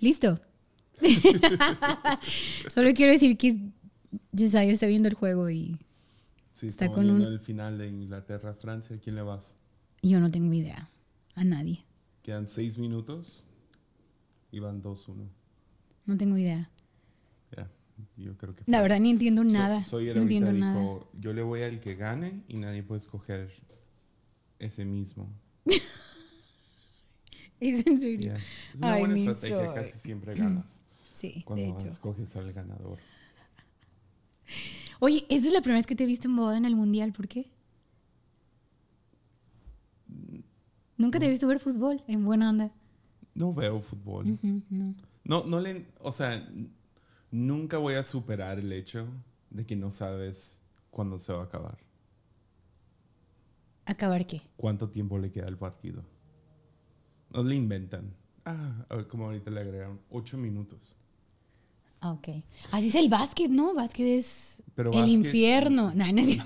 Listo. 0.00 0.38
Solo 2.74 2.92
quiero 2.94 3.12
decir 3.12 3.36
que 3.36 3.70
Josiah 4.36 4.64
está 4.64 4.86
viendo 4.86 5.08
el 5.08 5.14
juego 5.14 5.48
y 5.50 5.76
Sí, 6.52 6.66
Está 6.68 6.90
con 6.90 7.08
un- 7.08 7.22
el 7.22 7.40
final 7.40 7.78
de 7.78 7.88
Inglaterra-Francia. 7.88 8.96
¿A 8.96 8.98
quién 8.98 9.14
le 9.16 9.22
vas? 9.22 9.56
yo 10.02 10.18
no 10.20 10.30
tengo 10.30 10.52
idea. 10.52 10.88
A 11.34 11.44
nadie. 11.44 11.84
Quedan 12.22 12.48
seis 12.48 12.76
minutos 12.78 13.44
y 14.50 14.58
van 14.58 14.82
2-1. 14.82 15.26
No 16.06 16.16
tengo 16.18 16.36
idea. 16.36 16.70
Ya, 17.56 17.70
yo 18.16 18.36
creo 18.36 18.54
que... 18.54 18.64
La 18.66 18.82
verdad 18.82 18.98
ni 19.00 19.10
entiendo 19.10 19.42
So- 19.42 19.48
nada. 19.48 19.82
Sawyer 19.82 20.16
no 20.16 20.22
ahorita 20.22 20.36
entiendo 20.38 20.52
nada. 20.58 20.80
dijo, 20.80 21.10
yo 21.18 21.32
le 21.32 21.42
voy 21.42 21.62
al 21.62 21.80
que 21.80 21.94
gane 21.94 22.42
y 22.48 22.56
nadie 22.58 22.82
puede 22.82 23.00
escoger 23.00 23.50
ese 24.58 24.84
mismo. 24.84 25.30
¿Es 27.80 27.86
en 27.86 28.00
serio? 28.00 28.34
Es 28.74 28.80
una 28.80 28.94
Ay, 28.94 29.00
buena 29.00 29.16
estrategia, 29.16 29.66
Zoe. 29.66 29.74
casi 29.74 29.98
siempre 29.98 30.34
ganas 30.34 30.80
Sí, 31.12 31.32
de 31.34 31.44
cuando 31.44 31.76
hecho. 31.76 31.88
escoges 31.88 32.34
al 32.36 32.52
ganador. 32.52 32.98
Oye, 35.00 35.24
esta 35.28 35.46
es 35.48 35.52
la 35.52 35.60
primera 35.60 35.78
vez 35.78 35.86
que 35.86 35.94
te 35.96 36.04
he 36.04 36.06
visto 36.06 36.28
en 36.28 36.36
boda 36.36 36.56
en 36.56 36.64
el 36.64 36.74
mundial. 36.76 37.12
¿Por 37.12 37.28
qué? 37.28 37.50
Nunca 40.96 41.18
te 41.18 41.26
he 41.26 41.30
visto 41.30 41.46
ver 41.46 41.60
fútbol 41.60 42.02
en 42.06 42.24
buena 42.24 42.50
onda. 42.50 42.70
No 43.34 43.52
veo 43.54 43.80
fútbol. 43.80 44.38
No. 44.70 44.94
No, 45.24 45.44
no 45.46 45.60
le, 45.60 45.86
o 46.00 46.12
sea, 46.12 46.46
nunca 47.30 47.78
voy 47.78 47.94
a 47.94 48.02
superar 48.04 48.58
el 48.58 48.72
hecho 48.72 49.06
de 49.50 49.64
que 49.66 49.76
no 49.76 49.90
sabes 49.90 50.60
cuándo 50.90 51.18
se 51.18 51.32
va 51.32 51.40
a 51.40 51.44
acabar. 51.44 51.78
¿Acabar 53.86 54.26
qué? 54.26 54.42
¿Cuánto 54.56 54.88
tiempo 54.90 55.18
le 55.18 55.30
queda 55.30 55.46
al 55.46 55.56
partido? 55.58 56.02
No 57.32 57.42
le 57.44 57.54
inventan. 57.56 58.12
Ah, 58.44 58.84
a 58.88 58.96
ver, 58.96 59.06
como 59.06 59.26
ahorita 59.26 59.50
le 59.50 59.60
agregaron 59.60 60.00
ocho 60.10 60.36
minutos. 60.38 60.96
Ah, 62.00 62.12
ok. 62.12 62.28
Así 62.72 62.88
es 62.88 62.94
el 62.94 63.08
básquet, 63.10 63.50
¿no? 63.50 63.74
Básquet 63.74 64.06
es 64.18 64.62
Pero 64.74 64.90
el 64.92 64.98
básquet- 64.98 65.12
infierno. 65.12 65.92
No, 65.94 66.12
no 66.12 66.20
es. 66.20 66.38
No, 66.38 66.44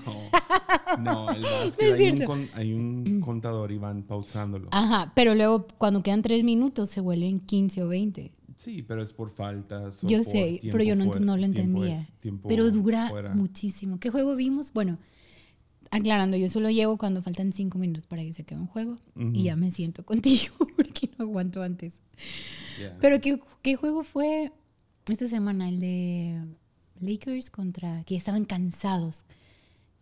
no, 0.99 1.31
el 1.31 1.41
No 1.41 1.49
básquet 1.49 1.87
es 1.93 1.99
hay, 1.99 2.09
un 2.11 2.25
con- 2.25 2.49
hay 2.53 2.73
un 2.73 3.21
contador 3.21 3.71
y 3.71 3.77
van 3.77 4.03
pausándolo. 4.03 4.67
Ajá, 4.71 5.13
pero 5.15 5.33
luego 5.33 5.65
cuando 5.77 6.03
quedan 6.03 6.21
tres 6.21 6.43
minutos 6.43 6.89
se 6.89 6.99
vuelven 7.01 7.39
15 7.39 7.83
o 7.83 7.87
20. 7.87 8.33
Sí, 8.57 8.83
pero 8.83 9.01
es 9.01 9.11
por 9.13 9.29
faltas. 9.29 10.01
Yo 10.03 10.21
por 10.23 10.31
sé, 10.31 10.59
pero 10.71 10.83
yo 10.83 10.95
no, 10.95 11.05
fue- 11.05 11.19
no 11.21 11.35
lo 11.37 11.43
tiempo 11.49 11.59
entendía. 11.83 12.09
tiempo 12.19 12.47
pero 12.49 12.69
dura 12.71 13.09
fuera. 13.09 13.33
muchísimo. 13.33 13.99
¿Qué 13.99 14.09
juego 14.09 14.35
vimos? 14.35 14.71
Bueno, 14.73 14.97
aclarando, 15.91 16.37
yo 16.37 16.47
solo 16.49 16.69
llego 16.69 16.97
cuando 16.97 17.21
faltan 17.21 17.53
cinco 17.53 17.77
minutos 17.77 18.07
para 18.07 18.23
que 18.23 18.33
se 18.33 18.41
acabe 18.43 18.61
un 18.61 18.67
juego 18.67 18.97
y 19.15 19.43
ya 19.43 19.55
me 19.55 19.71
siento 19.71 20.05
contigo 20.05 20.55
porque 20.75 21.09
no 21.17 21.25
aguanto 21.25 21.61
antes. 21.61 21.95
Pero 22.99 23.19
¿qué, 23.21 23.39
qué 23.61 23.75
juego 23.75 24.03
fue 24.03 24.51
esta 25.07 25.27
semana? 25.27 25.69
El 25.69 25.79
de 25.79 26.41
Lakers 26.99 27.49
contra... 27.49 28.03
que 28.03 28.15
estaban 28.15 28.45
cansados. 28.45 29.25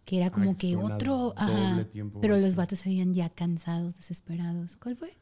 Que 0.06 0.18
era 0.18 0.32
como 0.32 0.52
Ah, 0.52 0.56
que 0.60 0.76
otro... 0.76 1.34
Ajá, 1.38 1.88
pero 2.20 2.38
los 2.38 2.56
vatos 2.56 2.80
se 2.80 2.90
veían 2.90 3.14
ya 3.14 3.30
cansados, 3.30 3.96
desesperados. 3.96 4.76
¿Cuál 4.76 4.98
fue? 4.98 5.16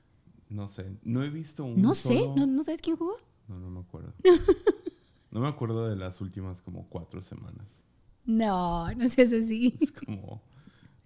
No 0.50 0.68
sé, 0.68 0.98
no 1.04 1.24
he 1.24 1.30
visto 1.30 1.64
un 1.66 1.82
No 1.82 1.94
sé, 1.94 2.28
¿no, 2.36 2.46
¿no 2.48 2.64
sabes 2.64 2.82
quién 2.82 2.98
jugó? 2.98 3.14
No, 3.48 3.60
no 3.60 3.70
me 3.70 3.80
acuerdo. 3.82 4.14
no 5.32 5.40
me 5.40 5.48
acuerdo 5.48 5.88
de 5.88 5.96
las 5.96 6.20
últimas 6.20 6.62
como 6.62 6.88
cuatro 6.90 7.22
semanas. 7.22 7.84
No, 8.26 8.92
no 8.96 9.08
seas 9.08 9.32
así. 9.34 9.78
Es 9.80 9.92
como, 9.92 10.42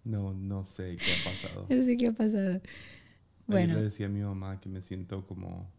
no, 0.06 0.34
no 0.34 0.64
sé 0.64 1.02
qué 1.04 1.14
ha 1.14 1.22
pasado. 1.24 1.70
No 1.70 1.82
sé 1.82 1.98
qué 1.98 2.08
ha 2.08 2.14
pasado. 2.14 2.62
Ayer 3.50 3.68
Bueno, 3.68 3.74
le 3.74 3.82
decía 3.82 4.06
a 4.06 4.10
mi 4.10 4.22
mamá 4.22 4.60
que 4.62 4.70
me 4.70 4.82
siento 4.82 5.26
como, 5.26 5.72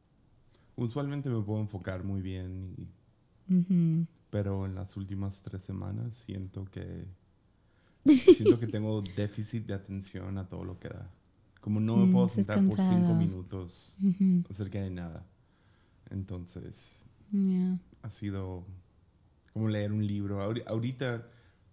usualmente 0.77 1.31
me 1.31 1.43
puedo 1.43 1.61
enfocar 1.61 2.05
muy 2.05 2.23
bien, 2.23 2.75
y- 2.79 2.89
pero 4.31 4.67
en 4.67 4.75
las 4.75 4.97
últimas 4.97 5.43
tres 5.43 5.63
semanas 5.63 6.15
siento 6.15 6.65
que, 6.67 7.07
siento 8.29 8.59
que 8.59 8.67
tengo 8.69 9.03
déficit 9.03 9.67
de 9.67 9.75
atención 9.75 10.39
a 10.39 10.49
todo 10.49 10.65
lo 10.65 10.79
que 10.79 10.89
da. 10.89 11.11
Como 11.61 11.81
no 11.81 11.97
me 11.97 12.07
Mm, 12.07 12.11
puedo 12.13 12.29
sentar 12.29 12.65
por 12.65 12.79
cinco 12.81 13.15
minutos 13.15 13.99
Ujú. 14.03 14.45
acerca 14.49 14.81
de 14.81 14.91
nada. 14.91 15.27
Entonces, 16.11 17.07
ha 18.03 18.11
sido 18.11 18.65
como 19.53 19.69
leer 19.69 19.93
un 19.93 20.07
libro. 20.07 20.43
Ahori- 20.43 20.65
Ahorita 20.67 21.27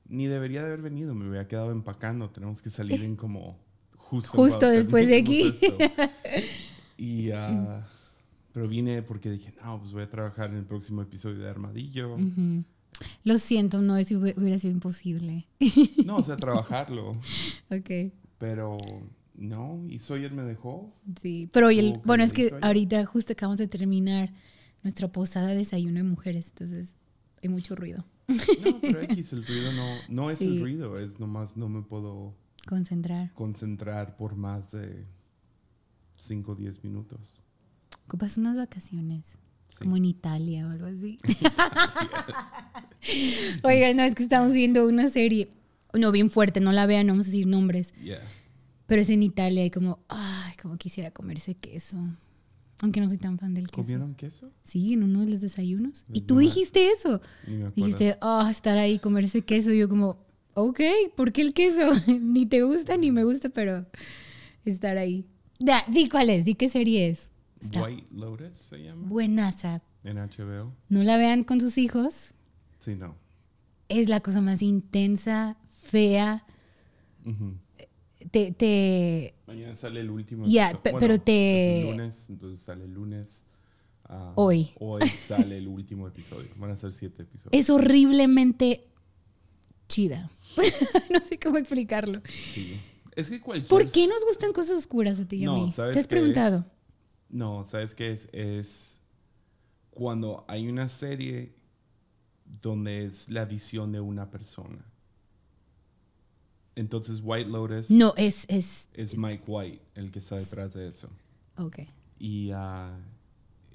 ni 0.07 0.27
debería 0.27 0.61
de 0.61 0.67
haber 0.67 0.81
venido, 0.81 1.13
me 1.15 1.27
hubiera 1.27 1.47
quedado 1.47 1.71
empacando. 1.71 2.29
Tenemos 2.29 2.61
que 2.61 2.69
salir 2.69 3.03
en 3.03 3.15
como 3.15 3.57
justo, 3.97 4.37
Justo 4.37 4.69
después 4.69 5.07
de 5.07 5.17
aquí. 5.17 5.53
Y, 6.97 7.31
ah, 7.31 7.85
pero 8.53 8.67
vine 8.67 9.01
porque 9.01 9.29
dije, 9.31 9.53
no, 9.63 9.79
pues 9.79 9.93
voy 9.93 10.03
a 10.03 10.09
trabajar 10.09 10.51
en 10.51 10.57
el 10.57 10.65
próximo 10.65 11.01
episodio 11.01 11.39
de 11.39 11.49
Armadillo. 11.49 12.17
Lo 13.23 13.37
siento, 13.39 13.81
no, 13.81 13.97
eso 13.97 14.13
hubi- 14.15 14.35
hubiera 14.37 14.59
sido 14.59 14.71
imposible. 14.73 15.47
No, 16.05 16.17
o 16.17 16.23
sea, 16.23 16.37
trabajarlo. 16.37 17.17
ok, 17.71 18.11
Pero 18.37 18.77
no, 19.35 19.83
y 19.89 19.99
Sawyer 19.99 20.31
me 20.31 20.43
dejó. 20.43 20.93
sí. 21.19 21.49
Pero 21.51 21.67
hoy 21.67 21.79
el, 21.79 21.99
bueno, 22.05 22.23
es 22.23 22.31
que 22.31 22.53
ahorita 22.61 23.03
justo 23.05 23.33
acabamos 23.33 23.57
de 23.57 23.67
terminar 23.67 24.31
nuestra 24.83 25.07
posada 25.11 25.47
de 25.47 25.55
desayuno 25.55 25.95
de 25.97 26.03
mujeres, 26.03 26.49
entonces 26.49 26.95
hay 27.41 27.49
mucho 27.49 27.75
ruido. 27.75 28.05
No, 28.27 28.79
pero 28.81 29.01
X, 29.01 29.33
el 29.33 29.45
ruido 29.45 29.71
no, 29.73 29.95
no 30.09 30.29
es 30.29 30.37
Sí. 30.39 30.45
el 30.47 30.61
ruido, 30.61 30.97
es 30.99 31.19
nomás 31.19 31.57
no 31.57 31.69
me 31.69 31.81
puedo 31.81 32.33
Concentrar. 32.67 33.31
concentrar 33.33 34.15
por 34.15 34.35
más 34.35 34.71
de 34.71 35.05
5 36.17 36.53
o 36.53 36.55
10 36.55 36.83
minutos. 36.83 37.41
Ocupas 38.05 38.37
unas 38.37 38.57
vacaciones, 38.57 39.37
Sí. 39.67 39.79
como 39.79 39.97
en 39.97 40.05
Italia 40.05 40.67
o 40.67 40.71
algo 40.71 40.85
así. 40.85 41.17
Oiga, 43.63 43.93
no, 43.93 44.03
es 44.03 44.15
que 44.15 44.23
estamos 44.23 44.53
viendo 44.53 44.87
una 44.87 45.07
serie, 45.07 45.49
no, 45.93 46.11
bien 46.11 46.29
fuerte, 46.29 46.59
no 46.59 46.71
la 46.71 46.85
vean, 46.85 47.07
no 47.07 47.13
vamos 47.13 47.27
a 47.27 47.29
decir 47.29 47.47
nombres, 47.47 47.93
Yeah. 48.01 48.19
pero 48.87 49.01
es 49.01 49.09
en 49.09 49.23
Italia 49.23 49.65
y 49.65 49.71
como, 49.71 49.99
ay, 50.09 50.53
como 50.61 50.77
quisiera 50.77 51.11
comerse 51.11 51.55
queso. 51.55 51.97
Aunque 52.83 52.99
no 52.99 53.07
soy 53.07 53.17
tan 53.17 53.39
fan 53.39 53.53
del 53.53 53.67
queso. 53.67 53.81
¿Comieron 53.81 54.13
queso? 54.13 54.51
Sí, 54.61 54.91
en 54.91 55.03
uno 55.03 55.21
de 55.21 55.27
los 55.27 55.39
desayunos. 55.39 56.03
Y 56.11 56.19
tú 56.23 56.39
dijiste 56.39 56.89
eso. 56.89 57.21
Me. 57.47 57.71
Dijiste, 57.71 58.17
ah, 58.19 58.49
estar 58.51 58.77
ahí, 58.77 58.99
comerse 58.99 59.41
queso. 59.41 59.71
Y 59.71 59.79
yo 59.79 59.87
como, 59.87 60.17
ok, 60.53 60.81
¿por 61.15 61.31
qué 61.31 61.43
el 61.43 61.53
queso? 61.53 61.93
ni 62.21 62.45
te 62.45 62.61
gusta 62.61 62.97
ni 62.97 63.09
me 63.09 63.23
gusta, 63.23 63.47
pero 63.47 63.85
estar 64.65 64.97
ahí. 64.97 65.25
Da, 65.59 65.85
di 65.87 66.09
cuál 66.09 66.29
es, 66.29 66.43
di 66.43 66.55
qué 66.55 66.67
serie 66.67 67.07
es. 67.07 67.31
Está 67.61 67.83
White 67.83 68.13
Lotus 68.13 68.57
se 68.57 68.83
llama. 68.83 69.07
buenaza. 69.07 69.81
En 70.03 70.17
HBO. 70.17 70.73
No 70.89 71.03
la 71.03 71.15
vean 71.15 71.45
con 71.45 71.61
sus 71.61 71.77
hijos. 71.77 72.33
Sí, 72.79 72.95
no. 72.95 73.15
Es 73.87 74.09
la 74.09 74.19
cosa 74.19 74.41
más 74.41 74.61
intensa, 74.61 75.55
fea. 75.71 76.45
Te, 78.29 78.51
te, 78.51 79.35
Mañana 79.53 79.75
sale 79.75 79.99
el 80.01 80.09
último. 80.09 80.43
Episodio. 80.45 80.79
Bueno, 80.83 80.99
pero 80.99 81.19
te- 81.21 81.79
es 81.79 81.85
el 81.85 81.91
lunes, 81.97 82.29
entonces 82.29 82.59
sale 82.65 82.83
el 82.85 82.93
lunes. 82.93 83.45
ah, 84.05 84.33
Hoy. 84.35 84.71
Hoy 84.79 85.07
sale 85.09 85.57
el 85.57 85.67
último 85.67 86.07
episodio. 86.07 86.49
Van 86.57 86.71
a 86.71 86.77
ser 86.77 86.91
siete 86.93 87.23
episodios. 87.23 87.51
es 87.59 87.69
horriblemente 87.69 88.87
chida. 89.87 90.29
no 91.11 91.19
sé 91.27 91.39
cómo 91.39 91.57
explicarlo. 91.57 92.21
Sí. 92.47 92.79
Es 93.15 93.29
que 93.29 93.39
cualquier. 93.41 93.69
¿Por 93.69 93.91
qué 93.91 94.07
nos 94.07 94.25
gustan 94.25 94.53
cosas 94.53 94.77
oscuras 94.77 95.19
a 95.19 95.27
ti 95.27 95.37
y 95.37 95.43
a 95.43 95.45
No, 95.45 95.65
mí? 95.65 95.71
¿sabes 95.71 95.93
¿Te 95.93 95.99
has 95.99 96.03
es? 96.05 96.07
preguntado? 96.07 96.65
No, 97.29 97.63
¿sabes 97.65 97.93
qué 97.95 98.11
es? 98.11 98.27
Es 98.31 99.01
cuando 99.91 100.45
hay 100.47 100.67
una 100.67 100.89
serie 100.89 101.55
donde 102.61 103.05
es 103.05 103.29
la 103.29 103.45
visión 103.45 103.91
de 103.91 103.99
una 103.99 104.29
persona. 104.31 104.83
Entonces, 106.75 107.21
White 107.23 107.49
Lotus 107.49 107.91
No, 107.91 108.13
es, 108.17 108.45
es, 108.47 108.89
es 108.93 109.17
Mike 109.17 109.43
White 109.47 109.81
el 109.95 110.11
que 110.11 110.19
está 110.19 110.37
detrás 110.37 110.73
de 110.73 110.87
eso. 110.87 111.09
ok. 111.57 111.79
Y 112.19 112.51
ah, 112.53 112.97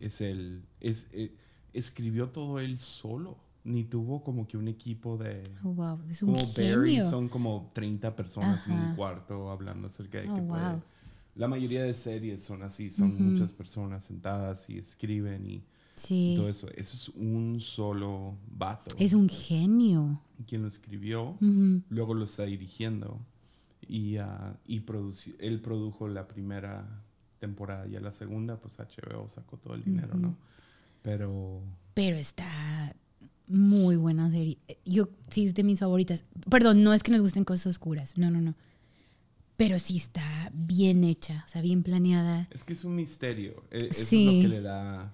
es 0.00 0.20
el. 0.20 0.62
Es, 0.81 1.06
eh, 1.12 1.32
escribió 1.72 2.28
todo 2.30 2.59
él 2.60 2.78
solo. 2.78 3.39
Ni 3.65 3.84
tuvo 3.84 4.22
como 4.22 4.48
que 4.48 4.56
un 4.56 4.66
equipo 4.68 5.18
de. 5.18 5.42
Oh, 5.62 5.68
wow, 5.74 6.00
es 6.09 6.22
un 6.22 6.33
Como 6.33 6.47
Barry 6.56 6.92
genio. 6.92 7.10
son 7.10 7.28
como 7.28 7.71
30 7.74 8.16
personas 8.16 8.66
en 8.66 8.72
Ajá. 8.72 8.89
un 8.91 8.97
cuarto 8.97 9.50
hablando 9.50 9.89
acerca 9.89 10.21
de 10.22 10.28
Oh, 10.30 10.34
que 10.34 10.41
puede- 10.42 10.62
wow. 10.72 10.83
La 11.34 11.47
mayoría 11.48 11.84
de 11.84 11.92
series 11.95 12.42
son 12.42 12.62
así, 12.62 12.91
son 12.91 13.12
Ujú. 13.15 13.22
muchas 13.24 13.53
personas 13.53 14.04
sentadas 14.04 14.68
y 14.71 14.78
escriben 14.78 15.47
y 15.47 15.62
Sí, 15.98 16.34
todo 16.36 16.48
eso. 16.48 16.68
Eso 16.74 16.97
es 16.97 17.09
un 17.16 17.60
solo 17.60 18.36
vato. 18.50 18.95
es 18.98 19.12
un 19.12 19.28
genio. 19.28 20.21
Quien 20.47 20.62
lo 20.62 20.68
escribió, 20.68 21.36
luego 21.91 22.15
lo 22.15 22.24
está 22.24 22.45
dirigiendo 22.45 23.18
y, 23.89 24.16
ah, 24.18 24.56
y 24.66 24.83
él 25.41 25.60
produjo 25.60 26.06
la 26.09 26.28
primera 26.28 27.03
temporada 27.41 27.86
y 27.89 27.97
a 27.97 28.00
la 28.00 28.12
segunda 28.12 28.56
pues 28.60 28.77
HBO 28.78 29.28
sacó 29.28 29.56
todo 29.56 29.74
el 29.74 29.83
dinero, 29.84 30.15
¿no? 30.15 30.36
Pero 31.03 31.62
Pero 31.95 32.16
está 32.16 32.95
muy 33.48 33.97
buena 33.97 34.30
serie. 34.30 34.59
Yo 34.84 35.09
sí 35.30 35.45
es 35.45 35.54
de 35.54 35.62
mis 35.65 35.80
favoritas. 35.80 36.24
Perdón, 36.50 36.83
no 36.84 36.92
es 36.95 37.03
que 37.03 37.10
nos 37.12 37.21
gusten 37.21 37.45
cosas 37.45 37.66
oscuras. 37.66 38.16
No, 38.16 38.30
no, 38.30 38.41
no. 38.41 38.54
Pero 39.56 39.78
sí 39.80 39.97
está 39.97 40.53
bien 40.54 41.03
hecha, 41.03 41.42
o 41.47 41.48
sea, 41.48 41.62
bien 41.62 41.83
planeada. 41.83 42.47
es 42.53 42.62
que 42.62 42.74
es 42.74 42.84
un 42.84 42.95
misterio. 42.95 43.65
E- 43.72 43.89
Eso 43.91 44.03
es 44.03 44.12
lo 44.24 44.30
que 44.41 44.48
le 44.48 44.60
da 44.60 45.12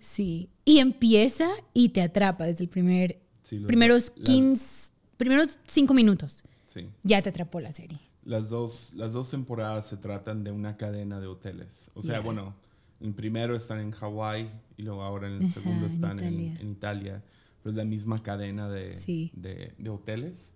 Sí. 0.00 0.50
Y 0.64 0.78
empieza 0.78 1.48
y 1.74 1.90
te 1.90 2.02
atrapa 2.02 2.44
desde 2.44 2.64
el 2.64 2.70
primer. 2.70 3.20
Sí, 3.42 3.58
primeros 3.60 4.12
la- 4.16 4.24
15. 4.24 4.92
Primeros 5.16 5.58
5 5.66 5.94
minutos. 5.94 6.44
Sí. 6.66 6.88
Ya 7.02 7.22
te 7.22 7.30
atrapó 7.30 7.60
la 7.60 7.72
serie. 7.72 7.98
Las 8.24 8.50
dos, 8.50 8.92
las 8.94 9.12
dos 9.14 9.30
temporadas 9.30 9.86
se 9.88 9.96
tratan 9.96 10.44
de 10.44 10.52
una 10.52 10.76
cadena 10.76 11.18
de 11.18 11.26
hoteles. 11.26 11.88
O 11.94 12.02
sea, 12.02 12.14
Ya. 12.14 12.20
bueno, 12.20 12.54
en 13.00 13.14
primero 13.14 13.56
están 13.56 13.80
en 13.80 13.90
Hawái 13.92 14.50
y 14.76 14.82
luego 14.82 15.02
ahora 15.02 15.28
en 15.28 15.42
el 15.42 15.48
segundo 15.48 15.86
en 15.86 15.92
están 15.92 16.20
en, 16.20 16.34
Italia. 16.34 16.56
en 16.60 16.68
Italia. 16.70 17.24
Pero 17.62 17.70
es 17.72 17.76
la 17.76 17.84
misma 17.84 18.18
cadena 18.22 18.68
de, 18.68 18.92
Sí. 18.92 19.32
de, 19.34 19.72
de 19.78 19.90
hoteles. 19.90 20.54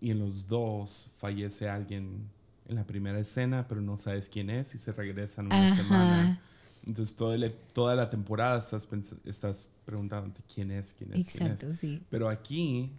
Y 0.00 0.10
en 0.10 0.18
los 0.18 0.46
dos 0.46 1.10
fallece 1.16 1.68
alguien 1.68 2.28
en 2.68 2.76
la 2.76 2.86
primera 2.86 3.18
escena, 3.18 3.66
pero 3.66 3.80
no 3.80 3.96
sabes 3.96 4.28
quién 4.28 4.50
es 4.50 4.74
y 4.74 4.78
se 4.78 4.92
regresan 4.92 5.46
una 5.46 5.68
Ajá. 5.68 5.76
semana. 5.76 6.40
Entonces 6.86 7.16
todo 7.16 7.34
el- 7.34 7.52
toda 7.72 7.94
la 7.96 8.08
temporada 8.10 8.58
estás, 8.58 8.86
estás 9.24 9.70
preguntándote 9.84 10.40
quién 10.52 10.70
es, 10.70 10.94
quién 10.96 11.12
es, 11.14 11.26
quién 11.26 11.46
es. 11.48 11.52
Exacto, 11.52 11.72
sí. 11.76 12.00
Pero 12.10 12.28
aquí 12.28 12.90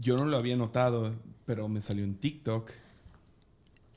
yo 0.00 0.16
no 0.16 0.24
lo 0.26 0.36
había 0.36 0.56
notado, 0.56 1.14
pero 1.46 1.68
me 1.68 1.80
salió 1.80 2.04
en 2.04 2.14
TikTok 2.16 2.70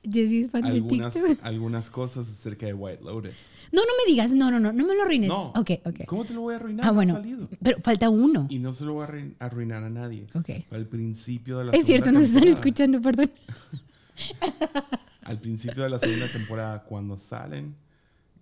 Jessie 0.04 0.42
es 0.42 0.50
fan 0.50 0.64
de 0.64 0.70
algunas, 0.70 1.14
TikTok. 1.14 1.38
algunas 1.46 1.90
cosas 1.92 2.28
acerca 2.28 2.66
de 2.66 2.74
White 2.74 3.04
Lotus. 3.04 3.56
No, 3.72 3.82
no 3.84 3.92
me 4.04 4.12
digas, 4.12 4.32
no, 4.32 4.50
no, 4.50 4.60
no, 4.60 4.74
no 4.74 4.88
me 4.88 4.96
lo 4.96 5.04
arruines. 5.04 5.28
No. 5.30 5.50
Ok, 5.52 5.72
ok. 5.86 6.06
¿Cómo 6.08 6.26
te 6.26 6.34
lo 6.34 6.42
voy 6.42 6.54
a 6.56 6.58
arruinar? 6.58 6.88
Ah, 6.88 6.92
bueno. 6.92 7.22
Pero 7.62 7.80
falta 7.84 8.10
uno. 8.10 8.48
Y 8.50 8.58
no 8.58 8.74
se 8.74 8.84
lo 8.86 8.94
voy 8.94 9.04
a 9.06 9.08
arruin- 9.10 9.36
arruinar 9.38 9.84
a 9.84 9.92
nadie. 9.92 10.26
Ok. 10.34 10.50
Al 10.72 10.88
principio 10.88 11.60
de 11.60 11.66
la 11.66 11.72
Es 11.74 11.86
cierto, 11.86 12.12
nos 12.12 12.24
están 12.24 12.48
escuchando, 12.48 13.00
perdón. 13.00 13.32
Al 15.24 15.40
principio 15.40 15.84
de 15.84 15.90
la 15.92 16.00
segunda 16.00 16.28
temporada, 16.28 16.84
cuando 16.84 17.16
salen, 17.18 17.76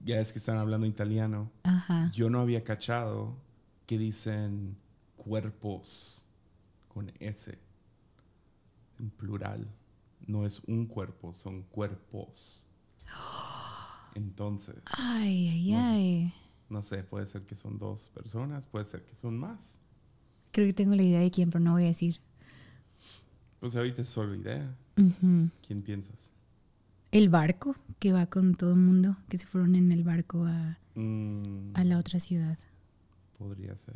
ya 0.03 0.19
es 0.19 0.31
que 0.31 0.39
están 0.39 0.57
hablando 0.57 0.85
italiano. 0.87 1.51
Ajá. 1.63 2.11
Yo 2.13 2.29
no 2.29 2.39
había 2.39 2.63
cachado 2.63 3.35
que 3.85 3.97
dicen 3.97 4.77
cuerpos 5.15 6.25
con 6.87 7.11
S 7.19 7.57
en 8.99 9.09
plural. 9.11 9.67
No 10.27 10.45
es 10.45 10.61
un 10.67 10.85
cuerpo, 10.85 11.33
son 11.33 11.63
cuerpos. 11.63 12.67
Entonces, 14.15 14.83
Ay, 14.97 15.47
ay, 15.49 15.71
No 15.71 15.79
ay. 15.79 16.33
no 16.69 16.81
sé, 16.81 17.03
puede 17.03 17.25
ser 17.25 17.45
que 17.45 17.55
son 17.55 17.77
dos 17.77 18.09
personas, 18.09 18.65
puede 18.67 18.85
ser 18.85 19.05
que 19.05 19.15
son 19.15 19.37
más. 19.37 19.79
Creo 20.51 20.65
que 20.67 20.73
tengo 20.73 20.95
la 20.95 21.03
idea 21.03 21.19
de 21.19 21.29
quién, 21.31 21.49
pero 21.51 21.63
no 21.63 21.73
voy 21.73 21.83
a 21.83 21.87
decir. 21.87 22.19
Pues 23.59 23.75
ahorita 23.75 24.01
es 24.01 24.09
solo 24.09 24.33
idea. 24.35 24.75
¿Quién 25.65 25.81
piensas? 25.83 26.31
El 27.11 27.29
barco 27.29 27.75
que 27.99 28.11
va 28.13 28.27
con 28.27 28.55
todo 28.55 28.71
el 28.71 28.79
mundo, 28.79 29.17
que 29.29 29.37
se 29.37 29.45
fueron 29.47 29.75
en 29.75 29.91
el 29.91 30.03
barco 30.03 30.45
a, 30.45 30.77
Mm, 30.95 31.71
a 31.75 31.83
la 31.85 31.97
otra 31.97 32.19
ciudad. 32.19 32.57
Podría 33.37 33.77
ser. 33.77 33.95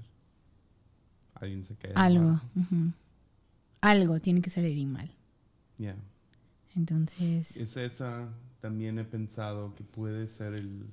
Alguien 1.35 1.65
se 1.65 1.75
cae. 1.75 1.91
Algo. 1.95 2.39
Algo 3.81 4.19
tiene 4.21 4.41
que 4.41 4.49
salir 4.49 4.87
mal. 4.87 5.11
Ya. 5.77 5.95
Entonces, 6.75 7.57
Es 7.57 7.75
esa, 7.75 8.29
también 8.61 8.97
he 8.99 9.03
pensado 9.03 9.75
que 9.75 9.83
puede 9.83 10.27
ser 10.27 10.53
el, 10.53 10.85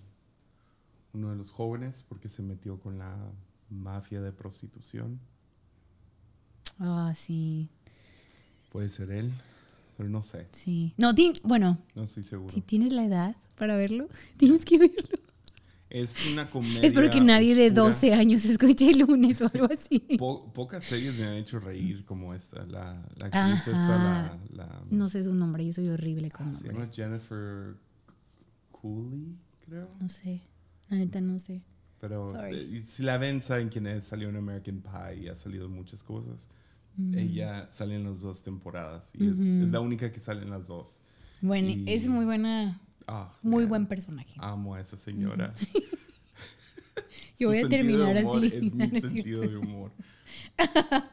uno 1.13 1.31
de 1.31 1.37
los 1.37 1.53
jóvenes 1.53 2.05
porque 2.09 2.29
se 2.29 2.43
metió 2.43 2.81
con 2.81 2.99
la 2.99 3.17
mafia 3.71 4.21
de 4.21 4.33
prostitución. 4.33 5.21
ah, 6.81 7.13
sí, 7.15 7.69
Puede 8.73 8.89
ser 8.89 9.11
él, 9.13 9.33
pero 10.01 10.09
no 10.09 10.23
sé, 10.23 10.47
sí. 10.53 10.95
No, 10.97 11.15
ti- 11.15 11.35
bueno, 11.43 11.77
no 11.95 12.05
estoy 12.05 12.23
seguro. 12.23 12.51
si 12.55 12.63
tienes 12.63 12.91
la 12.91 13.05
edad 13.05 13.37
para 13.55 13.77
verlo, 13.77 14.09
tienes 14.39 14.65
que 14.65 14.79
verlo. 14.79 15.19
Es 15.91 16.17
una 16.33 16.49
comedia. 16.49 16.81
Espero 16.83 17.11
que 17.11 17.21
nadie 17.21 17.55
de 17.55 17.67
oscura. 17.67 17.85
12 17.89 18.15
años 18.15 18.45
escuche 18.47 18.91
el 18.91 19.01
lunes 19.01 19.41
o 19.43 19.49
algo 19.53 19.69
así. 19.71 19.99
Po- 20.19 20.51
pocas 20.55 20.85
series 20.85 21.19
me 21.19 21.25
han 21.27 21.35
hecho 21.35 21.59
reír 21.61 22.05
como 22.07 22.33
esta. 22.33 22.65
La, 22.65 23.05
la 23.19 23.27
actriz 23.27 23.67
esta, 23.67 23.89
la, 23.99 24.39
la- 24.55 24.83
No 24.89 25.09
sé 25.11 25.23
su 25.25 25.35
nombre, 25.35 25.67
yo 25.67 25.73
soy 25.75 25.89
horrible 25.89 26.31
con 26.31 26.55
se 26.55 26.61
llama 26.69 26.79
nombres. 26.79 26.97
Jennifer 26.97 27.75
Cooley, 28.71 29.37
creo. 29.67 29.89
No 30.01 30.09
sé, 30.09 30.41
la 30.89 30.97
neta 30.97 31.21
no 31.21 31.39
sé. 31.39 31.61
Pero 32.01 32.31
Sorry. 32.31 32.79
eh, 32.79 32.85
si 32.85 33.03
la 33.03 33.19
ven, 33.19 33.41
saben 33.43 33.69
quién 33.69 33.87
es. 33.87 34.05
Salió 34.05 34.29
en 34.31 34.37
American 34.37 34.81
Pie 34.81 35.25
y 35.25 35.29
ha 35.29 35.35
salido 35.35 35.69
muchas 35.69 36.03
cosas. 36.03 36.49
Mm. 36.97 37.15
Ella 37.19 37.71
sale 37.71 37.95
en 37.95 38.05
las 38.05 38.21
dos 38.21 38.43
temporadas 38.43 39.11
y 39.15 39.29
es, 39.29 39.39
es 39.39 39.73
la 39.73 39.81
única 39.81 40.11
que 40.11 40.21
sale 40.21 40.43
en 40.43 40.51
las 40.51 40.67
dos. 40.69 41.01
Bueno, 41.41 41.69
Y- 41.71 41.85
es 41.87 42.09
muy 42.09 42.25
buena, 42.25 42.81
Ah, 43.07 43.33
muy 43.43 43.63
man, 43.63 43.69
buen 43.71 43.87
personaje. 43.87 44.35
Amo 44.39 44.75
a 44.75 44.81
esa 44.81 44.97
señora. 44.97 45.55
Yo 47.39 47.49
Su 47.49 47.55
voy 47.55 47.59
a 47.59 47.69
terminar 47.69 48.17
así. 48.19 48.47
Es 48.47 48.63
mi 48.63 48.71
no 48.89 49.01
sentido 49.01 49.41
de 49.43 49.57
humor. 49.57 49.93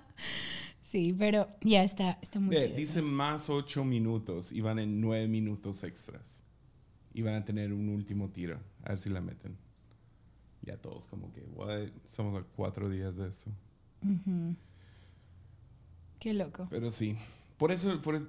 Sí, 0.83 1.13
pero 1.19 1.49
ya 1.61 1.83
está, 1.83 2.17
está 2.21 2.39
muy 2.39 2.55
chido. 2.55 2.75
dice 2.77 3.01
más 3.01 3.49
ocho 3.49 3.83
minutos 3.83 4.53
y 4.53 4.61
van 4.61 4.79
en 4.79 5.01
nueve 5.01 5.27
minutos 5.27 5.83
extras. 5.83 6.43
Y 7.13 7.23
van 7.23 7.35
a 7.35 7.43
tener 7.43 7.73
un 7.73 7.89
último 7.89 8.29
tiro. 8.29 8.57
A 8.83 8.89
ver 8.91 8.99
si 8.99 9.09
la 9.09 9.19
meten. 9.19 9.57
Ya 10.61 10.77
todos 10.77 11.05
como 11.07 11.33
que, 11.33 11.41
what? 11.53 11.89
Estamos 12.05 12.41
a 12.41 12.43
cuatro 12.55 12.89
días 12.89 13.17
de 13.17 13.27
esto. 13.27 13.51
Ujú. 14.01 14.55
Qué 16.19 16.33
loco. 16.33 16.67
Pero 16.69 16.91
sí. 16.91 17.15
Por 17.57 17.71
eso, 17.71 18.01
por 18.01 18.15
es- 18.15 18.23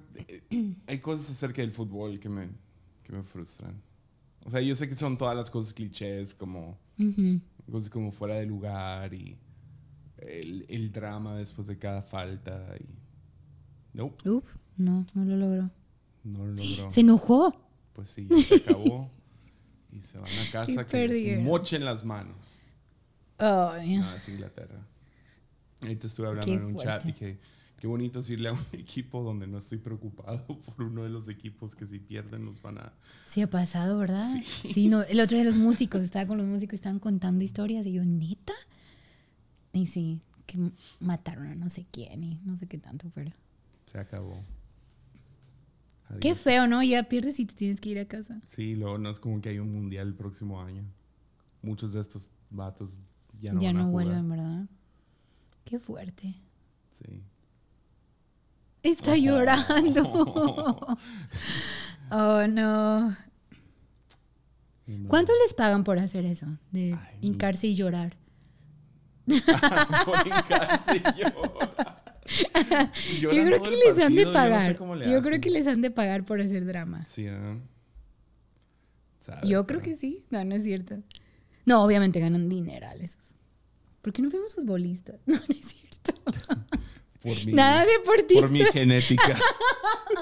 eh, 0.49 0.73
hay 0.87 0.99
cosas 0.99 1.29
acerca 1.29 1.61
del 1.61 1.71
fútbol 1.71 2.19
que 2.19 2.29
me, 2.29 2.49
que 3.03 3.13
me 3.13 3.23
frustran. 3.23 3.81
O 4.45 4.49
sea, 4.49 4.61
yo 4.61 4.75
sé 4.75 4.87
que 4.87 4.95
son 4.95 5.17
todas 5.17 5.35
las 5.35 5.49
cosas 5.51 5.73
clichés, 5.73 6.33
como 6.33 6.77
Ujú. 6.97 7.41
cosas 7.71 7.89
como 7.89 8.11
fuera 8.11 8.35
de 8.35 8.45
lugar 8.45 9.13
y 9.13 9.37
el, 10.17 10.65
el 10.69 10.91
drama 10.91 11.35
después 11.35 11.67
de 11.67 11.77
cada 11.77 12.01
falta. 12.01 12.75
Y... 12.79 12.85
Nope, 13.97 14.29
Uf, 14.29 14.43
no, 14.77 15.05
no 15.13 15.25
lo 15.25 15.35
logró. 15.35 15.69
no 16.23 16.45
lo 16.47 16.53
logró. 16.53 16.89
Se 16.91 17.01
enojó. 17.01 17.53
Pues 17.93 18.09
sí, 18.09 18.27
se 18.47 18.55
acabó. 18.55 19.11
y 19.91 20.01
se 20.01 20.17
van 20.19 20.31
a 20.31 20.49
casa 20.51 20.87
que 20.87 21.07
les 21.07 21.41
mochen 21.43 21.83
las 21.85 22.03
manos. 22.05 22.63
Ay, 23.37 23.97
No, 23.97 24.13
es 24.15 24.27
Inglaterra. 24.29 24.85
Ahorita 25.81 26.07
estuve 26.07 26.27
hablando 26.27 26.51
Qué 26.51 26.57
en 26.57 26.63
un 26.65 26.75
chat 26.75 26.99
y 27.05 27.11
fuerte. 27.11 27.19
que 27.19 27.39
qué 27.79 27.87
bonito 27.87 28.19
es 28.19 28.29
irle 28.29 28.49
a 28.49 28.53
un 28.53 28.59
equipo 28.73 29.23
donde 29.23 29.47
no 29.47 29.57
estoy 29.57 29.77
preocupado 29.77 30.45
por 30.65 30.83
uno 30.83 31.03
de 31.03 31.09
los 31.09 31.29
equipos 31.29 31.75
que 31.75 31.87
si 31.87 31.99
pierden 31.99 32.45
nos 32.45 32.61
van 32.61 32.77
a... 32.77 32.93
Sí 33.25 33.41
ha 33.41 33.49
pasado, 33.49 33.97
¿verdad? 33.99 34.25
Sí. 34.43 34.87
no, 34.87 35.01
el 35.03 35.19
otro 35.19 35.37
de 35.37 35.45
los 35.45 35.55
músicos, 35.55 36.01
estaba 36.01 36.27
con 36.27 36.37
los 36.37 36.47
músicos, 36.47 36.75
estaban 36.75 36.99
contando 36.99 37.43
historias 37.43 37.85
y 37.85 37.93
yo, 37.93 38.03
¿neta? 38.05 38.53
Y 39.73 39.85
sí, 39.85 40.19
que 40.45 40.57
mataron 40.99 41.47
a 41.47 41.55
no 41.55 41.69
sé 41.69 41.85
quién 41.91 42.23
y 42.23 42.39
no 42.43 42.57
sé 42.57 42.67
qué 42.67 42.77
tanto, 42.77 43.11
pero... 43.13 43.31
Se 43.85 43.97
acabó. 43.97 44.33
Qué 46.21 46.33
feo, 46.35 46.67
¿no? 46.67 46.81
Ya 46.83 47.03
pierdes 47.03 47.39
y 47.39 47.45
te 47.45 47.53
tienes 47.53 47.79
que 47.79 47.89
ir 47.89 47.99
a 47.99 48.05
casa. 48.05 48.41
Sí, 48.45 48.75
luego 48.75 48.97
no 48.97 49.09
es 49.11 49.19
como 49.19 49.39
que 49.41 49.49
hay 49.49 49.59
un 49.59 49.71
mundial 49.71 50.07
el 50.07 50.15
próximo 50.15 50.61
año. 50.61 50.83
Muchos 51.61 51.93
de 51.93 52.01
estos 52.01 52.31
vatos 52.49 52.99
ya 53.39 53.53
Ya 53.59 53.71
no 53.73 53.79
no, 53.79 53.83
van 53.83 53.87
a 53.87 53.89
jugar. 53.89 54.05
vuelven, 54.05 54.29
¿verdad? 54.29 54.65
Qué 55.65 55.77
fuerte. 55.79 56.35
Sí. 56.89 57.21
Está 58.83 59.15
llorando. 59.15 60.03
oh, 62.11 62.47
no. 62.47 63.15
¿Cuánto 65.07 65.31
les 65.43 65.53
pagan 65.53 65.83
por 65.83 65.99
hacer 65.99 66.25
eso? 66.25 66.47
De 66.71 66.93
Ay, 66.99 67.17
hincarse 67.21 67.67
y 67.67 67.75
llorar. 67.75 68.17
por 69.27 70.27
hincarse 70.27 70.95
y 70.97 71.19
llorar. 71.21 72.03
Yo 73.21 73.29
creo 73.29 73.61
que 73.63 73.71
les 73.71 73.99
han 73.99 74.15
de 74.15 74.25
partido, 74.25 74.45
yo 74.45 74.55
no 74.55 74.61
sé 74.65 74.75
pagar. 74.75 75.09
Yo 75.09 75.21
creo 75.21 75.41
que 75.41 75.49
les 75.49 75.65
han 75.67 75.81
de 75.81 75.89
pagar 75.91 76.25
por 76.25 76.39
hacer 76.41 76.63
drama. 76.65 77.03
Sí, 77.05 77.25
¿eh? 77.27 77.59
Sabe, 79.17 79.47
Yo 79.47 79.65
creo 79.65 79.79
pero- 79.79 79.91
que 79.91 79.97
sí. 79.97 80.25
No, 80.29 80.43
no 80.45 80.55
es 80.55 80.63
cierto. 80.63 80.97
No, 81.65 81.83
obviamente 81.83 82.19
ganan 82.19 82.47
dineral 82.47 83.01
esos. 83.01 83.35
¿Por 84.01 84.13
qué 84.13 84.21
no 84.21 84.29
fuimos 84.31 84.55
futbolistas? 84.55 85.19
No, 85.25 85.35
no 85.37 85.43
es 85.49 85.65
cierto. 85.65 86.13
Por 87.21 87.45
mi, 87.45 87.53
Nada 87.53 87.85
deportista. 87.85 88.41
por 88.41 88.51
mi 88.51 88.59
genética. 88.59 89.37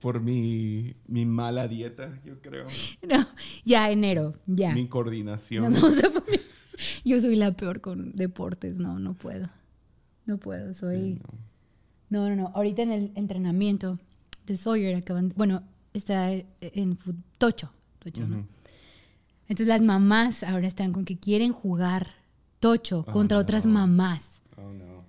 por 0.00 0.20
mi, 0.20 0.94
mi 1.06 1.26
mala 1.26 1.68
dieta, 1.68 2.10
yo 2.24 2.40
creo. 2.40 2.66
No, 3.02 3.26
ya 3.64 3.90
enero, 3.90 4.34
ya. 4.46 4.72
Mi 4.74 4.86
coordinación. 4.88 5.64
Nos 5.64 5.80
vamos 5.82 6.04
a 6.04 6.08
poner- 6.10 6.40
Yo 7.04 7.20
soy 7.20 7.36
la 7.36 7.52
peor 7.56 7.80
con 7.80 8.12
deportes, 8.12 8.78
no, 8.78 8.98
no 8.98 9.14
puedo. 9.14 9.48
No 10.26 10.38
puedo, 10.38 10.72
soy... 10.74 11.16
Sí, 11.16 11.22
no. 12.10 12.28
No, 12.28 12.28
no, 12.28 12.36
no. 12.36 12.52
Ahorita 12.54 12.82
en 12.82 12.92
el 12.92 13.12
entrenamiento 13.14 13.98
de 14.46 14.56
Sawyer 14.56 14.96
acaban... 14.96 15.32
Bueno, 15.36 15.62
está 15.92 16.30
en 16.32 16.98
Tocho. 17.38 17.72
Tocho. 17.98 18.22
Entonces 18.22 19.66
las 19.66 19.82
mamás 19.82 20.42
ahora 20.42 20.66
están 20.66 20.92
con 20.92 21.04
que 21.04 21.18
quieren 21.18 21.52
jugar 21.52 22.14
Tocho 22.60 23.04
Oh, 23.06 23.12
contra 23.12 23.36
no. 23.36 23.42
otras 23.42 23.66
mamás. 23.66 24.40
Oh, 24.56 24.72
no. 24.72 24.99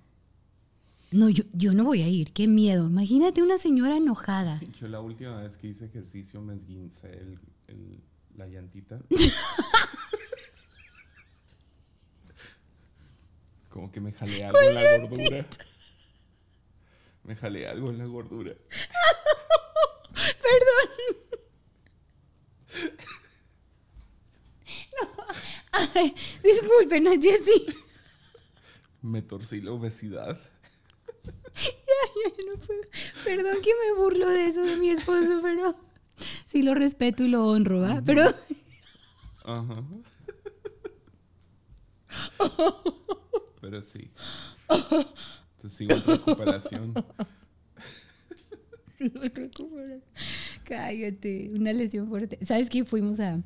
No, 1.12 1.28
yo, 1.28 1.44
yo 1.52 1.74
no 1.74 1.84
voy 1.84 2.02
a 2.02 2.08
ir, 2.08 2.32
qué 2.32 2.46
miedo. 2.48 2.86
Imagínate 2.86 3.42
una 3.42 3.58
señora 3.58 3.96
enojada. 3.96 4.58
Yo 4.80 4.88
la 4.88 5.00
última 5.00 5.42
vez 5.42 5.56
que 5.58 5.68
hice 5.68 5.84
ejercicio 5.84 6.40
me 6.40 6.54
esguincé 6.54 7.12
el, 7.12 7.38
el- 7.68 8.00
la 8.36 8.46
llantita. 8.48 8.98
Como 13.68 13.90
que 13.90 14.00
me 14.00 14.12
jalé 14.12 14.44
algo 14.44 14.58
en 14.60 14.74
la 14.74 14.98
gordura. 14.98 15.46
Me 17.24 17.36
jalé 17.36 17.66
algo 17.66 17.90
en 17.90 17.98
la 17.98 18.04
gordura. 18.06 18.52
Perdón. 20.12 20.88
No. 25.00 25.08
Ay, 25.94 26.14
disculpen 26.42 27.08
a 27.08 27.12
Jessie. 27.12 27.66
Me 29.00 29.22
torcí 29.22 29.60
la 29.60 29.72
obesidad. 29.72 30.38
No 32.46 32.60
puedo. 32.66 32.80
Perdón 33.24 33.56
que 33.62 33.70
me 33.70 34.00
burlo 34.00 34.28
de 34.28 34.46
eso 34.46 34.62
de 34.62 34.76
mi 34.76 34.90
esposo, 34.90 35.40
pero 35.42 35.76
sí 36.46 36.62
lo 36.62 36.74
respeto 36.74 37.22
y 37.24 37.28
lo 37.28 37.46
honro, 37.46 37.80
¿va? 37.80 38.02
Pero 38.04 38.22
Ajá. 39.44 39.82
Pero 43.60 43.80
sí. 43.80 44.10
Entonces 44.68 45.72
sigo 45.72 45.94
en 45.94 46.04
recuperación. 46.04 46.94
sí 48.98 49.12
me 49.14 49.28
recupero. 49.28 50.00
Cállate, 50.64 51.50
una 51.54 51.72
lesión 51.72 52.08
fuerte. 52.08 52.44
¿Sabes 52.44 52.68
qué? 52.68 52.84
Fuimos 52.84 53.20
a... 53.20 53.40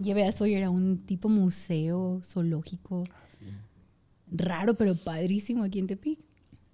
Llevé 0.00 0.24
a 0.26 0.32
Sawyer 0.32 0.64
a 0.64 0.70
un 0.70 0.98
tipo 1.06 1.28
museo 1.28 2.20
zoológico 2.24 3.02
Así. 3.24 3.46
raro, 4.30 4.74
pero 4.74 4.94
padrísimo 4.96 5.64
aquí 5.64 5.80
en 5.80 5.88
Tepic. 5.88 6.20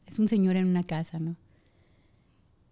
Es 0.07 0.19
un 0.19 0.29
señor 0.29 0.57
en 0.57 0.67
una 0.67 0.85
casa, 0.85 1.19
¿no? 1.19 1.37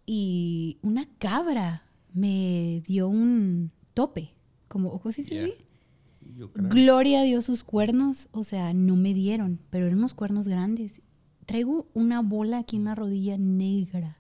Y 0.06 0.78
una 0.82 1.06
cabra 1.18 1.82
me 2.12 2.82
dio 2.86 3.08
un 3.08 3.70
tope, 3.94 4.30
como, 4.68 4.90
¿o 4.90 5.08
así? 5.08 5.22
Yeah. 5.24 5.48
Creo. 5.48 6.68
Gloria 6.68 7.20
a 7.20 7.24
Dios 7.24 7.44
sus 7.44 7.62
cuernos, 7.64 8.28
o 8.32 8.42
sea, 8.44 8.72
no 8.74 8.96
me 8.96 9.14
dieron, 9.14 9.58
pero 9.70 9.86
eran 9.86 9.98
unos 9.98 10.14
cuernos 10.14 10.48
grandes. 10.48 11.02
Traigo 11.46 11.88
una 11.94 12.20
bola 12.22 12.58
aquí 12.58 12.76
en 12.76 12.84
la 12.84 12.94
rodilla 12.94 13.36
negra. 13.38 14.18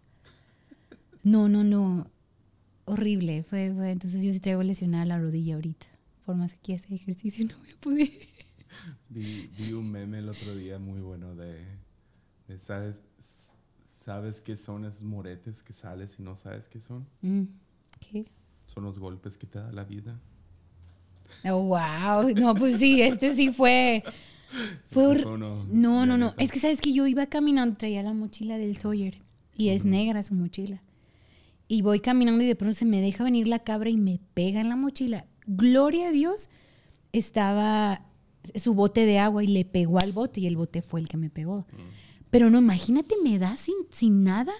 No, 1.22 1.48
no, 1.48 1.64
no. 1.64 2.08
Horrible. 2.84 3.42
Fue, 3.44 3.72
fue- 3.74 3.90
entonces 3.92 4.22
yo 4.22 4.32
sí 4.32 4.40
traigo 4.40 4.62
lesionada 4.62 5.04
la 5.04 5.18
rodilla 5.18 5.54
ahorita. 5.54 5.86
Por 6.26 6.36
más 6.36 6.52
que 6.54 6.60
quiera 6.60 6.80
hacer 6.82 6.92
ejercicio, 6.94 7.46
no 7.50 7.56
voy 7.58 7.70
a 7.70 7.80
poder. 7.80 8.10
Vi, 9.08 9.50
vi 9.58 9.72
un 9.72 9.90
meme 9.90 10.18
el 10.18 10.28
otro 10.28 10.54
día 10.56 10.78
muy 10.78 11.00
bueno 11.00 11.34
de 11.36 11.60
¿sabes, 12.58 13.02
¿sabes 13.84 14.40
qué 14.40 14.56
son 14.56 14.84
esos 14.84 15.02
moretes 15.04 15.62
que 15.62 15.72
sales 15.72 16.16
y 16.18 16.22
no 16.22 16.36
sabes 16.36 16.68
qué 16.68 16.80
son? 16.80 17.06
Mm, 17.22 17.42
¿Qué? 18.00 18.26
Son 18.66 18.84
los 18.84 18.98
golpes 18.98 19.36
que 19.38 19.46
te 19.46 19.58
da 19.58 19.70
la 19.72 19.84
vida. 19.84 20.18
Oh, 21.44 21.62
wow. 21.62 22.30
No, 22.36 22.54
pues 22.54 22.76
sí, 22.78 23.00
este 23.02 23.34
sí 23.34 23.52
fue. 23.52 24.02
Fue 24.86 25.08
uno, 25.24 25.64
No, 25.70 26.04
no, 26.04 26.18
no. 26.18 26.30
neta. 26.30 26.42
Es 26.42 26.52
que 26.52 26.58
sabes 26.60 26.80
que 26.80 26.92
yo 26.92 27.06
iba 27.06 27.26
caminando, 27.26 27.76
traía 27.76 28.02
la 28.02 28.12
mochila 28.12 28.58
del 28.58 28.76
Sawyer 28.76 29.22
y 29.56 29.70
es 29.70 29.84
negra 29.84 30.22
su 30.22 30.34
mochila. 30.34 30.82
Y 31.68 31.80
voy 31.80 32.00
caminando 32.00 32.42
y 32.44 32.46
de 32.46 32.54
pronto 32.56 32.74
se 32.74 32.84
me 32.84 33.00
deja 33.00 33.24
venir 33.24 33.46
la 33.48 33.60
cabra 33.60 33.88
y 33.88 33.96
me 33.96 34.20
pega 34.34 34.60
en 34.60 34.68
la 34.68 34.76
mochila. 34.76 35.24
Gloria 35.46 36.08
a 36.08 36.12
Dios, 36.12 36.50
estaba 37.12 38.04
su 38.54 38.74
bote 38.74 39.06
de 39.06 39.18
agua 39.18 39.42
y 39.42 39.46
le 39.46 39.64
pegó 39.64 39.98
al 40.00 40.12
bote 40.12 40.40
y 40.40 40.46
el 40.46 40.56
bote 40.56 40.82
fue 40.82 41.00
el 41.00 41.08
que 41.08 41.16
me 41.16 41.30
pegó. 41.30 41.64
Pero 42.32 42.48
no, 42.48 42.58
imagínate, 42.58 43.16
me 43.22 43.38
da 43.38 43.58
sin, 43.58 43.74
sin 43.90 44.24
nada. 44.24 44.54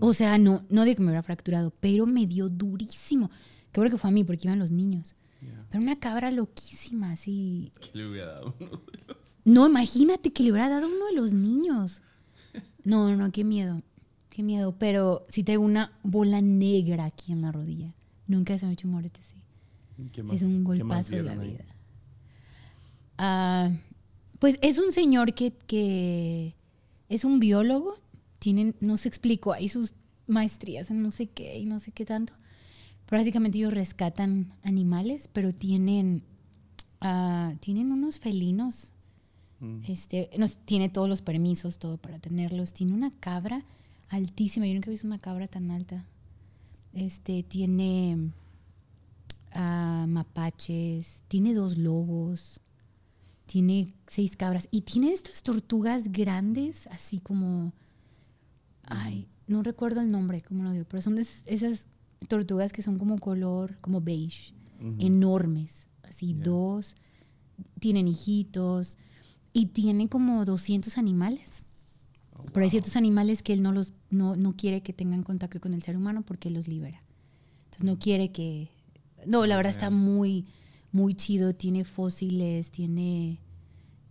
O 0.00 0.12
sea, 0.12 0.36
no, 0.36 0.60
no 0.68 0.84
digo 0.84 0.96
que 0.96 1.02
me 1.02 1.06
hubiera 1.06 1.22
fracturado, 1.22 1.72
pero 1.80 2.04
me 2.04 2.26
dio 2.26 2.50
durísimo. 2.50 3.30
Qué 3.72 3.80
bueno 3.80 3.90
que 3.90 3.96
fue 3.96 4.10
a 4.10 4.12
mí 4.12 4.22
porque 4.22 4.46
iban 4.46 4.58
los 4.58 4.70
niños. 4.70 5.16
Yeah. 5.40 5.66
Pero 5.70 5.82
una 5.82 5.98
cabra 5.98 6.30
loquísima, 6.30 7.12
así. 7.12 7.72
¿Qué 7.80 7.96
le 7.96 8.10
hubiera 8.10 8.26
dado 8.26 8.54
uno 8.60 8.82
de 8.92 9.04
los? 9.08 9.38
No, 9.46 9.66
imagínate 9.68 10.34
que 10.34 10.42
le 10.42 10.52
hubiera 10.52 10.68
dado 10.68 10.86
uno 10.86 11.06
de 11.06 11.14
los 11.14 11.32
niños. 11.32 12.02
No, 12.84 13.16
no, 13.16 13.32
qué 13.32 13.42
miedo. 13.42 13.80
Qué 14.28 14.42
miedo. 14.42 14.76
Pero 14.78 15.24
sí 15.30 15.44
tengo 15.44 15.64
una 15.64 15.98
bola 16.02 16.42
negra 16.42 17.06
aquí 17.06 17.32
en 17.32 17.40
la 17.40 17.52
rodilla. 17.52 17.94
Nunca 18.26 18.58
se 18.58 18.66
me 18.66 18.70
ha 18.70 18.72
hecho 18.74 18.86
un 18.86 18.92
morete 18.92 19.18
así. 19.20 19.36
¿Qué 20.12 20.20
es 20.34 20.42
un 20.42 20.62
más 20.62 20.78
golpazo 20.78 21.12
de 21.12 21.22
la 21.22 21.36
vida. 21.36 21.64
Ah, 23.16 23.70
pues 24.40 24.58
es 24.62 24.78
un 24.78 24.90
señor 24.90 25.32
que, 25.32 25.52
que 25.52 26.56
es 27.08 27.24
un 27.24 27.38
biólogo. 27.38 27.98
Tienen, 28.40 28.74
no 28.80 28.96
se 28.96 29.08
explicó, 29.08 29.52
hay 29.52 29.68
sus 29.68 29.94
maestrías 30.26 30.90
en 30.90 31.02
no 31.02 31.12
sé 31.12 31.28
qué 31.28 31.58
y 31.58 31.66
no 31.66 31.78
sé 31.78 31.92
qué 31.92 32.04
tanto. 32.04 32.32
Pero 33.06 33.20
básicamente 33.20 33.58
ellos 33.58 33.72
rescatan 33.72 34.52
animales, 34.64 35.28
pero 35.32 35.52
tienen, 35.52 36.24
ah, 37.00 37.54
tienen 37.60 37.92
unos 37.92 38.18
felinos 38.18 38.92
Mm. 39.60 39.80
este, 39.88 40.30
nos, 40.38 40.56
tiene 40.58 40.88
todos 40.88 41.08
los 41.08 41.20
permisos, 41.22 41.78
todo 41.78 41.98
para 41.98 42.18
tenerlos. 42.18 42.72
Tiene 42.72 42.94
una 42.94 43.12
cabra 43.20 43.64
altísima. 44.08 44.66
Yo 44.66 44.74
nunca 44.74 44.88
he 44.88 44.92
visto 44.92 45.06
una 45.06 45.18
cabra 45.18 45.46
tan 45.46 45.70
alta. 45.70 46.04
Este, 46.92 47.42
tiene 47.42 48.32
ah, 49.52 50.06
mapaches, 50.08 51.24
tiene 51.28 51.54
dos 51.54 51.78
lobos, 51.78 52.60
tiene 53.50 53.92
seis 54.06 54.36
cabras 54.36 54.68
y 54.70 54.82
tiene 54.82 55.12
estas 55.12 55.42
tortugas 55.42 56.12
grandes, 56.12 56.86
así 56.86 57.18
como, 57.18 57.72
ay, 58.84 59.26
no 59.48 59.64
recuerdo 59.64 60.00
el 60.00 60.08
nombre, 60.08 60.40
cómo 60.40 60.62
lo 60.62 60.70
digo, 60.70 60.84
pero 60.88 61.02
son 61.02 61.16
de 61.16 61.22
esas, 61.22 61.42
esas 61.48 61.86
tortugas 62.28 62.72
que 62.72 62.80
son 62.80 62.96
como 62.96 63.18
color, 63.18 63.76
como 63.80 64.00
beige 64.00 64.54
enormes, 65.00 65.88
así 66.04 66.32
dos, 66.32 66.94
tienen 67.80 68.06
hijitos 68.06 68.98
y 69.52 69.66
tiene 69.66 70.08
como 70.08 70.44
200 70.44 70.96
animales. 70.96 71.64
Oh, 72.36 72.44
Pero 72.52 72.62
hay 72.62 72.70
ciertos 72.70 72.94
animales 72.94 73.42
que 73.42 73.52
él 73.52 73.64
no 73.64 73.72
los 73.72 73.94
no, 74.10 74.36
no 74.36 74.54
quiere 74.56 74.80
que 74.80 74.92
tengan 74.92 75.24
contacto 75.24 75.60
con 75.60 75.74
el 75.74 75.82
ser 75.82 75.96
humano 75.96 76.22
porque 76.22 76.46
él 76.46 76.54
los 76.54 76.68
libera. 76.68 77.02
Entonces 77.64 77.82
no 77.82 77.98
quiere 77.98 78.30
que 78.30 78.70
no, 79.26 79.44
la 79.44 79.56
verdad 79.56 79.72
está 79.72 79.90
muy 79.90 80.46
muy 80.92 81.14
chido, 81.14 81.54
tiene 81.54 81.84
fósiles, 81.84 82.70
tiene 82.70 83.38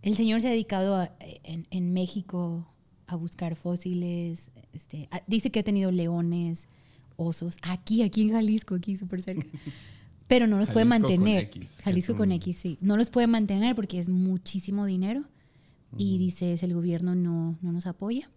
el 0.02 0.14
señor 0.16 0.40
se 0.40 0.48
ha 0.48 0.50
dedicado 0.50 0.96
a- 0.96 1.12
en, 1.20 1.66
en 1.70 1.92
México 1.92 2.66
a 3.06 3.16
buscar 3.16 3.54
fósiles, 3.56 4.50
este, 4.72 5.08
a- 5.10 5.22
dice 5.26 5.50
que 5.50 5.60
ha 5.60 5.62
tenido 5.62 5.90
leones, 5.90 6.68
osos, 7.16 7.56
aquí, 7.62 8.02
aquí 8.02 8.22
en 8.22 8.30
Jalisco, 8.30 8.74
aquí 8.76 8.96
súper 8.96 9.20
cerca. 9.22 9.46
Pero 10.26 10.46
no 10.46 10.58
los 10.58 10.70
puede 10.70 10.86
Jalisco 10.86 11.08
con 11.08 11.18
mantener. 11.20 11.42
X, 11.44 11.80
Jalisco 11.82 12.16
con 12.16 12.32
X, 12.32 12.56
sí. 12.56 12.78
No 12.80 12.96
los 12.96 13.10
puede 13.10 13.26
mantener 13.26 13.74
porque 13.74 13.98
es 13.98 14.08
muchísimo 14.08 14.86
dinero. 14.86 15.24
Y 15.98 16.18
dice, 16.18 16.52
es 16.52 16.62
el 16.62 16.72
gobierno 16.72 17.16
no, 17.16 17.58
no 17.62 17.72
nos 17.72 17.86
apoya. 17.88 18.30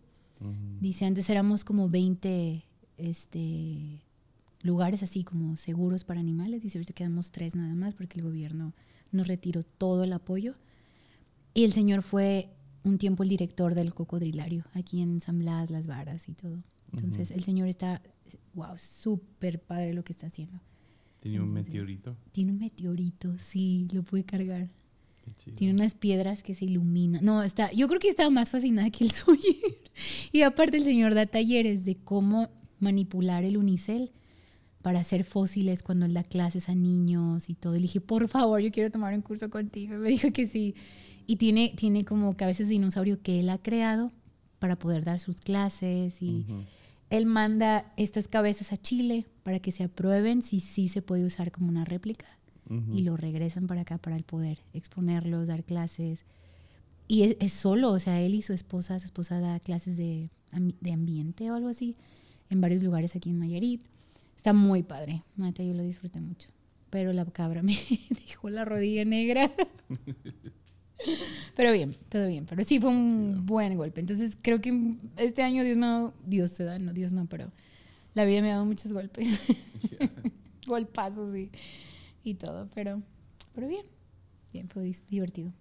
Dice, 0.82 1.06
antes 1.06 1.30
éramos 1.30 1.64
como 1.64 1.88
20 1.88 2.66
este, 2.98 4.02
lugares 4.64 5.04
así 5.04 5.24
como 5.24 5.56
seguros 5.58 6.04
para 6.04 6.20
animales. 6.20 6.64
Dice, 6.64 6.78
ahorita 6.80 6.94
quedamos 6.94 7.32
tres 7.32 7.56
nada 7.56 7.76
más 7.76 7.94
porque 7.94 8.20
el 8.20 8.26
gobierno 8.26 8.74
nos 9.12 9.28
retiró 9.28 9.64
todo 9.64 10.04
el 10.06 10.14
apoyo. 10.14 10.56
Y 11.54 11.66
el 11.66 11.72
señor 11.72 12.02
fue 12.02 12.50
un 12.84 12.98
tiempo 12.98 13.24
el 13.24 13.30
director 13.30 13.76
del 13.76 13.94
cocodrilario 13.94 14.66
aquí 14.74 15.02
en 15.02 15.22
San 15.22 15.38
Blas, 15.40 15.70
Las 15.70 15.86
Varas 15.88 16.28
y 16.28 16.34
todo. 16.34 16.64
Entonces, 16.92 17.32
el 17.32 17.44
señor 17.44 17.68
está, 17.68 18.02
wow, 18.54 18.78
súper 18.78 19.60
padre 19.62 19.94
lo 19.94 20.04
que 20.04 20.14
está 20.14 20.28
haciendo. 20.28 20.60
Un 21.24 21.32
Entonces- 21.32 21.54
meteorito. 21.68 22.18
Tiene 22.32 22.52
un 22.52 22.60
meteorito, 22.60 23.38
sí, 23.38 23.88
lo 23.94 24.04
puede 24.04 24.24
cargar. 24.26 24.70
Tiene 25.56 25.74
unas 25.74 25.96
piedras 25.96 26.44
que 26.44 26.54
se 26.54 26.66
iluminan. 26.66 27.24
No, 27.24 27.44
está, 27.44 27.72
yo 27.72 27.88
creo 27.88 28.00
que 28.00 28.08
yo 28.08 28.12
estaba 28.12 28.30
más 28.30 28.50
fascinada 28.50 28.90
que 28.90 29.06
el 29.06 29.12
Sawyer. 29.12 29.80
Y 30.34 30.42
aparte 30.42 30.76
el 30.78 30.84
señor 30.84 31.14
da 31.14 31.26
talleres 31.26 31.86
de 31.86 31.96
cómo 31.96 32.50
manipular 32.80 33.44
el 33.46 33.56
unicel 33.58 34.12
para 34.84 35.00
hacer 35.00 35.24
fósiles 35.24 35.82
cuando 35.82 36.06
él 36.06 36.14
da 36.14 36.24
clases 36.24 36.70
a 36.70 36.76
niños 36.76 37.50
y 37.50 37.56
todo. 37.56 37.74
Y 37.74 37.78
le 37.78 37.84
dije, 37.84 38.02
por 38.02 38.28
favor, 38.28 38.60
yo 38.60 38.72
quiero 38.72 38.92
tomar 38.92 39.16
un 39.16 39.22
curso 39.22 39.50
contigo. 39.50 39.96
Y 39.96 39.98
me 39.98 40.10
dijo 40.10 40.32
que 40.32 40.46
sí. 40.46 40.76
Y 41.26 41.38
tiene, 41.38 41.74
tiene 41.76 42.04
como 42.04 42.36
cabezas 42.36 42.68
de 42.68 42.74
dinosaurio 42.74 43.22
que 43.22 43.40
él 43.40 43.50
ha 43.50 43.58
creado 43.58 44.12
para 44.60 44.78
poder 44.78 45.06
dar 45.06 45.20
sus 45.20 45.40
clases. 45.40 46.22
Y 46.22 46.46
él 47.10 47.26
manda 47.26 47.94
estas 47.96 48.28
cabezas 48.28 48.74
a 48.74 48.78
Chile 48.78 49.26
para 49.44 49.60
que 49.60 49.72
se 49.72 49.86
aprueben 49.86 50.42
si 50.42 50.60
sí 50.60 50.90
se 50.90 51.02
puede 51.02 51.26
usar 51.26 51.52
como 51.52 51.70
una 51.70 51.86
réplica 51.86 52.28
y 52.92 53.04
lo 53.04 53.18
regresan 53.18 53.68
para 53.68 53.82
acá 53.82 53.98
para 54.00 54.16
el 54.16 54.24
poder 54.24 54.60
exponerlos, 54.74 55.48
dar 55.48 55.64
clases. 55.64 56.26
Y 57.08 57.24
es, 57.24 57.38
es 57.40 57.54
solo, 57.54 57.92
o 57.92 58.00
sea, 58.00 58.20
él 58.20 58.36
y 58.36 58.42
su 58.42 58.52
esposa, 58.52 59.00
su 59.00 59.06
esposa 59.06 59.40
da 59.40 59.60
clases 59.60 59.96
de, 59.96 60.30
de 60.52 60.92
ambiente 60.92 61.52
o 61.52 61.56
algo 61.56 61.70
así 61.70 61.96
en 62.50 62.62
varios 62.62 62.84
lugares 62.84 63.16
aquí 63.16 63.30
en 63.30 63.40
Nayarit. 63.40 63.82
Está 64.44 64.52
muy 64.52 64.84
padre, 64.84 65.24
neta, 65.38 65.64
yo 65.64 65.74
lo 65.74 65.84
disfruté 65.84 66.20
mucho. 66.20 66.50
Pero 66.90 67.14
la 67.14 67.24
cabra 67.24 67.64
me 67.64 67.78
dejó 68.10 68.50
la 68.50 68.66
rodilla 68.66 69.06
negra. 69.06 69.50
Pero 71.56 71.72
bien, 71.72 71.96
todo 72.10 72.28
bien. 72.28 72.46
Pero 72.46 72.62
sí 72.66 72.78
fue 72.82 72.90
un 72.90 73.46
buen 73.46 73.78
golpe. 73.78 74.02
Entonces 74.02 74.38
creo 74.42 74.60
que 74.60 74.98
este 75.16 75.44
año 75.44 75.64
Dios 75.64 75.78
me 75.78 75.86
ha 75.86 75.90
dado, 75.90 76.14
Dios 76.26 76.52
se 76.52 76.66
da, 76.66 76.78
no, 76.78 76.92
Dios 76.92 77.14
no, 77.14 77.26
pero 77.26 77.54
la 78.16 78.26
vida 78.26 78.42
me 78.42 78.50
ha 78.52 78.56
dado 78.56 78.66
muchos 78.66 78.92
golpes. 78.92 79.48
Yeah. 79.90 80.12
golpazos 80.68 81.34
y, 81.38 81.50
y 82.26 82.34
todo, 82.34 82.68
pero, 82.76 83.02
pero 83.56 83.70
bien, 83.70 83.86
bien, 84.52 84.68
fue 84.68 84.92
divertido. 85.10 85.54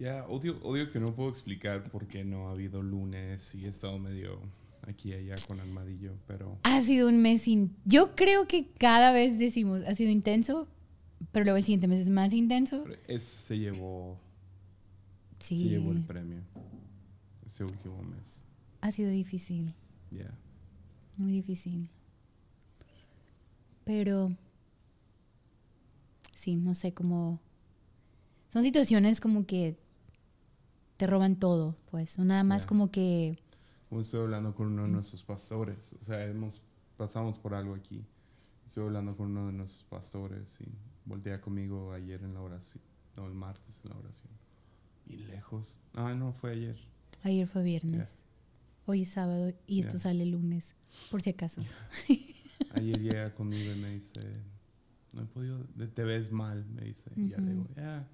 Ya, 0.00 0.26
odio, 0.26 0.58
odio 0.64 0.90
que 0.90 0.98
no 0.98 1.14
puedo 1.14 1.28
explicar 1.28 1.88
por 1.92 2.08
qué 2.08 2.24
no 2.24 2.48
ha 2.48 2.50
habido 2.50 2.82
lunes 2.82 3.54
y 3.54 3.66
he 3.66 3.68
estado 3.68 4.00
medio 4.00 4.40
aquí 4.86 5.10
y 5.10 5.14
allá 5.14 5.34
con 5.46 5.60
Almadillo, 5.60 6.14
pero 6.26 6.58
Ha 6.62 6.80
sido 6.82 7.08
un 7.08 7.20
mes 7.20 7.42
sin... 7.42 7.74
Yo 7.84 8.14
creo 8.14 8.46
que 8.46 8.68
cada 8.78 9.10
vez 9.12 9.38
decimos, 9.38 9.80
ha 9.86 9.94
sido 9.94 10.10
intenso, 10.10 10.68
pero 11.32 11.44
luego 11.44 11.56
el 11.58 11.64
siguiente 11.64 11.88
mes 11.88 12.00
es 12.02 12.08
más 12.10 12.32
intenso. 12.32 12.84
ese 13.08 13.18
se 13.36 13.58
llevó, 13.58 14.18
Sí, 15.40 15.58
se 15.58 15.64
llevó 15.68 15.92
el 15.92 16.02
premio 16.02 16.40
ese 17.44 17.64
último 17.64 18.02
mes. 18.02 18.44
ha 18.80 18.90
sido 18.90 19.10
difícil, 19.10 19.74
Ya. 20.10 20.30
muy 21.16 21.32
difícil. 21.32 21.88
Pero... 23.84 24.32
Sí, 26.34 26.54
no 26.56 26.74
sé 26.74 26.92
cómo... 26.92 27.40
Son 28.48 28.62
situaciones 28.62 29.20
como 29.20 29.46
que 29.46 29.76
te 30.96 31.06
roban 31.06 31.36
todo, 31.36 31.76
pues. 31.90 32.18
No 32.18 32.24
nada 32.24 32.44
más 32.44 32.66
como 32.66 32.90
que... 32.90 33.38
Estoy 34.00 34.20
hablando 34.20 34.54
con 34.54 34.66
uno 34.68 34.82
de 34.82 34.88
nuestros 34.88 35.22
pastores, 35.22 35.94
o 36.00 36.04
sea, 36.04 36.24
hemos, 36.24 36.60
pasamos 36.96 37.38
por 37.38 37.54
algo 37.54 37.74
aquí. 37.74 38.04
Estoy 38.66 38.84
hablando 38.84 39.16
con 39.16 39.26
uno 39.30 39.46
de 39.46 39.52
nuestros 39.52 39.84
pastores 39.84 40.58
y 40.60 40.64
voltea 41.04 41.40
conmigo 41.40 41.92
ayer 41.92 42.22
en 42.22 42.34
la 42.34 42.40
oración, 42.40 42.82
no, 43.16 43.26
el 43.26 43.34
martes 43.34 43.80
en 43.84 43.90
la 43.90 43.96
oración. 43.96 44.32
Y 45.08 45.16
lejos. 45.18 45.78
Ah, 45.94 46.14
no, 46.14 46.32
fue 46.32 46.52
ayer. 46.52 46.76
Ayer 47.22 47.46
fue 47.46 47.62
viernes. 47.62 48.22
Hoy 48.86 49.02
es 49.02 49.10
sábado 49.10 49.52
y 49.66 49.80
esto 49.80 49.98
sale 49.98 50.22
el 50.24 50.30
lunes, 50.30 50.74
por 51.10 51.20
si 51.22 51.30
acaso. 51.30 51.60
Ayer 52.74 53.00
llega 53.00 53.34
conmigo 53.34 53.72
y 53.72 53.76
me 53.78 53.90
dice, 53.90 54.20
no 55.12 55.22
he 55.22 55.26
podido, 55.26 55.58
te 55.94 56.02
ves 56.04 56.30
mal, 56.30 56.64
me 56.66 56.82
dice. 56.82 57.10
Y 57.16 57.28
ya 57.30 57.38
le 57.38 57.50
digo, 57.52 57.66
ya. 57.76 58.08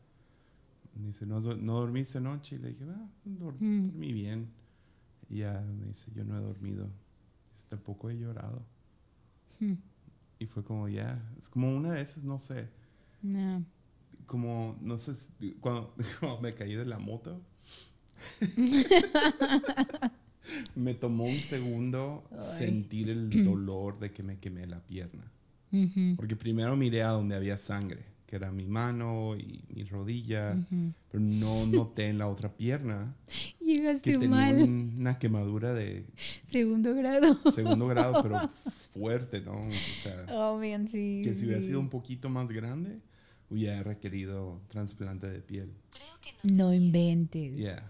Dice, 0.94 1.26
¿No, 1.26 1.40
¿no 1.40 1.80
dormiste 1.80 2.18
anoche? 2.18 2.56
Y 2.56 2.58
le 2.58 2.68
dije, 2.68 2.84
ah, 2.88 3.08
Mm. 3.24 3.38
dormí 3.38 4.12
bien. 4.12 4.48
Y 5.32 5.38
ya 5.38 5.60
me 5.62 5.86
dice, 5.86 6.12
yo 6.14 6.24
no 6.24 6.38
he 6.38 6.42
dormido. 6.42 6.86
Dice, 7.52 7.66
tampoco 7.68 8.10
he 8.10 8.18
llorado. 8.18 8.62
Hmm, 9.60 9.74
Y 10.38 10.46
fue 10.46 10.62
como, 10.64 10.88
ya, 10.88 11.22
es 11.38 11.48
como 11.48 11.74
una 11.76 11.92
de 11.94 12.02
esas, 12.02 12.24
no 12.24 12.38
sé, 12.38 12.68
no. 13.22 13.64
como, 14.26 14.76
no 14.82 14.98
sé, 14.98 15.12
cuando, 15.60 15.94
cuando 16.20 16.40
me 16.42 16.54
caí 16.54 16.74
de 16.74 16.84
la 16.86 16.98
moto. 16.98 17.40
me 20.74 20.94
tomó 20.94 21.24
un 21.24 21.36
segundo 21.36 22.24
Ay. 22.32 22.38
sentir 22.40 23.10
el 23.10 23.30
dolor 23.44 23.98
de 23.98 24.12
que 24.12 24.22
me 24.22 24.38
quemé 24.38 24.66
la 24.66 24.80
pierna. 24.86 25.30
Porque 26.16 26.36
primero 26.36 26.76
miré 26.76 27.02
a 27.02 27.10
donde 27.12 27.34
había 27.34 27.56
sangre, 27.56 28.04
que 28.32 28.36
era 28.36 28.50
mi 28.50 28.66
mano 28.66 29.36
y 29.36 29.62
mi 29.74 29.84
rodilla, 29.84 30.56
pero 31.10 31.22
no 31.22 31.66
noté 31.66 32.08
en 32.08 32.16
la 32.16 32.28
otra 32.28 32.50
pierna 32.56 33.14
Llegaste 33.60 34.12
que 34.12 34.18
tenía 34.18 34.30
mal, 34.36 34.54
un- 34.62 34.94
una 35.00 35.18
quemadura 35.18 35.74
de 35.74 36.06
segundo 36.48 36.94
grado. 36.94 37.38
segundo 37.52 37.86
grado, 37.88 38.22
pero 38.22 38.48
fuerte, 38.94 39.42
¿no? 39.42 39.52
O 39.52 39.70
sea, 40.02 40.24
Oh, 40.30 40.58
bien, 40.58 40.88
sí. 40.88 41.20
que 41.22 41.34
si 41.34 41.44
hubiera 41.44 41.60
sido 41.60 41.78
un 41.78 41.90
poquito 41.90 42.30
más 42.30 42.50
grande, 42.50 43.00
hubiera 43.50 43.82
requerido 43.82 44.62
trasplante 44.68 45.28
de 45.28 45.40
piel. 45.42 45.70
No 46.42 46.72
inventes. 46.72 47.54
Yeah. 47.58 47.84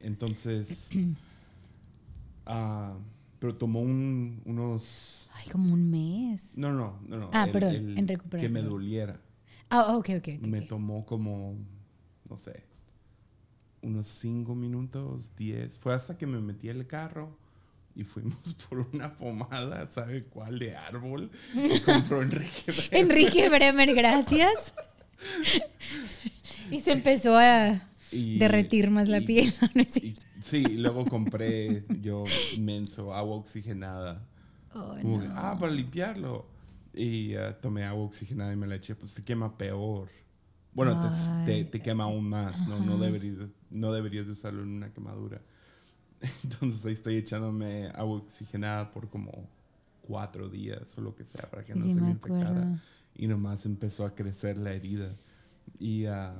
Entonces, 0.00 0.88
ah, 2.46 2.96
pero 3.38 3.54
tomó 3.56 3.80
un- 3.80 4.40
unos... 4.46 5.30
Ay, 5.34 5.50
como 5.50 5.70
un 5.74 5.90
mes. 5.90 6.56
No, 6.56 6.72
no, 6.72 6.98
no, 7.06 7.18
no. 7.18 7.30
Ah, 7.34 7.46
perdón, 7.52 7.98
en 7.98 8.06
Que 8.06 8.14
recuperación. 8.14 8.52
me 8.54 8.62
doliera. 8.62 9.20
Ah, 9.74 9.96
ok, 9.96 10.10
ok, 10.18 10.28
ok. 10.38 10.46
Me 10.46 10.60
tomó 10.60 11.06
como, 11.06 11.56
no 12.28 12.36
sé, 12.36 12.62
unos 13.80 14.06
cinco 14.06 14.54
minutos, 14.54 15.34
diez. 15.34 15.78
Fue 15.78 15.94
hasta 15.94 16.18
que 16.18 16.26
me 16.26 16.38
metí 16.40 16.68
al 16.68 16.86
carro 16.86 17.34
y 17.96 18.04
fuimos 18.04 18.54
por 18.68 18.80
una 18.92 19.16
pomada, 19.16 19.86
¿sabe 19.86 20.24
cuál? 20.24 20.58
De 20.58 20.76
árbol. 20.76 21.30
Que 21.54 21.80
compró 21.80 22.20
Enrique. 22.22 22.64
Bremer. 22.66 22.88
Enrique 22.92 23.48
Bremer, 23.48 23.94
gracias. 23.94 24.74
y 26.70 26.80
se 26.80 26.92
empezó 26.92 27.36
a 27.38 27.88
Y- 28.10 28.38
derretir 28.38 28.90
más 28.90 29.08
la 29.08 29.20
piel. 29.20 29.50
¿no 29.74 29.80
es 29.82 29.96
y- 29.96 30.00
cierto? 30.00 30.20
sí, 30.40 30.62
luego 30.76 31.06
compré 31.06 31.84
yo 32.02 32.24
inmenso 32.54 33.14
agua 33.14 33.36
oxigenada. 33.36 34.26
Oh, 34.74 34.96
Como 35.00 35.20
que, 35.20 35.28
no. 35.28 35.34
ah, 35.36 35.56
para 35.58 35.72
limpiarlo. 35.72 36.46
Y 36.94 37.34
ah, 37.36 37.58
tomé 37.60 37.84
agua 37.84 38.04
oxigenada 38.04 38.52
y 38.52 38.56
me 38.56 38.66
la 38.66 38.76
eché, 38.76 38.94
pues 38.94 39.14
te 39.14 39.24
quema 39.24 39.56
peor. 39.56 40.08
Bueno, 40.74 40.98
te, 40.98 41.08
te, 41.44 41.64
te 41.64 41.82
quema 41.82 42.04
aún 42.04 42.28
más, 42.28 42.66
¿no? 42.66 42.80
No 42.80 42.98
deberías, 42.98 43.38
de- 43.38 43.50
no 43.70 43.92
deberías 43.92 44.26
de 44.26 44.32
usarlo 44.32 44.62
en 44.62 44.68
una 44.70 44.92
quemadura. 44.92 45.42
Entonces 46.44 46.84
ahí 46.86 46.92
estoy 46.94 47.16
echándome 47.16 47.88
agua 47.94 48.18
oxigenada 48.18 48.90
por 48.92 49.08
como 49.10 49.48
cuatro 50.02 50.48
días 50.48 50.96
o 50.98 51.02
lo 51.02 51.14
que 51.14 51.24
sea 51.24 51.50
para 51.50 51.64
que 51.64 51.74
no 51.74 51.84
sí 51.84 51.90
se 51.90 52.00
me 52.00 52.02
me 52.02 52.10
infectara. 52.12 52.72
Y 53.14 53.26
nomás 53.28 53.66
empezó 53.66 54.04
a 54.06 54.14
crecer 54.14 54.58
la 54.58 54.72
herida. 54.74 55.16
Y, 55.78 56.06
ah, 56.06 56.34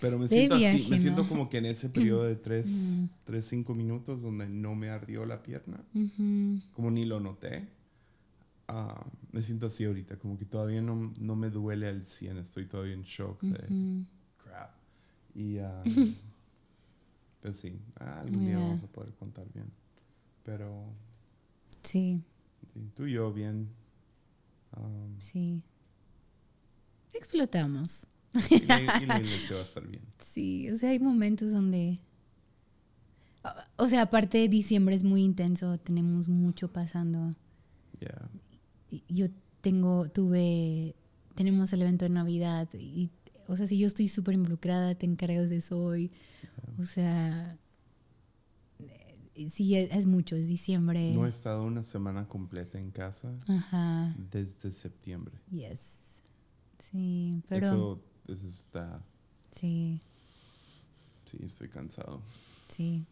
pero 0.00 0.18
me 0.18 0.28
De 0.28 0.28
siento 0.28 0.54
así, 0.54 0.58
viaje, 0.58 0.90
me 0.90 0.98
siento 0.98 1.22
¿no? 1.22 1.28
como 1.28 1.48
que 1.48 1.58
en 1.58 1.66
ese 1.66 1.88
periodo 1.88 2.24
de 2.24 2.36
tres, 2.36 3.06
Mm. 3.06 3.08
tres, 3.24 3.46
cinco 3.46 3.74
minutos 3.74 4.22
donde 4.22 4.48
no 4.48 4.74
me 4.74 4.90
ardió 4.90 5.26
la 5.26 5.42
pierna 5.42 5.84
Ujú. 5.94 6.60
como 6.74 6.90
ni 6.90 7.04
lo 7.04 7.20
noté. 7.20 7.68
Ah, 8.72 9.06
me 9.32 9.42
siento 9.42 9.66
así 9.66 9.84
ahorita, 9.84 10.18
como 10.18 10.38
que 10.38 10.44
todavía 10.44 10.80
no, 10.82 11.12
no 11.18 11.36
me 11.36 11.50
duele 11.50 11.88
al 11.88 12.04
100, 12.04 12.38
estoy 12.38 12.66
todavía 12.66 12.94
en 12.94 13.02
shock 13.02 13.40
de 13.42 14.04
crap. 14.42 14.74
Y 15.34 15.58
ah, 15.58 15.82
pues 17.42 17.56
sí, 17.56 17.78
algún 17.98 18.44
día 18.44 18.56
Yeah. 18.56 18.58
vamos 18.60 18.82
a 18.82 18.86
poder 18.86 19.12
contar 19.14 19.46
bien. 19.52 19.70
Pero 20.44 20.84
Sí, 21.82 22.20
sí, 22.72 22.90
tú 22.94 23.06
y 23.06 23.12
yo 23.12 23.32
bien. 23.32 23.68
um, 24.76 25.18
sí. 25.20 25.62
Explotamos. 27.14 28.06
y 28.50 28.60
la, 28.60 28.80
y 29.02 29.06
la 29.06 29.18
iglesia 29.20 29.56
va 29.56 29.60
a 29.60 29.64
estar 29.64 29.86
bien. 29.86 30.02
Sí, 30.18 30.70
o 30.70 30.76
sea, 30.76 30.90
hay 30.90 30.98
momentos 30.98 31.52
donde... 31.52 32.00
O 33.76 33.88
sea, 33.88 34.02
aparte 34.02 34.38
de 34.38 34.48
diciembre 34.48 34.94
es 34.94 35.02
muy 35.02 35.22
intenso, 35.22 35.76
tenemos 35.78 36.28
mucho 36.28 36.72
pasando. 36.72 37.34
Yeah. 37.98 38.28
Yo 39.08 39.26
tengo, 39.60 40.08
tuve, 40.10 40.94
tenemos 41.34 41.72
el 41.72 41.82
evento 41.82 42.04
de 42.04 42.10
Navidad 42.10 42.68
y, 42.74 43.10
o 43.46 43.56
sea, 43.56 43.66
si 43.66 43.78
yo 43.78 43.86
estoy 43.86 44.08
súper 44.08 44.34
involucrada, 44.34 44.94
te 44.94 45.06
encargas 45.06 45.50
de 45.50 45.56
eso 45.56 45.78
hoy. 45.78 46.10
O 46.78 46.84
sea, 46.84 47.58
eh, 49.34 49.50
sí, 49.50 49.74
es, 49.76 49.90
es 49.92 50.06
mucho, 50.06 50.36
es 50.36 50.46
diciembre. 50.48 51.12
No 51.12 51.26
he 51.26 51.28
estado 51.30 51.64
una 51.64 51.82
semana 51.82 52.26
completa 52.28 52.78
en 52.78 52.90
casa 52.90 53.32
Ajá, 53.48 54.14
desde 54.30 54.72
septiembre. 54.72 55.34
yes. 55.50 56.22
Sí, 56.78 57.40
pero 57.48 57.66
Eso, 57.68 58.00
eso 58.28 58.46
está, 58.48 59.02
sí, 59.52 60.00
sí, 61.24 61.38
estoy 61.42 61.68
cansado. 61.68 62.20
sí. 62.68 63.06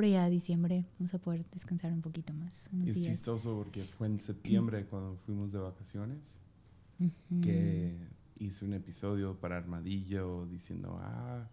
Pero 0.00 0.12
ya 0.12 0.28
diciembre 0.28 0.84
vamos 0.98 1.12
a 1.14 1.18
poder 1.18 1.44
descansar 1.52 1.92
un 1.92 2.02
poquito 2.02 2.32
más, 2.32 2.68
unos 2.72 2.88
es 2.88 2.94
días. 2.96 3.08
chistoso 3.08 3.56
porque 3.56 3.82
fue 3.82 4.06
en 4.06 4.18
septiembre 4.18 4.84
cuando 4.86 5.16
fuimos 5.26 5.50
de 5.52 5.58
vacaciones. 5.58 6.38
Que 7.42 7.96
hice 8.38 8.64
un 8.64 8.74
episodio 8.74 9.38
para 9.40 9.56
Armadillo 9.56 10.46
diciendo, 10.46 10.98
ah, 11.00 11.48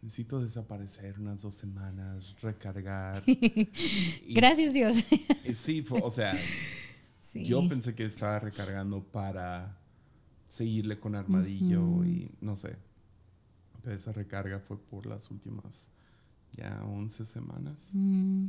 necesito 0.00 0.40
desaparecer 0.40 1.18
unas 1.18 1.42
dos 1.42 1.54
semanas, 1.54 2.36
recargar. 2.40 3.22
Y 3.26 4.34
Gracias 4.34 4.72
Dios. 4.74 4.96
Sí, 5.54 5.82
fue- 5.82 6.00
o 6.02 6.10
sea, 6.10 6.34
Sí. 7.20 7.44
yo 7.44 7.66
pensé 7.68 7.94
que 7.94 8.04
estaba 8.04 8.38
recargando 8.40 9.02
para 9.02 9.76
seguirle 10.46 10.98
con 11.00 11.14
Armadillo 11.16 12.04
y 12.04 12.30
no 12.40 12.54
sé. 12.56 12.76
Pero 13.82 13.96
esa 13.96 14.12
recarga 14.12 14.60
fue 14.60 14.78
por 14.78 15.06
las 15.06 15.30
últimas 15.30 15.88
ya 16.56 16.82
11 16.84 17.24
semanas. 17.24 17.90
Mm. 17.92 18.46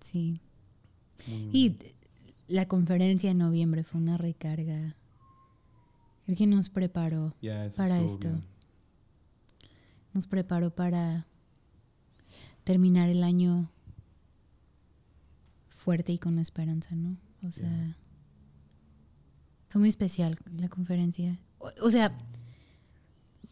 Sí. 0.00 0.40
Muy 1.28 1.50
Y 1.52 1.76
la 2.48 2.66
conferencia 2.66 3.30
de 3.30 3.34
noviembre 3.34 3.84
fue 3.84 4.00
una 4.00 4.16
recarga. 4.18 4.96
Creo 6.24 6.36
que 6.36 6.46
nos 6.46 6.68
preparó, 6.70 7.34
para 7.76 8.00
esto. 8.00 8.28
nos 10.14 10.26
preparó 10.26 10.74
para 10.74 11.26
terminar 12.64 13.08
el 13.08 13.24
año 13.24 13.70
fuerte 15.68 16.12
y 16.12 16.18
con 16.18 16.38
esperanza, 16.38 16.94
¿no? 16.94 17.16
O 17.42 17.50
sea, 17.50 17.68
Yeah. 17.68 17.96
fue 19.68 19.80
muy 19.80 19.88
especial 19.88 20.38
la 20.56 20.68
conferencia. 20.68 21.40
O, 21.58 21.70
o 21.82 21.90
sea, 21.90 22.16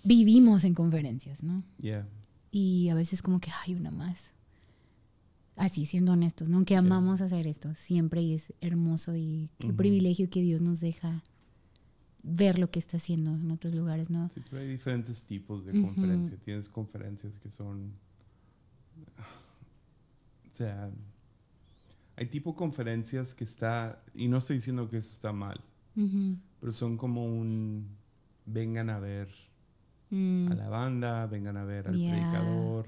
vivimos 0.04 0.62
en 0.64 0.74
conferencias, 0.74 1.42
¿no? 1.42 1.64
Yeah. 1.80 2.06
Y 2.50 2.88
a 2.88 2.94
veces 2.94 3.22
como 3.22 3.40
que 3.40 3.50
hay 3.64 3.74
una 3.74 3.90
más. 3.90 4.34
Así, 5.56 5.84
siendo 5.84 6.12
honestos, 6.12 6.48
¿no? 6.48 6.64
Que 6.64 6.76
amamos 6.76 7.20
hacer 7.20 7.46
esto 7.46 7.74
siempre 7.74 8.22
y 8.22 8.34
es 8.34 8.52
hermoso 8.60 9.14
y 9.14 9.50
qué 9.58 9.72
privilegio 9.72 10.30
que 10.30 10.40
Dios 10.40 10.62
nos 10.62 10.80
deja 10.80 11.22
ver 12.22 12.58
lo 12.58 12.70
que 12.70 12.78
está 12.78 12.96
haciendo 12.96 13.34
en 13.34 13.50
otros 13.50 13.74
lugares, 13.74 14.10
¿no? 14.10 14.28
Sí, 14.32 14.40
pero 14.48 14.62
hay 14.62 14.68
diferentes 14.68 15.24
tipos 15.24 15.64
de 15.66 15.72
Ujú. 15.78 15.88
conferencia. 15.88 16.36
Tienes 16.38 16.68
conferencias 16.68 17.38
que 17.38 17.50
son. 17.50 17.92
O 20.50 20.52
sea. 20.52 20.90
Hay 22.16 22.26
tipo 22.26 22.54
conferencias 22.54 23.34
que 23.34 23.44
está. 23.44 24.02
Y 24.14 24.28
no 24.28 24.38
estoy 24.38 24.56
diciendo 24.56 24.88
que 24.90 24.98
eso 24.98 25.12
está 25.12 25.32
mal. 25.32 25.60
Pero 26.60 26.72
son 26.72 26.96
como 26.96 27.24
un. 27.24 27.86
Vengan 28.46 28.90
a 28.90 28.98
ver 28.98 29.28
Mm, 30.11 30.49
a 30.51 30.55
la 30.57 30.68
banda, 30.68 31.27
vengan 31.27 31.57
a 31.57 31.64
ver 31.64 31.88
al 31.88 31.96
Ya. 31.99 32.11
predicador. 32.11 32.87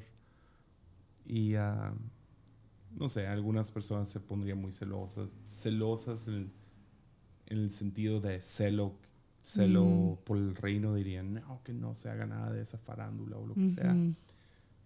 Y. 1.27 1.55
ah, 1.55 1.95
no 2.99 3.09
sé, 3.09 3.27
algunas 3.27 3.71
personas 3.71 4.09
se 4.09 4.21
pondrían 4.21 4.61
muy 4.61 4.71
celosas. 4.73 5.29
Celosas 5.49 6.29
en 6.29 6.35
el, 6.35 6.51
en 7.47 7.59
el 7.59 7.71
sentido 7.71 8.21
de 8.21 8.41
celo. 8.43 8.95
Celo 9.41 9.85
Mm. 10.21 10.25
por 10.25 10.37
el 10.37 10.55
reino 10.55 10.95
dirían, 10.95 11.33
no, 11.35 11.63
que 11.65 11.73
no 11.73 11.95
se 11.95 12.09
haga 12.11 12.27
nada 12.27 12.53
de 12.53 12.63
esa 12.63 12.79
farándula 12.79 13.39
o 13.39 13.47
lo 13.47 13.55
que 13.55 13.69
sea. 13.71 13.97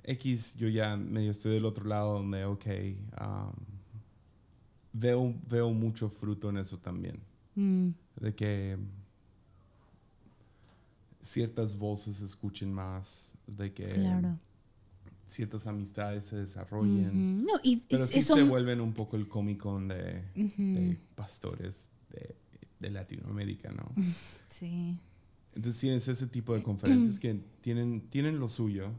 X, 0.05 0.55
yo 0.57 0.69
ya 0.69 0.97
medio 0.97 1.33
estoy 1.33 1.53
del 1.55 1.65
otro 1.65 1.85
lado 1.85 2.15
donde, 2.15 2.45
ok, 2.45 2.65
um, 3.21 3.53
veo, 4.93 5.35
veo 5.51 5.71
mucho 5.73 6.09
fruto 6.09 6.49
en 6.51 6.59
eso 6.59 6.79
también. 6.79 7.19
Mm, 7.57 7.89
De 8.21 8.35
que 8.35 8.79
ciertas 11.27 11.79
voces 11.79 12.17
se 12.17 12.25
escuchen 12.25 12.73
más, 12.73 13.35
de 13.47 13.73
que 13.73 13.85
claro. 13.85 14.39
ciertas 15.27 15.67
amistades 15.67 16.25
se 16.25 16.37
desarrollen. 16.37 17.39
Ujú. 17.41 17.47
No, 17.47 17.53
y 17.63 17.79
Pero 17.89 18.05
es- 18.05 18.11
sí 18.11 18.19
eso- 18.21 18.35
se 18.35 18.43
vuelven 18.43 18.81
un 18.81 18.93
poco 18.93 19.17
el 19.17 19.29
Comic 19.29 19.59
Con 19.59 19.89
de, 19.89 20.97
pastores 21.15 21.89
de, 22.11 22.35
de 22.81 22.91
Latinoamérica, 22.91 23.71
¿no? 23.73 23.91
Sí, 24.49 24.97
Entonces 25.55 25.81
tienes 25.81 26.09
ese 26.09 26.27
tipo 26.27 26.55
de 26.55 26.63
conferencias 26.63 27.19
que 27.19 27.35
tienen, 27.61 28.01
tienen 28.09 28.39
lo 28.39 28.49
suyo, 28.49 28.91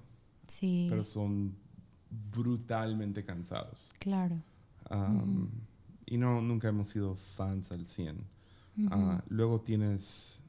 sí, 0.47 0.87
pero 0.89 1.03
son 1.03 1.55
brutalmente 2.31 3.23
cansados. 3.25 3.91
claro. 3.99 4.41
Um, 4.89 5.49
Y 6.05 6.17
no, 6.17 6.39
nunca 6.41 6.69
hemos 6.69 6.87
sido 6.87 7.15
fans 7.35 7.69
al 7.71 7.85
100. 7.85 8.15
Ujú. 8.77 8.87
Ah, 8.91 9.21
luego 9.27 9.59
tienes 9.59 10.41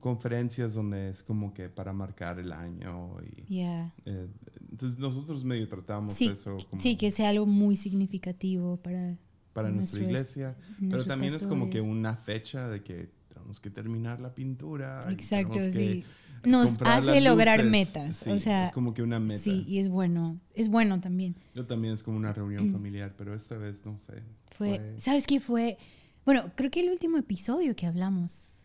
conferencias 0.00 0.74
donde 0.74 1.10
es 1.10 1.22
como 1.22 1.54
que 1.54 1.68
para 1.68 1.92
marcar 1.92 2.38
el 2.38 2.52
año. 2.52 3.16
Y, 3.48 3.56
Ya. 3.60 3.92
eh, 4.04 4.28
entonces 4.70 4.98
nosotros 4.98 5.44
medio 5.44 5.66
tratamos 5.68 6.12
Sí, 6.12 6.26
eso 6.28 6.56
como 6.70 6.82
Sí, 6.82 6.96
que 6.96 7.10
sea 7.10 7.30
algo 7.30 7.46
muy 7.46 7.76
significativo 7.76 8.76
para 8.78 9.16
para 9.54 9.70
nuestra 9.70 10.00
iglesia. 10.04 10.56
Pero 10.78 11.04
también 11.04 11.34
es 11.34 11.46
como 11.46 11.64
que 11.70 11.78
pastores. 11.78 11.90
una 11.98 12.16
fecha 12.16 12.68
de 12.68 12.82
que 12.82 13.10
tenemos 13.28 13.58
que 13.60 13.70
terminar 13.70 14.20
la 14.20 14.34
pintura. 14.34 15.02
y 15.08 15.12
Exacto, 15.14 15.54
que 15.54 15.72
sí. 15.72 16.04
Nos 16.44 16.80
hace 16.82 17.20
lograr 17.20 17.64
metas. 17.64 18.18
Sí, 18.18 18.30
o 18.30 18.38
sea, 18.38 18.66
es 18.66 18.72
como 18.72 18.94
que 18.94 19.02
una 19.02 19.18
meta. 19.18 19.40
sí, 19.42 19.64
y 19.66 19.78
es 19.78 19.88
bueno. 19.88 20.38
Es 20.54 20.68
bueno 20.68 21.00
también. 21.00 21.34
Yo 21.54 21.66
también 21.66 21.94
es 21.94 22.04
como 22.04 22.16
una 22.16 22.32
reunión 22.32 22.70
familiar, 22.70 23.14
pero 23.18 23.34
esta 23.34 23.56
vez 23.56 23.84
no 23.84 23.96
sé. 23.98 24.22
Fue, 24.52 24.68
Fue- 24.76 24.94
¿sabes 24.98 25.26
qué 25.26 25.40
fue? 25.40 25.76
Bueno, 26.24 26.52
creo 26.54 26.70
que 26.70 26.80
el 26.80 26.90
último 26.90 27.16
episodio 27.18 27.74
que 27.74 27.86
hablamos, 27.86 28.57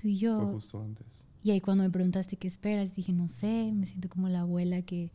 tú 0.00 0.08
y 0.08 0.12
Fue 0.14 0.20
yo, 0.20 0.52
justo 0.52 0.82
antes. 0.82 1.26
y 1.42 1.50
ahí 1.50 1.60
cuando 1.60 1.84
me 1.84 1.90
preguntaste 1.90 2.36
qué 2.36 2.48
esperas, 2.48 2.94
dije, 2.94 3.12
no 3.12 3.28
sé, 3.28 3.72
me 3.72 3.86
siento 3.86 4.08
como 4.08 4.28
la 4.28 4.40
abuela 4.40 4.82
que... 4.82 5.10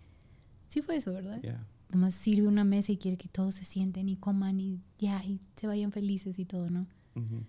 Sí 0.67 0.81
fue 0.81 0.97
eso, 0.97 1.13
¿verdad? 1.13 1.41
Yeah. 1.41 1.65
Nomás 1.89 2.15
sirve 2.15 2.47
una 2.47 2.63
mesa 2.63 2.91
y 2.91 2.97
quiere 2.97 3.17
que 3.17 3.27
todos 3.27 3.55
se 3.55 3.63
sienten 3.63 4.09
y 4.09 4.15
coman 4.17 4.59
y 4.59 4.81
ya, 4.97 5.23
y 5.23 5.39
se 5.55 5.67
vayan 5.67 5.91
felices 5.91 6.37
y 6.39 6.45
todo, 6.45 6.69
¿no? 6.69 6.87
Ujú. 7.15 7.43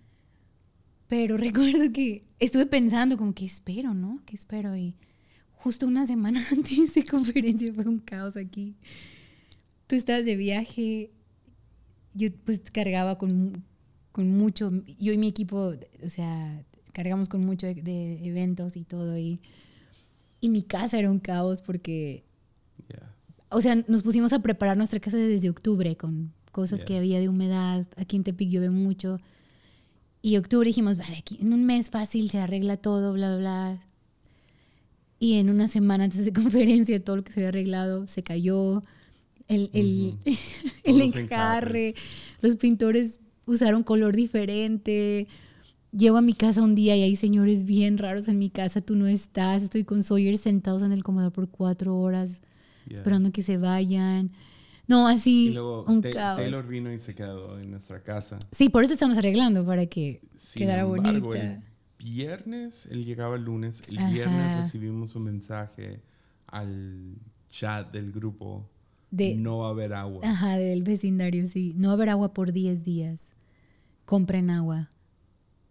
Pero 1.07 1.37
recuerdo 1.47 1.91
que 1.91 2.23
estuve 2.39 2.65
pensando 2.65 3.17
como 3.17 3.33
que 3.33 3.45
espero, 3.45 3.93
¿no? 3.93 4.21
¿Qué 4.25 4.35
espero? 4.35 4.75
Y 4.77 4.95
justo 5.51 5.87
una 5.87 6.05
semana 6.05 6.41
antes 6.51 6.93
de 6.93 7.03
conferencia 7.05 7.73
fue 7.73 7.85
un 7.85 7.99
caos 7.99 8.37
aquí. 8.37 8.75
Tú 9.87 9.95
estabas 9.95 10.25
de 10.25 10.35
viaje, 10.35 11.11
yo 12.13 12.29
pues 12.45 12.59
cargaba 12.71 13.17
con, 13.17 13.63
con 14.11 14.29
mucho, 14.37 14.71
yo 14.99 15.13
y 15.13 15.17
mi 15.17 15.27
equipo, 15.29 15.73
o 16.03 16.09
sea, 16.09 16.63
cargamos 16.97 17.29
con 17.29 17.45
mucho 17.45 17.67
de, 17.67 17.75
de 17.75 18.25
eventos 18.27 18.75
y 18.75 18.83
todo 18.83 19.17
y, 19.19 19.39
y 20.41 20.49
mi 20.49 20.63
casa 20.63 20.97
era 20.97 21.11
un 21.11 21.19
caos 21.19 21.61
porque 21.61 22.23
Yeah. 22.89 23.13
o 23.49 23.61
sea, 23.61 23.75
nos 23.87 24.01
pusimos 24.01 24.33
a 24.33 24.39
preparar 24.41 24.77
nuestra 24.77 24.99
casa 24.99 25.17
desde 25.17 25.49
octubre 25.49 25.95
con 25.95 26.31
cosas 26.51 26.79
Yeah. 26.79 26.85
que 26.87 26.97
había 26.97 27.19
de 27.19 27.29
humedad. 27.29 27.85
Aquí 27.97 28.15
en 28.15 28.23
Tepic 28.23 28.49
llueve 28.49 28.69
mucho. 28.71 29.19
Y 30.23 30.37
octubre 30.37 30.67
dijimos, 30.67 30.97
vale, 30.97 31.17
aquí 31.17 31.37
en 31.39 31.53
un 31.53 31.65
mes 31.65 31.89
fácil 31.91 32.29
se 32.31 32.39
arregla 32.39 32.77
todo, 32.77 33.13
bla, 33.13 33.29
bla, 33.29 33.37
bla. 33.37 33.83
Y 35.19 35.35
en 35.39 35.49
una 35.49 35.67
semana 35.67 36.05
antes 36.05 36.25
de 36.25 36.33
conferencia, 36.41 37.03
todo 37.03 37.17
lo 37.17 37.23
que 37.23 37.31
se 37.31 37.39
había 37.41 37.49
arreglado 37.49 38.07
se 38.07 38.23
cayó. 38.23 38.83
El, 39.47 39.69
el, 39.73 40.15
el 40.25 40.35
Todos 40.83 40.97
los 40.97 41.15
enjarre, 41.15 41.89
enjarres. 41.89 41.95
los 42.41 42.55
pintores 42.57 43.19
usaron 43.45 43.83
color 43.83 44.15
diferente. 44.15 45.27
Llego 45.91 46.17
a 46.17 46.21
mi 46.21 46.33
casa 46.33 46.61
un 46.61 46.75
día 46.75 46.95
y 46.97 47.01
hay 47.03 47.15
señores 47.15 47.63
bien 47.63 47.97
raros 47.97 48.27
en 48.27 48.37
mi 48.39 48.49
casa, 48.49 48.81
tú 48.81 48.95
no 48.95 49.07
estás, 49.07 49.63
estoy 49.63 49.83
con 49.83 50.03
Sawyer 50.03 50.37
sentados 50.37 50.81
en 50.81 50.91
el 50.91 51.03
comedor 51.03 51.31
por 51.31 51.49
cuatro 51.49 51.97
horas 51.99 52.41
Yeah. 52.85 52.99
esperando 52.99 53.31
que 53.33 53.41
se 53.41 53.57
vayan. 53.57 54.31
No, 54.87 55.09
así, 55.09 55.47
Y 55.47 55.53
luego 55.53 55.83
un 55.89 56.01
caos. 56.01 56.37
Taylor 56.39 56.65
vino 56.65 56.89
y 56.93 56.97
se 56.99 57.13
quedó 57.13 57.59
en 57.59 57.69
nuestra 57.71 58.01
casa. 58.01 58.39
Sí, 58.53 58.69
por 58.69 58.85
eso 58.85 58.93
estamos 58.93 59.17
arreglando, 59.17 59.65
para 59.65 59.85
que 59.87 60.21
Sin 60.37 60.61
quedara 60.61 60.83
embargo, 60.83 61.19
bonita. 61.27 61.41
el 61.41 61.61
viernes, 61.99 62.87
él 62.89 63.03
llegaba 63.03 63.35
el 63.35 63.43
lunes, 63.43 63.81
el 63.89 63.97
Ajá. 63.97 64.09
viernes 64.09 64.55
recibimos 64.55 65.15
un 65.15 65.23
mensaje 65.23 66.01
al 66.47 67.15
chat 67.49 67.91
del 67.91 68.13
grupo, 68.13 68.69
De, 69.11 69.35
no 69.35 69.57
va 69.59 69.67
a 69.67 69.71
haber 69.71 69.93
agua. 69.93 70.21
Ajá, 70.23 70.55
del 70.57 70.83
vecindario, 70.83 71.45
sí. 71.47 71.73
No 71.75 71.89
va 71.89 71.91
a 71.91 71.95
haber 71.95 72.09
agua 72.09 72.33
por 72.33 72.53
10 72.53 72.85
días. 72.85 73.35
Compren 74.05 74.49
agua. 74.49 74.89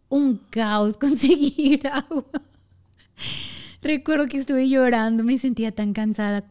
Un 0.08 0.38
caos 0.50 0.96
conseguir 0.98 1.86
agua. 1.86 2.24
Recuerdo 3.82 4.26
que 4.26 4.36
estuve 4.36 4.68
llorando, 4.68 5.24
me 5.24 5.38
sentía 5.38 5.72
tan 5.72 5.92
cansada. 5.92 6.44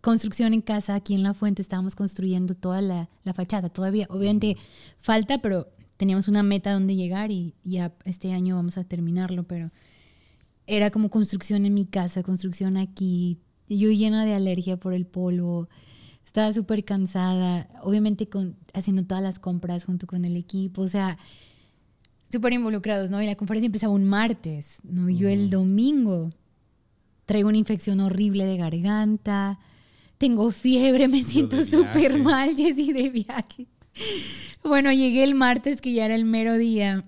Construcción 0.00 0.54
en 0.54 0.62
casa, 0.62 0.94
aquí 0.94 1.14
en 1.14 1.22
La 1.22 1.34
Fuente, 1.34 1.60
estábamos 1.60 1.94
construyendo 1.94 2.54
toda 2.54 2.80
la, 2.80 3.10
la 3.22 3.34
fachada. 3.34 3.68
Todavía, 3.68 4.06
obviamente, 4.08 4.56
falta, 4.98 5.42
pero 5.42 5.68
teníamos 5.98 6.28
una 6.28 6.42
meta 6.42 6.72
donde 6.72 6.96
llegar 6.96 7.30
y 7.30 7.54
ya 7.62 7.92
este 8.06 8.32
año 8.32 8.56
vamos 8.56 8.78
a 8.78 8.84
terminarlo, 8.84 9.42
pero 9.42 9.70
era 10.66 10.90
como 10.90 11.10
construcción 11.10 11.66
en 11.66 11.74
mi 11.74 11.84
casa, 11.84 12.22
construcción 12.22 12.78
aquí. 12.78 13.38
Yo 13.68 13.90
llena 13.90 14.24
de 14.24 14.34
alergia 14.34 14.78
por 14.78 14.94
el 14.94 15.04
polvo. 15.04 15.68
Estaba 16.24 16.52
súper 16.54 16.84
cansada, 16.84 17.68
obviamente 17.82 18.28
con, 18.28 18.56
haciendo 18.72 19.04
todas 19.04 19.22
las 19.22 19.38
compras 19.38 19.84
junto 19.84 20.06
con 20.06 20.24
el 20.24 20.36
equipo, 20.36 20.82
o 20.82 20.88
sea, 20.88 21.18
súper 22.30 22.52
involucrados, 22.52 23.10
¿no? 23.10 23.20
Y 23.20 23.26
la 23.26 23.34
conferencia 23.34 23.66
empezaba 23.66 23.92
un 23.92 24.04
martes, 24.04 24.78
¿no? 24.82 25.08
Y 25.08 25.16
Yo 25.16 25.28
el 25.28 25.50
domingo 25.50 26.30
traigo 27.26 27.48
una 27.48 27.58
infección 27.58 28.00
horrible 28.00 28.44
de 28.44 28.56
garganta, 28.56 29.58
tengo 30.18 30.50
fiebre, 30.50 31.08
me 31.08 31.22
siento 31.22 31.62
súper 31.62 32.18
mal, 32.18 32.54
Jessy, 32.56 32.92
de 32.92 33.08
viaje. 33.08 33.66
Bueno, 34.62 34.92
llegué 34.92 35.24
el 35.24 35.34
martes, 35.34 35.80
que 35.80 35.92
ya 35.92 36.06
era 36.06 36.14
el 36.14 36.24
mero 36.24 36.56
día. 36.58 37.04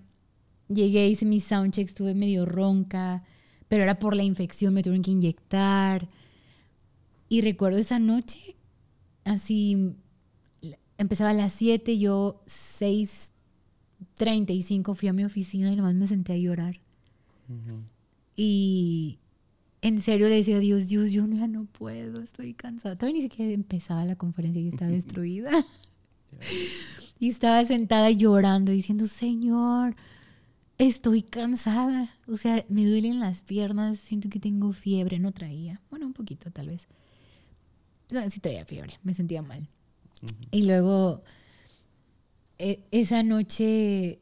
Llegué, 0.68 1.08
hice 1.08 1.26
mis 1.26 1.44
soundchecks, 1.44 1.90
estuve 1.90 2.14
medio 2.14 2.46
ronca, 2.46 3.24
pero 3.68 3.82
era 3.82 3.98
por 3.98 4.16
la 4.16 4.22
infección, 4.22 4.74
me 4.74 4.82
tuvieron 4.82 5.02
que 5.02 5.10
inyectar. 5.10 6.08
Y 7.28 7.40
recuerdo 7.40 7.78
esa 7.78 7.98
noche, 7.98 8.56
así, 9.24 9.94
empezaba 10.98 11.30
a 11.30 11.34
las 11.34 11.52
7, 11.52 11.98
yo 11.98 12.42
6.35 14.18 14.94
fui 14.94 15.08
a 15.08 15.12
mi 15.12 15.24
oficina 15.24 15.72
y 15.72 15.76
nomás 15.76 15.94
me 15.94 16.06
senté 16.06 16.32
a 16.32 16.36
llorar. 16.36 16.80
Y 18.36 19.18
en 19.82 20.00
serio 20.00 20.28
le 20.28 20.36
decía 20.36 20.56
a 20.56 20.60
Dios, 20.60 20.88
Dios, 20.88 21.10
yo 21.10 21.26
ya 21.26 21.46
no 21.46 21.66
puedo, 21.66 22.22
estoy 22.22 22.54
cansada. 22.54 22.96
Todavía 22.96 23.20
ni 23.20 23.28
siquiera 23.28 23.52
empezaba 23.52 24.04
la 24.04 24.16
conferencia, 24.16 24.62
yo 24.62 24.68
estaba 24.68 24.90
destruida. 24.92 25.66
y 27.18 27.28
estaba 27.28 27.64
sentada 27.64 28.10
llorando, 28.10 28.72
diciendo, 28.72 29.06
Señor, 29.06 29.96
estoy 30.78 31.22
cansada. 31.22 32.10
O 32.26 32.36
sea, 32.36 32.64
me 32.68 32.86
duelen 32.86 33.20
las 33.20 33.42
piernas, 33.42 33.98
siento 33.98 34.28
que 34.28 34.40
tengo 34.40 34.72
fiebre. 34.72 35.18
No 35.18 35.32
traía, 35.32 35.80
bueno, 35.90 36.06
un 36.06 36.12
poquito 36.12 36.50
tal 36.50 36.68
vez. 36.68 36.88
No, 38.10 38.28
sí 38.30 38.40
traía 38.40 38.64
fiebre, 38.64 38.98
me 39.02 39.14
sentía 39.14 39.42
mal. 39.42 39.68
Y 40.50 40.66
luego, 40.66 41.22
esa 42.90 43.22
noche 43.22 44.20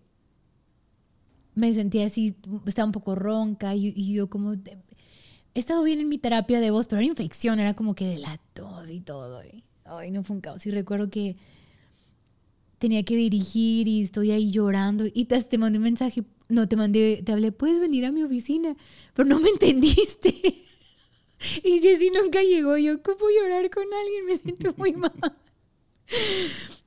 me 1.55 1.75
sentía 1.75 2.07
así, 2.07 2.37
estaba 2.67 2.87
un 2.87 2.93
poco 2.93 3.15
ronca 3.15 3.75
y, 3.75 3.93
y 3.95 4.13
yo 4.15 4.31
como, 4.31 4.55
he 4.55 4.79
estado 5.55 5.83
bien 5.83 6.01
en 6.01 6.09
mi 6.09 6.19
terapia 6.19 6.61
de 6.61 6.71
voz, 6.71 6.87
pero 6.87 7.01
era 7.01 7.07
infección, 7.07 7.61
era 7.61 7.75
como 7.75 7.95
que 7.95 8.07
de 8.07 8.19
la 8.19 8.39
tos 8.55 8.91
y 8.91 9.01
todo. 9.01 9.45
Y, 9.45 9.65
ay, 9.85 10.11
no 10.11 10.23
fue 10.23 10.37
un 10.37 10.41
caos. 10.41 10.65
Y 10.67 10.71
recuerdo 10.71 11.11
que 11.11 11.37
tenía 12.79 13.03
que 13.03 13.17
dirigir 13.17 13.89
y 13.89 14.03
estoy 14.03 14.31
ahí 14.31 14.51
llorando 14.51 15.05
y 15.13 15.27
te, 15.27 15.43
te 15.43 15.59
mandé 15.59 15.79
un 15.79 15.85
mensaje 15.85 16.25
no, 16.51 16.69
te 16.69 16.77
mandé, 16.77 17.23
te 17.25 17.33
hablé, 17.33 17.53
puedes 17.53 17.81
venir 17.81 18.05
a 18.05 18.13
mi 18.13 18.23
oficina, 18.23 18.77
pero 19.15 19.29
no 19.29 19.41
me 19.41 19.49
entendiste. 19.55 20.29
y 21.63 21.79
Jessy 21.81 22.11
nunca 22.11 22.43
llegó, 22.43 22.77
yo, 22.77 23.03
¿cómo 23.03 23.27
llorar 23.31 23.71
con 23.71 23.85
alguien? 23.85 24.27
Me 24.27 24.37
siento 24.37 24.75
muy 24.77 24.93
mal. 24.97 25.13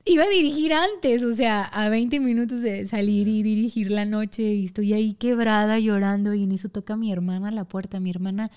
Iba 0.06 0.24
a 0.24 0.28
dirigir 0.28 0.74
antes, 0.74 1.22
o 1.22 1.32
sea, 1.32 1.64
a 1.64 1.88
20 1.88 2.20
minutos 2.20 2.60
de 2.60 2.86
salir 2.86 3.26
y 3.26 3.42
dirigir 3.42 3.90
la 3.90 4.04
noche 4.04 4.42
y 4.42 4.66
estoy 4.66 4.92
ahí 4.92 5.14
quebrada 5.14 5.78
llorando 5.78 6.34
y 6.34 6.42
en 6.42 6.52
eso 6.52 6.68
toca 6.68 6.94
mi 6.96 7.10
hermana 7.10 7.48
a 7.48 7.52
la 7.52 7.64
puerta. 7.64 8.00
Mi 8.00 8.10
hermana 8.10 8.50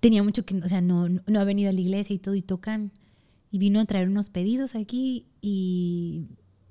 tenía 0.00 0.22
mucho 0.22 0.46
que, 0.46 0.54
o 0.56 0.68
sea, 0.68 0.80
no, 0.80 1.08
no 1.08 1.40
ha 1.40 1.44
venido 1.44 1.68
a 1.68 1.74
la 1.74 1.80
iglesia 1.80 2.14
y 2.14 2.18
todo 2.18 2.34
y 2.34 2.40
tocan 2.40 2.92
y 3.52 3.58
vino 3.58 3.78
a 3.78 3.84
traer 3.84 4.08
unos 4.08 4.30
pedidos 4.30 4.74
aquí 4.74 5.26
y 5.42 6.24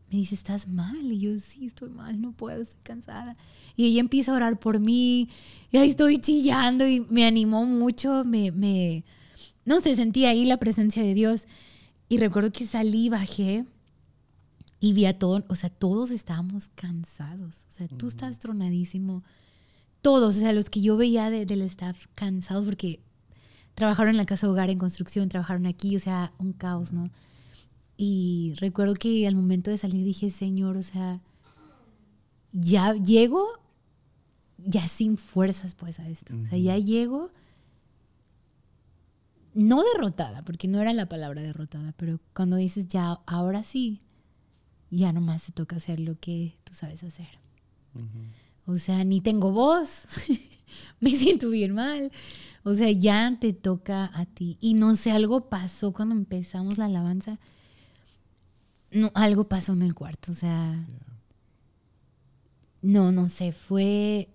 me 0.10 0.18
dice, 0.18 0.34
¿estás 0.34 0.68
mal? 0.68 1.12
Y 1.12 1.20
yo, 1.20 1.38
sí, 1.38 1.68
estoy 1.68 1.92
mal, 1.92 2.20
no 2.20 2.32
puedo, 2.32 2.62
estoy 2.62 2.80
cansada. 2.82 3.38
Y 3.76 3.86
ella 3.86 4.00
empieza 4.00 4.32
a 4.32 4.36
orar 4.36 4.60
por 4.60 4.80
mí 4.80 5.30
y 5.72 5.78
ahí 5.78 5.88
estoy 5.88 6.18
chillando 6.18 6.88
y 6.88 7.02
me 7.12 7.26
animó 7.26 7.64
mucho, 7.68 8.24
me, 8.24 8.52
me, 8.52 9.04
no 9.66 9.82
sé, 9.82 9.96
sentí 9.96 10.26
ahí 10.26 10.46
la 10.46 10.58
presencia 10.58 11.04
de 11.04 11.14
Dios. 11.14 11.46
Y 12.08 12.18
recuerdo 12.18 12.52
que 12.52 12.66
salí, 12.66 13.10
bajé 13.10 13.66
y 14.80 14.94
vi 14.94 15.06
a 15.06 15.18
todos, 15.18 15.44
o 15.48 15.56
sea, 15.56 15.70
todos 15.70 16.12
estábamos 16.12 16.70
cansados. 16.76 17.66
O 17.68 17.72
sea, 17.72 17.88
tú 17.88 18.08
estás 18.08 18.40
tronadísimo. 18.40 19.24
Todos, 20.02 20.38
o 20.38 20.40
sea, 20.40 20.54
los 20.54 20.70
que 20.70 20.82
yo 20.82 20.96
veía 20.96 21.30
del 21.30 21.62
staff 21.64 22.08
cansados 22.16 22.66
porque 22.66 23.02
trabajaron 23.76 24.12
en 24.12 24.18
la 24.18 24.26
casa 24.26 24.48
de 24.48 24.54
hogar 24.54 24.70
en 24.70 24.80
construcción, 24.80 25.28
trabajaron 25.28 25.66
aquí, 25.66 25.96
o 25.96 26.00
sea, 26.00 26.34
un 26.38 26.54
caos, 26.54 26.94
¿no? 26.94 27.10
Y 27.98 28.54
recuerdo 28.58 28.94
que 28.94 29.28
al 29.28 29.36
momento 29.36 29.70
de 29.72 29.78
salir 29.78 30.06
dije, 30.06 30.30
Señor, 30.30 30.78
o 30.78 30.84
sea, 30.84 31.22
ya 32.54 32.94
llego 32.94 33.46
ya 34.66 34.88
sin 34.88 35.18
fuerzas 35.18 35.76
pues 35.76 36.00
a 36.00 36.08
esto. 36.08 36.36
O 36.42 36.46
sea, 36.46 36.58
ya 36.58 36.78
llego 36.78 37.32
no 39.54 39.84
derrotada, 39.84 40.44
porque 40.44 40.68
no 40.68 40.80
era 40.80 40.94
la 40.94 41.08
palabra 41.08 41.42
derrotada, 41.42 41.94
pero 41.98 42.20
cuando 42.34 42.56
dices 42.56 42.88
ya, 42.88 43.20
ahora 43.26 43.64
sí, 43.64 44.02
ya 44.90 45.14
nomás 45.14 45.44
te 45.44 45.52
toca 45.52 45.78
hacer 45.78 46.00
lo 46.00 46.20
que 46.20 46.56
tú 46.64 46.74
sabes 46.74 47.04
hacer. 47.04 47.28
O 48.66 48.78
sea, 48.78 49.04
ni 49.04 49.22
tengo 49.22 49.52
voz, 49.52 50.04
me 51.00 51.12
siento 51.12 51.50
bien 51.50 51.74
mal. 51.74 52.12
O 52.64 52.74
sea, 52.74 52.92
ya 52.92 53.32
te 53.40 53.54
toca 53.54 54.12
a 54.14 54.26
ti. 54.26 54.58
Y 54.60 54.74
no 54.74 54.96
sé, 54.96 55.12
algo 55.12 55.50
pasó 55.50 55.92
cuando 55.94 56.14
empezamos 56.16 56.78
la 56.78 56.86
alabanza 56.86 57.40
no, 58.92 59.12
algo 59.14 59.44
pasó 59.46 59.74
en 59.74 59.84
el 59.84 59.94
cuarto, 59.94 60.32
o 60.32 60.36
sea, 60.36 60.86
no, 62.82 63.12
no 63.12 63.28
sé, 63.28 63.52
fue, 63.52 64.30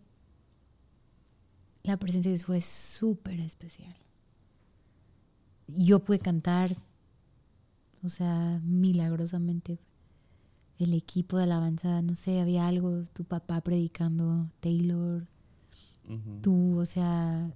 la 1.82 1.96
presencia 1.96 2.30
de 2.30 2.36
Dios 2.36 2.46
fue 2.46 2.60
súper 2.60 3.40
especial. 3.40 3.94
Yo 5.66 6.00
pude 6.00 6.18
cantar, 6.18 6.76
o 8.02 8.08
sea, 8.08 8.60
milagrosamente. 8.62 9.78
El 10.78 10.92
equipo 10.94 11.36
de 11.36 11.44
alabanza, 11.44 12.02
no 12.02 12.16
sé, 12.16 12.40
había 12.40 12.66
algo, 12.66 13.04
tu 13.12 13.24
papá 13.24 13.60
predicando, 13.60 14.50
Taylor, 14.60 15.26
tú, 16.42 16.78
o 16.78 16.84
sea, 16.84 17.52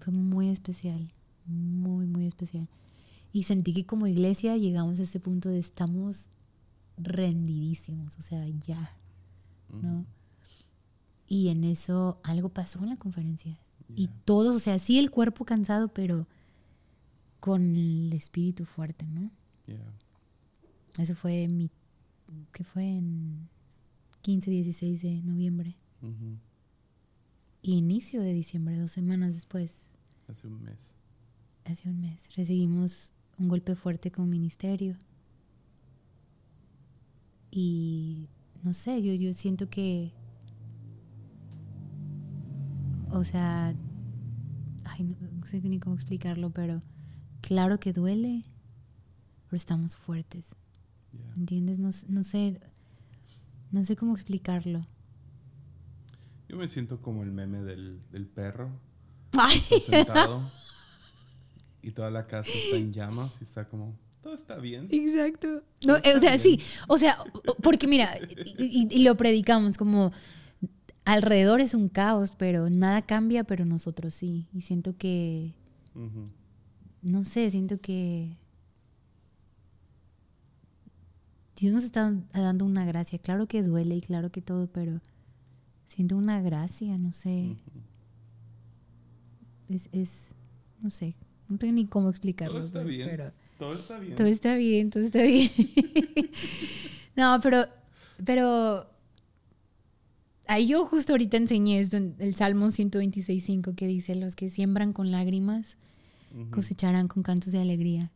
fue 0.00 0.12
muy 0.12 0.48
especial, 0.48 1.12
muy, 1.46 2.06
muy 2.06 2.26
especial. 2.26 2.68
Y 3.32 3.44
sentí 3.44 3.72
que 3.72 3.86
como 3.86 4.06
iglesia 4.06 4.56
llegamos 4.56 4.98
a 4.98 5.04
ese 5.04 5.20
punto 5.20 5.48
de 5.48 5.58
estamos 5.58 6.26
rendidísimos, 6.96 8.18
o 8.18 8.22
sea, 8.22 8.46
ya, 8.66 8.96
¿no? 9.70 10.04
Y 11.26 11.48
en 11.48 11.62
eso 11.64 12.18
algo 12.24 12.48
pasó 12.48 12.80
en 12.80 12.88
la 12.90 12.96
conferencia. 12.96 13.58
Y 13.94 14.08
todos, 14.24 14.54
o 14.56 14.58
sea, 14.58 14.78
sí 14.78 14.98
el 14.98 15.10
cuerpo 15.10 15.44
cansado, 15.44 15.88
pero 15.88 16.26
con 17.40 17.76
el 17.76 18.12
espíritu 18.12 18.64
fuerte, 18.64 19.06
¿no? 19.06 19.30
Eso 20.98 21.14
fue 21.14 21.48
mi, 21.48 21.70
que 22.52 22.64
fue 22.64 22.96
en 22.96 23.48
15, 24.22 24.50
16 24.50 25.02
de 25.02 25.22
noviembre. 25.22 25.76
Y 27.62 27.72
inicio 27.74 28.20
de 28.22 28.32
diciembre, 28.32 28.78
dos 28.78 28.92
semanas 28.92 29.34
después. 29.34 29.90
Hace 30.28 30.46
un 30.46 30.62
mes. 30.62 30.94
Hace 31.64 31.88
un 31.88 32.00
mes. 32.00 32.28
Recibimos 32.36 33.12
un 33.38 33.48
golpe 33.48 33.74
fuerte 33.74 34.10
con 34.10 34.28
ministerio. 34.28 34.96
Y 37.50 38.28
no 38.62 38.74
sé, 38.74 39.02
yo, 39.02 39.12
yo 39.14 39.32
siento 39.32 39.68
que, 39.70 40.12
o 43.10 43.24
sea, 43.24 43.74
ay, 44.84 45.04
no, 45.04 45.46
sé 45.46 45.60
ni 45.62 45.78
cómo 45.78 45.94
explicarlo, 45.94 46.50
pero 46.50 46.82
claro 47.40 47.80
que 47.80 47.92
duele, 47.92 48.44
pero 49.46 49.56
estamos 49.56 49.96
fuertes. 49.96 50.54
¿Entiendes? 51.36 51.78
No, 51.78 51.90
no 52.08 52.24
sé, 52.24 52.60
no 53.70 53.82
sé 53.84 53.96
cómo 53.96 54.14
explicarlo. 54.14 54.86
Yo 56.48 56.56
me 56.56 56.68
siento 56.68 57.00
como 57.00 57.22
el 57.22 57.30
meme 57.30 57.62
del, 57.62 58.00
del 58.10 58.26
perro. 58.26 58.70
Ay. 59.38 59.58
Sentado. 59.60 60.50
y 61.82 61.90
toda 61.90 62.10
la 62.10 62.26
casa 62.26 62.50
está 62.50 62.76
en 62.76 62.92
llamas 62.92 63.40
y 63.40 63.44
está 63.44 63.68
como, 63.68 63.96
todo 64.22 64.34
está 64.34 64.56
bien. 64.56 64.88
Exacto. 64.90 65.62
No, 65.86 65.96
eh, 65.96 66.14
o 66.16 66.20
sea, 66.20 66.36
sí, 66.38 66.60
o 66.86 66.98
sea, 66.98 67.18
porque 67.62 67.86
mira, 67.86 68.18
y, 68.58 69.02
lo 69.02 69.16
predicamos 69.16 69.76
como 69.76 70.12
alrededor 71.04 71.60
es 71.60 71.74
un 71.74 71.88
caos, 71.88 72.32
pero 72.36 72.68
nada 72.68 73.02
cambia, 73.02 73.44
pero 73.44 73.64
nosotros 73.64 74.14
sí. 74.14 74.48
Y 74.52 74.62
siento 74.62 74.96
que, 74.96 75.54
no 77.02 77.24
sé, 77.24 77.50
siento 77.50 77.80
que 77.80 78.36
Dios 81.58 81.72
nos 81.74 81.82
está 81.82 82.14
dando 82.32 82.64
una 82.64 82.84
gracia. 82.84 83.18
Claro 83.18 83.48
que 83.48 83.62
duele 83.62 83.96
y 83.96 84.00
claro 84.00 84.30
que 84.30 84.40
todo, 84.40 84.68
pero 84.68 85.00
siento 85.86 86.16
una 86.16 86.40
gracia, 86.40 86.96
no 86.98 87.12
sé. 87.12 87.56
es, 89.68 89.88
es, 89.92 90.34
no 90.80 90.90
sé, 90.90 91.16
no 91.48 91.58
tengo 91.58 91.72
ni 91.72 91.86
cómo 91.86 92.10
explicarlo. 92.10 92.58
Todo 92.58 92.66
está 92.66 92.82
pues, 92.82 92.96
bien. 92.96 93.32
todo 93.58 93.74
está 93.74 93.98
bien. 93.98 94.14
Todo 94.14 94.26
está 94.28 94.54
bien, 94.54 94.90
todo 94.90 95.02
está 95.02 95.22
bien. 95.22 95.50
no, 97.16 97.40
pero, 97.42 97.66
pero 98.24 98.88
ahí 100.46 100.68
yo 100.68 100.86
justo 100.86 101.12
ahorita 101.12 101.38
enseñé 101.38 101.80
esto 101.80 101.96
en 101.96 102.14
el 102.20 102.36
Salmo 102.36 102.66
126.5 102.66 103.74
que 103.74 103.88
dice, 103.88 104.14
los 104.14 104.36
que 104.36 104.48
siembran 104.48 104.92
con 104.92 105.10
lágrimas 105.10 105.76
cosecharán 106.50 107.08
con 107.08 107.24
cantos 107.24 107.52
de 107.52 107.58
alegría. 107.58 108.12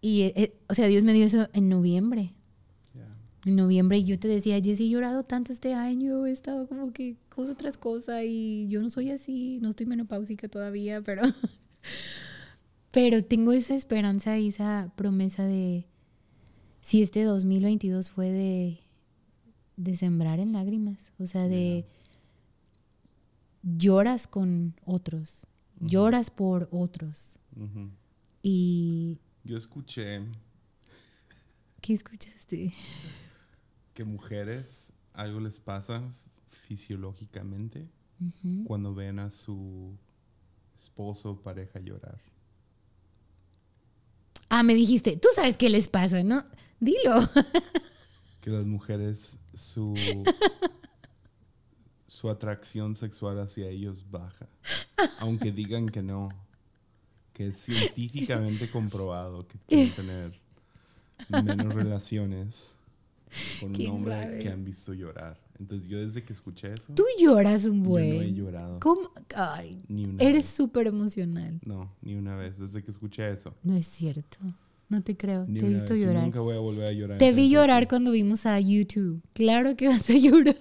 Y, 0.00 0.22
eh, 0.22 0.32
eh, 0.36 0.58
o 0.68 0.74
sea, 0.74 0.86
Dios 0.86 1.04
me 1.04 1.12
dio 1.12 1.24
eso 1.24 1.48
en 1.52 1.68
noviembre. 1.68 2.32
En 3.44 3.54
noviembre, 3.54 3.98
y 3.98 4.04
yo 4.04 4.18
te 4.18 4.26
decía, 4.26 4.60
Jessy, 4.60 4.86
he 4.86 4.88
llorado 4.88 5.22
tanto 5.22 5.52
este 5.52 5.72
año, 5.72 6.26
he 6.26 6.32
estado 6.32 6.66
como 6.66 6.92
que 6.92 7.16
cosa 7.28 7.54
tras 7.54 7.78
cosa, 7.78 8.24
y 8.24 8.66
yo 8.68 8.82
no 8.82 8.90
soy 8.90 9.12
así, 9.12 9.60
no 9.62 9.68
estoy 9.68 9.86
menopáusica 9.86 10.48
todavía, 10.48 11.00
pero 11.00 11.22
pero 12.90 13.22
tengo 13.22 13.52
esa 13.52 13.76
esperanza 13.76 14.36
y 14.36 14.48
esa 14.48 14.92
promesa 14.96 15.44
de 15.44 15.86
si 16.80 17.02
este 17.02 17.22
2022 17.22 18.10
fue 18.10 18.32
de, 18.32 18.80
de 19.76 19.96
sembrar 19.96 20.40
en 20.40 20.52
lágrimas, 20.52 21.12
o 21.20 21.26
sea, 21.26 21.46
de 21.46 21.84
lloras 23.62 24.26
con 24.26 24.74
otros, 24.84 25.46
lloras 25.78 26.30
por 26.30 26.68
otros. 26.72 27.38
Y... 28.42 29.18
Yo 29.46 29.56
escuché... 29.56 30.24
¿Qué 31.80 31.92
escuchaste? 31.92 32.74
Que 33.94 34.04
mujeres 34.04 34.92
algo 35.12 35.38
les 35.38 35.60
pasa 35.60 36.02
fisiológicamente 36.48 37.88
cuando 38.66 38.92
ven 38.92 39.20
a 39.20 39.30
su 39.30 39.96
esposo 40.74 41.30
o 41.30 41.40
pareja 41.40 41.78
llorar? 41.78 42.20
Ah, 44.48 44.64
me 44.64 44.74
dijiste, 44.74 45.16
tú 45.16 45.28
sabes 45.32 45.56
qué 45.56 45.70
les 45.70 45.86
pasa, 45.86 46.24
¿no? 46.24 46.44
Dilo. 46.80 47.14
que 48.40 48.50
las 48.50 48.66
mujeres, 48.66 49.38
su, 49.54 49.94
su 52.08 52.30
atracción 52.30 52.96
sexual 52.96 53.38
hacia 53.38 53.68
ellos 53.68 54.10
baja. 54.10 54.48
Aunque 55.20 55.52
digan 55.52 55.88
que 55.88 56.02
no. 56.02 56.30
Que 57.36 57.48
es 57.48 57.56
científicamente 57.58 58.66
comprobado 58.72 59.46
que 59.46 59.58
quieren 59.68 59.94
tener 59.94 60.40
menos 61.28 61.74
relaciones 61.74 62.78
con 63.60 63.78
un 63.78 63.86
hombre 63.88 64.38
que 64.38 64.48
han 64.48 64.64
visto 64.64 64.94
llorar. 64.94 65.38
Entonces 65.58 65.86
yo 65.86 66.00
desde 66.00 66.22
que 66.22 66.32
escuché 66.32 66.72
eso... 66.72 66.94
Tú 66.94 67.04
lloras 67.18 67.66
un 67.66 67.82
buen. 67.82 68.08
Yo 68.08 68.14
no 68.14 68.22
he 68.22 68.32
llorado. 68.32 68.80
¿Cómo? 68.80 69.10
Ay, 69.34 69.78
ni 69.86 70.06
una 70.06 70.22
eres 70.22 70.46
súper 70.46 70.86
emocional. 70.86 71.60
No, 71.62 71.92
ni 72.00 72.14
una 72.14 72.36
vez, 72.36 72.58
desde 72.58 72.82
que 72.82 72.90
escuché 72.90 73.30
eso. 73.30 73.54
No 73.62 73.76
es 73.76 73.86
cierto. 73.86 74.38
No 74.88 75.02
te 75.02 75.14
creo. 75.14 75.44
te 75.44 75.58
he 75.58 75.68
visto 75.68 75.94
llorar. 75.94 76.22
nunca 76.22 76.40
voy 76.40 76.56
a 76.56 76.60
volver 76.60 76.86
a 76.86 76.92
llorar. 76.92 77.18
Te 77.18 77.32
vi 77.32 77.50
llorar 77.50 77.86
cuando 77.86 78.12
vimos 78.12 78.46
a 78.46 78.58
YouTube. 78.60 79.20
Claro 79.34 79.76
que 79.76 79.88
vas 79.88 80.08
a 80.08 80.14
llorar. 80.18 80.56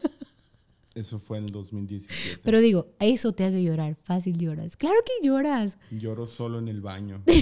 Eso 0.95 1.19
fue 1.19 1.38
en 1.38 1.43
el 1.43 1.51
2017. 1.51 2.39
Pero 2.41 2.60
digo, 2.60 2.88
eso 2.99 3.34
te 3.34 3.43
hace 3.43 3.62
llorar. 3.62 3.97
Fácil 4.03 4.38
lloras. 4.38 4.77
Claro 4.77 4.95
que 5.05 5.27
lloras. 5.27 5.77
Lloro 5.91 6.25
solo 6.25 6.58
en 6.60 6.69
el 6.69 6.81
baño. 6.81 7.21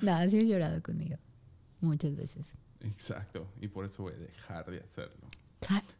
No, 0.00 0.18
sí 0.28 0.40
has 0.40 0.48
llorado 0.48 0.82
conmigo. 0.82 1.16
Muchas 1.80 2.16
veces. 2.16 2.56
Exacto. 2.80 3.46
Y 3.60 3.68
por 3.68 3.84
eso 3.84 4.02
voy 4.02 4.14
a 4.14 4.16
dejar 4.16 4.68
de 4.68 4.80
hacerlo. 4.80 5.28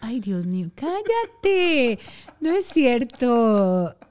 Ay, 0.01 0.19
Dios 0.19 0.45
mío, 0.45 0.71
cállate. 0.75 2.01
No 2.41 2.51
es 2.51 2.65
cierto. 2.67 3.97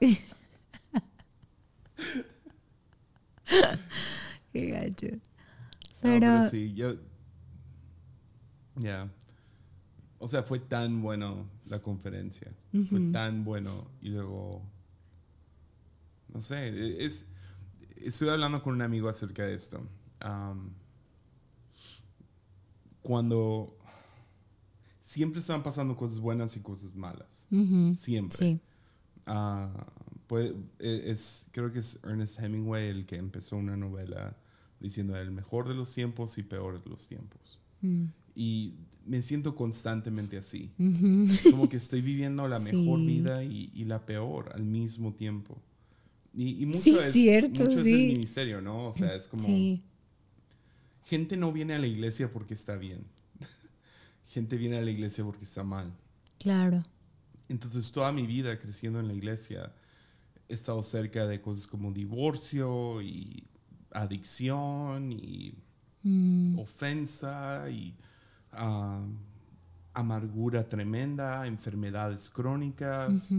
Qué 4.52 4.66
gacho. 4.70 5.08
No, 5.08 5.20
Pero, 6.00 6.48
sí, 6.48 6.72
yo. 6.72 6.94
Ya. 8.76 9.10
O 10.18 10.28
sea, 10.28 10.42
fue 10.42 10.58
tan 10.60 11.02
bueno 11.02 11.48
la 11.66 11.80
conferencia. 11.82 12.52
Fue 12.88 13.00
tan 13.12 13.44
bueno. 13.44 13.88
Y 14.00 14.10
luego. 14.10 14.62
No 16.32 16.40
sé. 16.40 16.68
e, 16.68 17.04
Es, 17.04 17.26
estoy 17.96 18.28
hablando 18.28 18.62
con 18.62 18.74
un 18.74 18.82
amigo 18.82 19.08
acerca 19.08 19.44
de 19.44 19.54
esto. 19.54 19.80
Am, 20.20 20.70
cuando. 23.02 23.76
Siempre 25.02 25.40
están 25.40 25.62
pasando 25.62 25.96
cosas 25.96 26.20
buenas 26.20 26.56
y 26.56 26.60
cosas 26.60 26.94
malas. 26.94 27.46
Siempre. 27.94 28.38
sí. 28.38 28.60
Ah, 29.26 29.70
pues, 30.26 30.52
e- 30.78 31.10
es, 31.10 31.48
creo 31.52 31.70
que 31.72 31.80
es 31.80 31.98
Ernest 32.02 32.38
Hemingway 32.40 32.88
el 32.88 33.04
que 33.06 33.16
empezó 33.16 33.56
una 33.56 33.76
novela 33.76 34.36
diciendo 34.80 35.16
el 35.16 35.30
mejor 35.30 35.68
de 35.68 35.74
los 35.74 35.92
tiempos 35.92 36.38
y 36.38 36.42
peor 36.42 36.82
de 36.82 36.88
los 36.90 37.06
tiempos. 37.06 37.60
Mm, 37.82 38.06
Y 38.34 38.74
me 39.04 39.22
siento 39.22 39.54
constantemente 39.54 40.38
así. 40.38 40.70
Como 41.50 41.68
que 41.68 41.76
estoy 41.76 42.00
viviendo 42.02 42.46
la 42.48 42.58
mejor 42.60 43.00
Sí. 43.00 43.06
vida 43.06 43.44
y, 43.44 43.70
y 43.74 43.84
la 43.84 44.04
peor 44.06 44.52
al 44.54 44.62
mismo 44.64 45.12
tiempo. 45.14 45.60
Y, 46.34 46.62
y 46.62 46.66
mucho, 46.66 46.82
Sí, 46.82 46.96
es, 46.98 47.12
cierto, 47.12 47.64
mucho 47.64 47.80
es 47.80 47.86
el 47.86 48.06
ministerio, 48.06 48.60
¿no? 48.62 48.88
O 48.88 48.92
sea, 48.92 49.14
es 49.14 49.26
como... 49.28 49.46
Gente 51.04 51.36
no 51.36 51.52
viene 51.52 51.74
a 51.74 51.78
la 51.78 51.86
iglesia 51.88 52.32
porque 52.32 52.54
está 52.54 52.76
bien. 52.76 53.04
Gente 54.32 54.56
viene 54.56 54.78
a 54.78 54.82
la 54.82 54.90
iglesia 54.90 55.24
porque 55.24 55.44
está 55.44 55.64
mal. 55.64 55.92
Claro. 56.38 56.84
Entonces, 57.48 57.90
toda 57.92 58.12
mi 58.12 58.26
vida 58.26 58.58
creciendo 58.58 59.00
en 59.00 59.08
la 59.08 59.14
iglesia, 59.14 59.74
he 60.48 60.54
estado 60.54 60.82
cerca 60.82 61.26
de 61.26 61.40
cosas 61.40 61.66
como 61.66 61.92
divorcio 61.92 63.02
y 63.02 63.44
adicción 63.90 65.12
y 65.12 65.54
Mm, 66.04 66.58
ofensa 66.58 67.70
y 67.70 67.94
ah, 68.52 69.00
amargura 69.94 70.68
tremenda, 70.68 71.46
enfermedades 71.46 72.30
crónicas, 72.30 73.32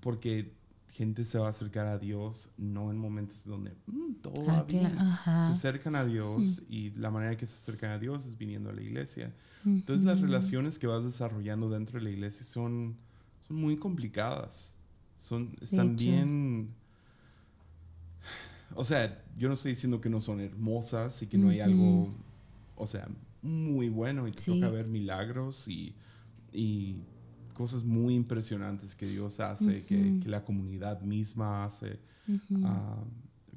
porque 0.00 0.52
gente 0.88 1.24
se 1.24 1.38
va 1.38 1.46
a 1.46 1.50
acercar 1.50 1.86
a 1.86 1.98
Dios 1.98 2.50
no 2.58 2.90
en 2.90 2.98
momentos 2.98 3.44
donde 3.46 3.70
"Mm, 3.86 4.14
todo 4.20 4.44
Ah, 4.48 4.56
va 4.58 4.62
bien. 4.64 4.98
ajá. 4.98 5.46
Se 5.48 5.52
acercan 5.54 5.96
a 5.96 6.04
Dios 6.04 6.62
y 6.68 6.90
la 6.90 7.10
manera 7.10 7.34
que 7.36 7.46
se 7.46 7.54
acercan 7.54 7.90
a 7.92 7.98
Dios 7.98 8.26
es 8.26 8.36
viniendo 8.36 8.68
a 8.68 8.72
la 8.74 8.82
iglesia. 8.82 9.32
Entonces 9.64 10.04
las 10.04 10.20
relaciones 10.20 10.78
que 10.78 10.86
vas 10.86 11.02
desarrollando 11.04 11.70
dentro 11.70 11.98
de 11.98 12.04
la 12.04 12.10
iglesia 12.10 12.44
son, 12.44 12.96
son 13.48 13.56
muy 13.56 13.76
complicadas. 13.78 14.74
Son, 15.18 15.56
están 15.62 15.96
bien... 15.96 16.68
O 18.74 18.84
sea, 18.84 19.22
yo 19.36 19.48
no 19.48 19.54
estoy 19.54 19.72
diciendo 19.72 20.00
que 20.00 20.08
no 20.08 20.20
son 20.20 20.40
hermosas 20.40 21.20
y 21.22 21.26
que 21.26 21.36
no 21.38 21.50
hay 21.50 21.60
algo, 21.60 22.08
o 22.76 22.86
sea, 22.86 23.06
muy 23.42 23.88
bueno 23.88 24.26
y 24.28 24.32
te 24.32 24.40
Sí. 24.42 24.52
toca 24.52 24.70
ver 24.70 24.86
milagros 24.86 25.68
y, 25.68 25.94
y 26.52 27.02
cosas 27.54 27.84
muy 27.84 28.14
impresionantes 28.14 28.94
que 28.94 29.06
Dios 29.06 29.40
hace, 29.40 29.82
que, 29.82 30.18
la 30.24 30.44
comunidad 30.44 31.00
misma 31.02 31.64
hace. 31.64 31.98
Ah, 32.62 33.04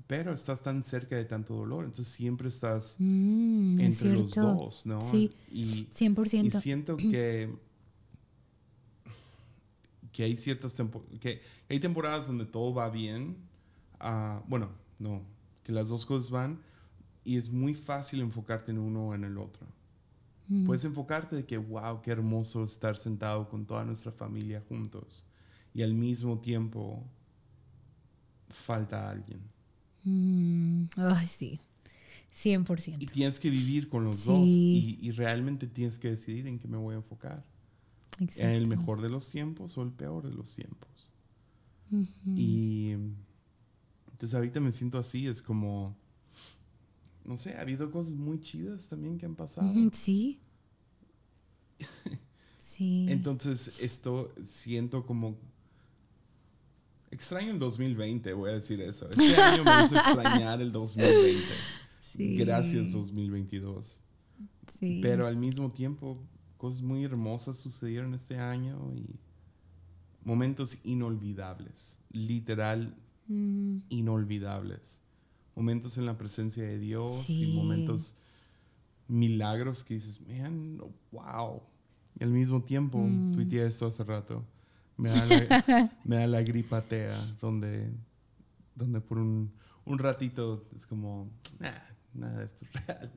pero 0.07 0.33
estás 0.33 0.61
tan 0.61 0.83
cerca 0.83 1.15
de 1.15 1.25
tanto 1.25 1.55
dolor, 1.55 1.85
entonces 1.85 2.13
siempre 2.13 2.47
estás 2.47 2.95
Mm, 2.99 3.79
es 3.79 3.85
entre 3.85 4.13
los 4.13 4.31
dos, 4.35 4.85
¿no? 4.85 5.01
Sí. 5.01 5.31
Y, 5.51 5.87
100%. 5.95 6.45
y 6.57 6.61
siento 6.61 6.97
que 6.97 7.55
que 10.11 10.23
hay 10.23 10.37
ciertas 10.37 10.77
que 11.19 11.41
hay 11.69 11.79
temporadas 11.81 12.27
donde 12.27 12.45
todo 12.45 12.73
va 12.73 12.89
bien, 12.89 13.35
ah, 13.99 14.41
bueno, 14.47 14.69
no, 14.97 15.21
que 15.63 15.73
las 15.73 15.89
dos 15.89 16.05
cosas 16.05 16.29
van 16.31 16.61
y 17.25 17.37
es 17.37 17.51
muy 17.51 17.73
fácil 17.73 18.21
enfocarte 18.21 18.71
en 18.71 18.79
uno 18.79 19.09
o 19.09 19.15
en 19.15 19.25
el 19.25 19.37
otro. 19.37 19.67
Mm, 20.49 20.65
Puedes 20.65 20.85
enfocarte 20.85 21.35
de 21.35 21.45
que, 21.45 21.57
wow, 21.57 22.01
qué 22.01 22.11
hermoso 22.11 22.63
estar 22.63 22.97
sentado 22.97 23.49
con 23.49 23.65
toda 23.65 23.85
nuestra 23.85 24.11
familia 24.11 24.63
juntos 24.67 25.25
y 25.73 25.83
al 25.83 25.93
mismo 25.93 26.39
tiempo 26.39 27.03
falta 28.49 29.09
alguien. 29.09 29.41
mm, 30.05 30.85
ay, 30.97 31.27
sí. 31.27 31.59
100%. 32.31 32.99
Y 32.99 33.07
tienes 33.07 33.39
que 33.39 33.49
vivir 33.49 33.87
con 33.89 34.03
los 34.03 34.23
Sí. 34.23 34.25
dos 34.25 34.59
y, 34.71 34.97
y 35.05 35.11
realmente 35.11 35.67
tienes 35.67 35.97
que 35.99 36.09
decidir 36.09 36.47
en 36.47 36.59
qué 36.59 36.67
me 36.67 36.77
voy 36.77 36.93
a 36.95 36.97
enfocar. 36.97 37.43
¿En 38.35 38.49
el 38.51 38.67
Exacto. 38.67 38.67
mejor 38.67 39.01
de 39.01 39.09
los 39.09 39.29
tiempos 39.29 39.77
o 39.77 39.83
el 39.83 39.91
peor 39.91 40.23
de 40.29 40.33
los 40.35 40.55
tiempos? 40.55 41.11
Ujú. 41.91 42.35
Y 42.35 42.91
entonces 44.11 44.33
ahorita 44.35 44.59
me 44.59 44.71
siento 44.71 44.97
así, 44.97 45.27
es 45.27 45.41
como, 45.41 45.95
no 47.25 47.37
sé, 47.37 47.55
ha 47.55 47.61
habido 47.61 47.91
cosas 47.91 48.13
muy 48.13 48.39
chidas 48.39 48.87
también 48.87 49.17
que 49.17 49.25
han 49.25 49.35
pasado. 49.35 49.71
Sí. 49.91 50.39
Sí. 52.57 53.05
Entonces 53.07 53.71
esto 53.79 54.33
siento 54.43 55.05
como... 55.05 55.37
Extraño 57.09 57.51
el 57.51 57.59
2020, 57.59 58.33
voy 58.33 58.49
a 58.49 58.53
decir 58.55 58.81
eso. 58.81 59.09
Este 59.11 59.33
año 59.41 59.63
me 59.63 59.85
hizo 59.85 59.95
extrañar 59.95 60.61
el 60.61 60.73
2020. 60.73 61.41
Sí. 62.01 62.35
Gracias 62.35 62.91
2022. 62.91 64.01
Sí. 64.67 64.99
Pero 65.01 65.25
al 65.25 65.37
mismo 65.37 65.69
tiempo, 65.69 66.21
cosas 66.57 66.81
muy 66.81 67.05
hermosas 67.05 67.55
sucedieron 67.55 68.13
este 68.13 68.37
año 68.39 68.91
y 68.93 69.21
momentos 70.25 70.77
inolvidables, 70.83 71.99
literal 72.11 72.93
Mm, 73.27 73.79
inolvidables. 73.89 75.01
Momentos 75.55 75.97
en 75.97 76.05
la 76.05 76.17
presencia 76.17 76.63
de 76.63 76.77
Dios 76.79 77.23
Sí. 77.23 77.43
y 77.43 77.53
momentos 77.55 78.15
milagros 79.07 79.83
que 79.83 79.93
dices, 79.95 80.19
man, 80.21 80.79
wow. 81.11 81.61
Y 82.19 82.23
al 82.23 82.31
mismo 82.31 82.61
tiempo, 82.63 82.97
Mm. 82.99 83.31
tuiteé 83.33 83.65
esto 83.67 83.87
hace 83.87 84.03
rato, 84.03 84.43
me 84.97 85.09
da 85.09 85.25
la, 85.25 85.35
me 86.03 86.15
da 86.17 86.27
la 86.27 86.41
gripatea, 86.41 87.17
donde, 87.39 87.91
donde 88.75 88.99
por 89.01 89.17
un, 89.17 89.51
un 89.85 89.99
ratito 89.99 90.65
es 90.75 90.85
como, 90.87 91.29
"Nah, 91.59 91.71
nada 92.13 92.39
de 92.39 92.45
esto 92.45 92.65
es 92.65 92.85
real. 92.87 93.11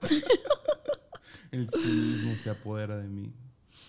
El 1.50 1.68
cinismo 1.70 2.34
se 2.36 2.50
apodera 2.50 2.98
de 2.98 3.08
mí. 3.08 3.32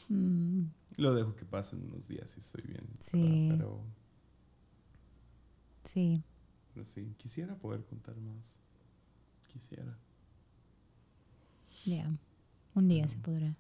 mm, 0.08 0.62
Lo 0.97 1.13
dejo 1.13 1.36
que 1.36 1.45
pasen 1.45 1.84
unos 1.84 2.08
días 2.08 2.34
y 2.36 2.39
estoy 2.39 2.62
bien. 2.63 2.88
Sí. 2.99 3.47
Pero, 3.51 3.84
sí. 5.84 6.23
Pero 6.73 6.86
sí, 6.86 7.13
quisiera 7.17 7.55
poder 7.55 7.84
contar 7.86 8.15
más. 8.17 8.60
Quisiera. 9.47 9.97
Ya. 11.86 12.10
Un 12.75 12.88
día 12.88 13.08
se 13.08 13.17
podrá. 13.17 13.55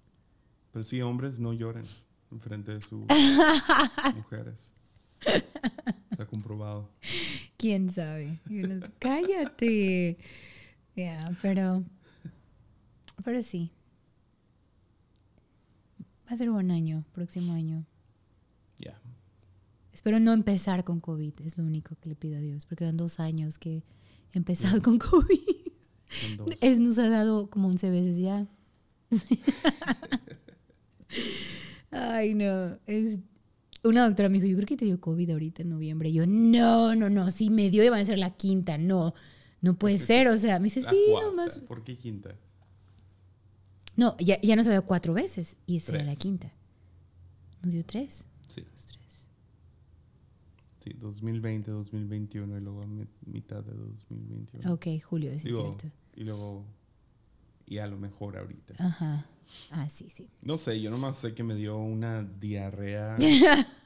Pero 0.71 0.83
sí, 0.83 1.01
hombres 1.01 1.39
no 1.39 1.53
lloren 1.53 1.85
en 2.31 2.39
frente 2.39 2.73
de 2.73 2.81
sus 2.81 3.05
mujeres. 4.15 4.71
Está 6.11 6.25
comprobado. 6.25 6.89
¿Quién 7.57 7.91
sabe? 7.91 8.39
Uno, 8.49 8.85
Cállate. 8.99 10.17
Ya, 10.95 11.29
pero. 11.41 11.83
Pero 13.23 13.41
sí. 13.41 13.71
Va 16.29 16.33
a 16.35 16.37
ser 16.37 16.49
un 16.49 16.55
buen 16.55 16.71
año, 16.71 17.03
próximo 17.13 17.53
año. 17.53 17.85
Espero 19.99 20.21
no 20.21 20.31
empezar 20.31 20.85
con 20.85 21.01
COVID, 21.01 21.33
es 21.43 21.57
lo 21.57 21.65
único 21.65 21.97
que 21.97 22.07
le 22.07 22.15
pido 22.15 22.37
a 22.37 22.39
Dios, 22.39 22.65
porque 22.65 22.85
van 22.85 22.95
dos 22.95 23.19
años 23.19 23.59
que 23.59 23.83
he 24.31 24.37
empezado 24.37 24.81
con 24.81 24.97
COVID. 24.97 25.41
Es, 26.61 26.79
nos 26.79 26.97
ha 26.99 27.09
dado 27.09 27.49
como 27.49 27.67
11 27.67 27.89
veces 27.89 28.17
ya. 28.17 28.47
Ay, 31.91 32.33
no. 32.33 32.77
Es, 32.87 33.19
una 33.83 34.05
doctora 34.05 34.29
me 34.29 34.35
dijo, 34.35 34.47
yo 34.47 34.55
creo 34.55 34.67
que 34.67 34.77
te 34.77 34.85
dio 34.85 35.01
COVID 35.01 35.31
ahorita 35.31 35.63
en 35.63 35.69
noviembre. 35.69 36.07
Y 36.07 36.13
yo, 36.13 36.25
no, 36.25 36.95
no, 36.95 37.09
no, 37.09 37.29
si 37.29 37.49
me 37.49 37.69
dio 37.69 37.83
iba 37.83 37.97
a 37.97 38.05
ser 38.05 38.19
la 38.19 38.29
quinta. 38.29 38.77
No, 38.77 39.13
no 39.59 39.77
puede 39.77 39.97
ser. 39.97 40.29
O 40.29 40.37
sea, 40.37 40.59
me 40.59 40.67
dice, 40.67 40.81
La 40.83 40.91
sí, 40.91 40.97
cuarta. 41.11 41.29
nomás. 41.29 41.57
¿Por 41.57 41.83
qué 41.83 41.97
quinta? 41.97 42.37
No, 43.97 44.15
ya, 44.17 44.39
ya 44.39 44.55
nos 44.55 44.65
ha 44.67 44.69
dado 44.69 44.85
cuatro 44.85 45.13
veces 45.13 45.57
y 45.67 45.75
esa 45.75 45.93
era 45.93 46.05
la 46.05 46.15
quinta. 46.15 46.53
Nos 47.61 47.73
dio 47.73 47.83
tres. 47.83 48.28
Sí. 50.79 50.91
Los 50.91 50.99
tres. 50.99 51.15
Sí, 51.15 51.23
2020, 51.23 51.71
2021 51.71 52.57
y 52.57 52.61
luego 52.61 52.81
a 52.83 52.85
mi- 52.87 53.05
mitad 53.25 53.63
de 53.63 53.71
2021. 53.73 54.73
Ok, 54.73 54.87
julio, 55.03 55.31
es 55.31 55.43
Digo, 55.43 55.61
cierto. 55.77 55.95
Y 56.15 56.23
luego 56.23 56.65
y 57.65 57.77
a 57.77 57.87
lo 57.87 57.97
mejor 57.97 58.37
ahorita. 58.37 58.73
Ajá. 58.79 59.25
Ah, 59.71 59.89
sí, 59.89 60.09
sí. 60.09 60.27
No 60.41 60.57
sé, 60.57 60.79
yo 60.81 60.89
nomás 60.91 61.17
sé 61.17 61.33
que 61.33 61.43
me 61.43 61.55
dio 61.55 61.77
una 61.77 62.23
diarrea 62.23 63.17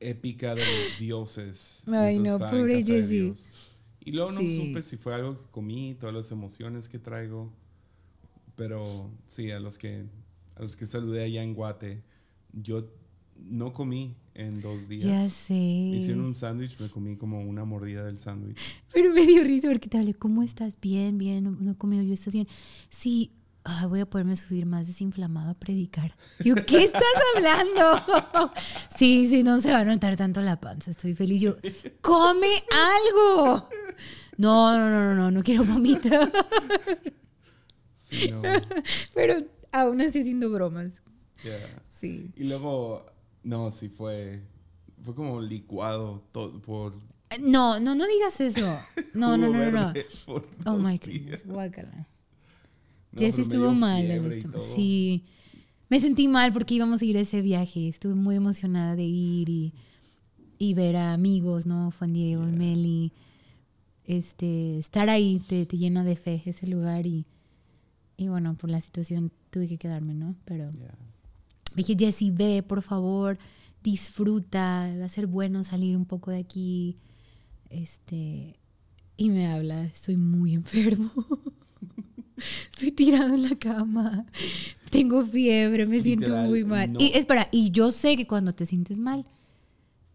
épica 0.00 0.54
de 0.54 0.60
los 0.60 0.98
dioses. 0.98 1.84
Ay, 1.88 2.18
no, 2.18 2.38
pobre. 2.38 2.82
Dios. 2.82 3.52
Y 4.04 4.12
luego 4.12 4.32
no 4.32 4.40
Sí. 4.40 4.56
supe 4.68 4.82
si 4.82 4.96
fue 4.96 5.14
algo 5.14 5.36
que 5.36 5.44
comí, 5.50 5.94
todas 5.94 6.14
las 6.14 6.30
emociones 6.30 6.88
que 6.88 6.98
traigo. 6.98 7.50
Pero 8.56 9.10
sí, 9.26 9.50
a 9.50 9.58
los 9.60 9.78
que, 9.78 10.04
a 10.56 10.62
los 10.62 10.76
que 10.76 10.86
saludé 10.86 11.24
allá 11.24 11.42
en 11.42 11.54
Guate, 11.54 12.02
yo 12.52 12.86
no 13.36 13.72
comí 13.72 14.16
en 14.34 14.60
dos 14.60 14.88
días. 14.88 15.04
Ya 15.04 15.28
sé. 15.28 15.54
Hicieron 15.54 16.24
un 16.24 16.34
sándwich, 16.34 16.78
me 16.80 16.88
comí 16.88 17.16
como 17.16 17.40
una 17.40 17.64
mordida 17.64 18.04
del 18.04 18.18
sándwich. 18.18 18.58
Pero 18.92 19.12
me 19.12 19.26
dio 19.26 19.42
risa 19.44 19.68
porque 19.68 19.88
te 19.88 19.98
hablé, 19.98 20.14
¿cómo 20.14 20.42
estás? 20.42 20.80
Bien, 20.80 21.18
bien, 21.18 21.44
no, 21.44 21.50
no 21.52 21.72
he 21.72 21.76
comido 21.76 22.02
yo, 22.02 22.14
¿estás 22.14 22.34
bien? 22.34 22.48
Sí, 22.88 23.32
ay, 23.64 23.86
voy 23.86 24.00
a 24.00 24.06
poderme 24.06 24.36
subir 24.36 24.66
más 24.66 24.86
desinflamado 24.86 25.50
a 25.50 25.54
predicar. 25.54 26.14
Yo, 26.44 26.54
¿qué 26.54 26.84
estás 26.84 27.02
hablando? 27.36 28.52
Sí, 28.96 29.26
sí, 29.26 29.42
no 29.42 29.60
se 29.60 29.70
va 29.70 29.80
a 29.80 29.84
notar 29.84 30.16
tanto 30.16 30.40
la 30.40 30.60
panza, 30.60 30.90
estoy 30.90 31.14
feliz. 31.14 31.40
Yo, 31.40 31.56
come 32.00 32.46
algo. 32.72 33.68
No, 34.36 34.76
no, 34.78 34.88
no, 34.90 35.00
no, 35.02 35.14
no, 35.14 35.30
no 35.30 35.42
quiero 35.42 35.64
vomitar. 35.64 36.30
Sí, 37.92 38.28
no. 38.30 38.42
Pero 39.14 39.44
aún 39.72 40.00
así 40.00 40.20
haciendo 40.20 40.50
bromas. 40.50 41.02
yeah. 41.42 41.82
Sí. 41.88 42.30
Y 42.36 42.44
luego, 42.44 43.04
no, 43.44 43.70
sí 43.70 43.88
fue, 43.88 44.42
fue 45.04 45.14
como 45.14 45.40
licuado 45.40 46.22
todo 46.32 46.60
por... 46.60 46.98
No, 47.40 47.78
no, 47.80 47.94
no 47.94 48.06
digas 48.06 48.40
eso. 48.40 48.66
No, 49.14 49.36
no, 49.36 49.48
no, 49.48 49.70
no, 49.70 49.92
Oh 50.66 50.76
my 50.76 50.98
goodness, 50.98 51.46
guácala. 51.46 52.08
No, 53.12 53.22
me 53.22 53.28
estuvo 53.28 53.70
mal. 53.72 54.42
Sí. 54.74 55.24
Me 55.88 56.00
sentí 56.00 56.26
mal 56.26 56.52
porque 56.52 56.74
íbamos 56.74 57.00
a 57.00 57.04
ir 57.04 57.16
a 57.16 57.20
ese 57.20 57.42
viaje. 57.42 57.88
Estuve 57.88 58.14
muy 58.14 58.34
emocionada 58.34 58.96
de 58.96 59.04
ir 59.04 59.48
y, 59.48 59.72
y 60.58 60.74
ver 60.74 60.96
a 60.96 61.12
amigos, 61.12 61.64
¿no? 61.64 61.92
Juan 61.92 62.12
Diego, 62.12 62.42
Yeah. 62.42 62.56
Meli. 62.56 63.12
Este, 64.04 64.78
estar 64.80 65.08
ahí 65.10 65.40
te, 65.48 65.64
te 65.64 65.78
llena 65.78 66.02
de 66.02 66.16
fe 66.16 66.42
ese 66.44 66.66
lugar 66.66 67.06
y, 67.06 67.24
y 68.16 68.28
bueno, 68.28 68.56
por 68.56 68.68
la 68.68 68.80
situación 68.80 69.30
tuve 69.50 69.68
que 69.68 69.78
quedarme, 69.78 70.14
¿no? 70.14 70.34
Pero 70.44 70.72
Yeah. 70.72 70.98
Dije, 71.74 71.96
Jessy, 71.98 72.30
ve, 72.30 72.62
por 72.62 72.82
favor, 72.82 73.38
disfruta, 73.82 74.90
va 74.98 75.04
a 75.04 75.08
ser 75.08 75.26
bueno 75.26 75.64
salir 75.64 75.96
un 75.96 76.06
poco 76.06 76.30
de 76.30 76.38
aquí. 76.38 76.98
Este, 77.70 78.58
y 79.16 79.30
me 79.30 79.46
habla, 79.46 79.84
estoy 79.84 80.16
muy 80.16 80.54
enfermo. 80.54 81.10
Estoy 82.70 82.90
tirado 82.90 83.34
en 83.34 83.42
la 83.42 83.56
cama. 83.56 84.26
Tengo 84.90 85.22
fiebre, 85.22 85.86
me 85.86 86.00
siento 86.00 86.36
muy 86.36 86.64
mal. 86.64 86.92
no. 86.92 87.00
Y 87.00 87.12
espera, 87.14 87.48
y 87.52 87.70
yo 87.70 87.90
sé 87.90 88.16
que 88.16 88.26
cuando 88.26 88.52
te 88.52 88.66
sientes 88.66 88.98
mal, 88.98 89.24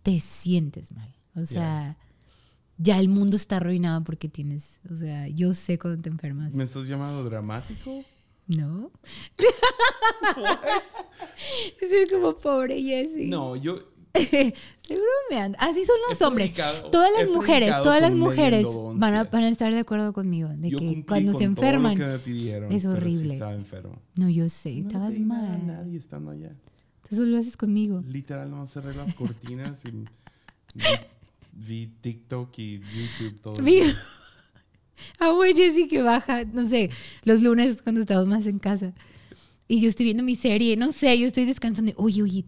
te 0.04 0.20
sientes 0.20 0.92
mal. 0.92 1.10
O 1.36 1.46
sea, 1.46 1.98
ya 2.78 3.00
el 3.00 3.08
mundo 3.10 3.36
está 3.36 3.58
arruinado 3.58 4.04
porque 4.04 4.28
tienes, 4.28 4.80
o 4.90 4.96
sea, 4.96 5.28
yo 5.28 5.54
sé 5.54 5.80
cuando 5.80 6.02
te 6.02 6.10
enfermas. 6.10 6.54
¿Me 6.54 6.66
estás 6.66 6.88
llamando 6.88 7.24
dramático? 7.24 8.04
¿No? 8.50 8.92
Soy 11.80 12.08
como 12.12 12.38
pobre 12.38 12.82
Jessie. 12.82 13.28
No, 13.28 13.56
yo... 13.56 13.76
Estoy 14.14 14.54
bromeando. 15.30 15.56
Así 15.62 15.86
son 15.86 15.96
los 16.10 16.20
hombres. 16.24 16.52
Todas 16.92 17.12
las 17.18 17.28
mujeres, 17.30 17.70
todas 17.84 18.02
las 18.02 18.16
mujeres 18.16 18.66
van 18.96 19.14
a, 19.14 19.24
van 19.26 19.44
a 19.44 19.50
estar 19.50 19.72
de 19.72 19.80
acuerdo 19.80 20.14
conmigo. 20.14 20.50
De 20.50 20.72
yo 20.72 20.80
que 20.80 21.06
cuando 21.08 21.34
se 21.38 21.44
enferman. 21.44 21.96
me 21.96 22.18
pidieron, 22.18 22.72
es 22.72 22.82
sí 22.82 22.88
horrible. 22.88 23.36
enfermo. 23.36 24.02
No, 24.16 24.28
yo 24.30 24.50
sé, 24.50 24.74
No 24.78 24.88
estabas 24.88 25.16
a 25.16 25.20
mal. 25.20 25.68
nadie 25.68 25.98
estando 26.00 26.32
allá. 26.32 26.52
Tú 27.08 27.16
solo 27.18 27.28
lo 27.28 27.38
haces 27.38 27.56
conmigo. 27.56 28.04
Literal, 28.08 28.50
no 28.50 28.66
cerré 28.66 28.96
las 28.96 29.14
cortinas 29.14 29.86
y 29.86 29.92
vi, 29.92 30.06
vi 31.54 31.88
TikTok 32.02 32.50
y 32.58 32.80
YouTube 32.80 33.40
todo. 33.42 33.54
Vi- 33.64 33.94
día. 35.00 35.10
Ah, 35.20 35.32
güey, 35.32 35.54
Jessie 35.54 35.88
que 35.88 36.02
baja, 36.02 36.46
no 36.46 36.66
sé, 36.66 36.90
los 37.24 37.42
lunes 37.42 37.82
cuando 37.82 38.02
estamos 38.02 38.28
más 38.28 38.46
en 38.46 38.60
casa. 38.60 38.94
Y 39.68 39.82
yo 39.82 39.90
estoy 39.90 40.06
viendo 40.06 40.24
mi 40.24 40.36
serie, 40.36 40.76
no 40.78 40.92
sé, 40.94 41.18
yo 41.18 41.28
estoy 41.28 41.46
descansando. 41.46 41.92
y, 41.92 41.96
Oye, 41.98 42.24
oye, 42.24 42.46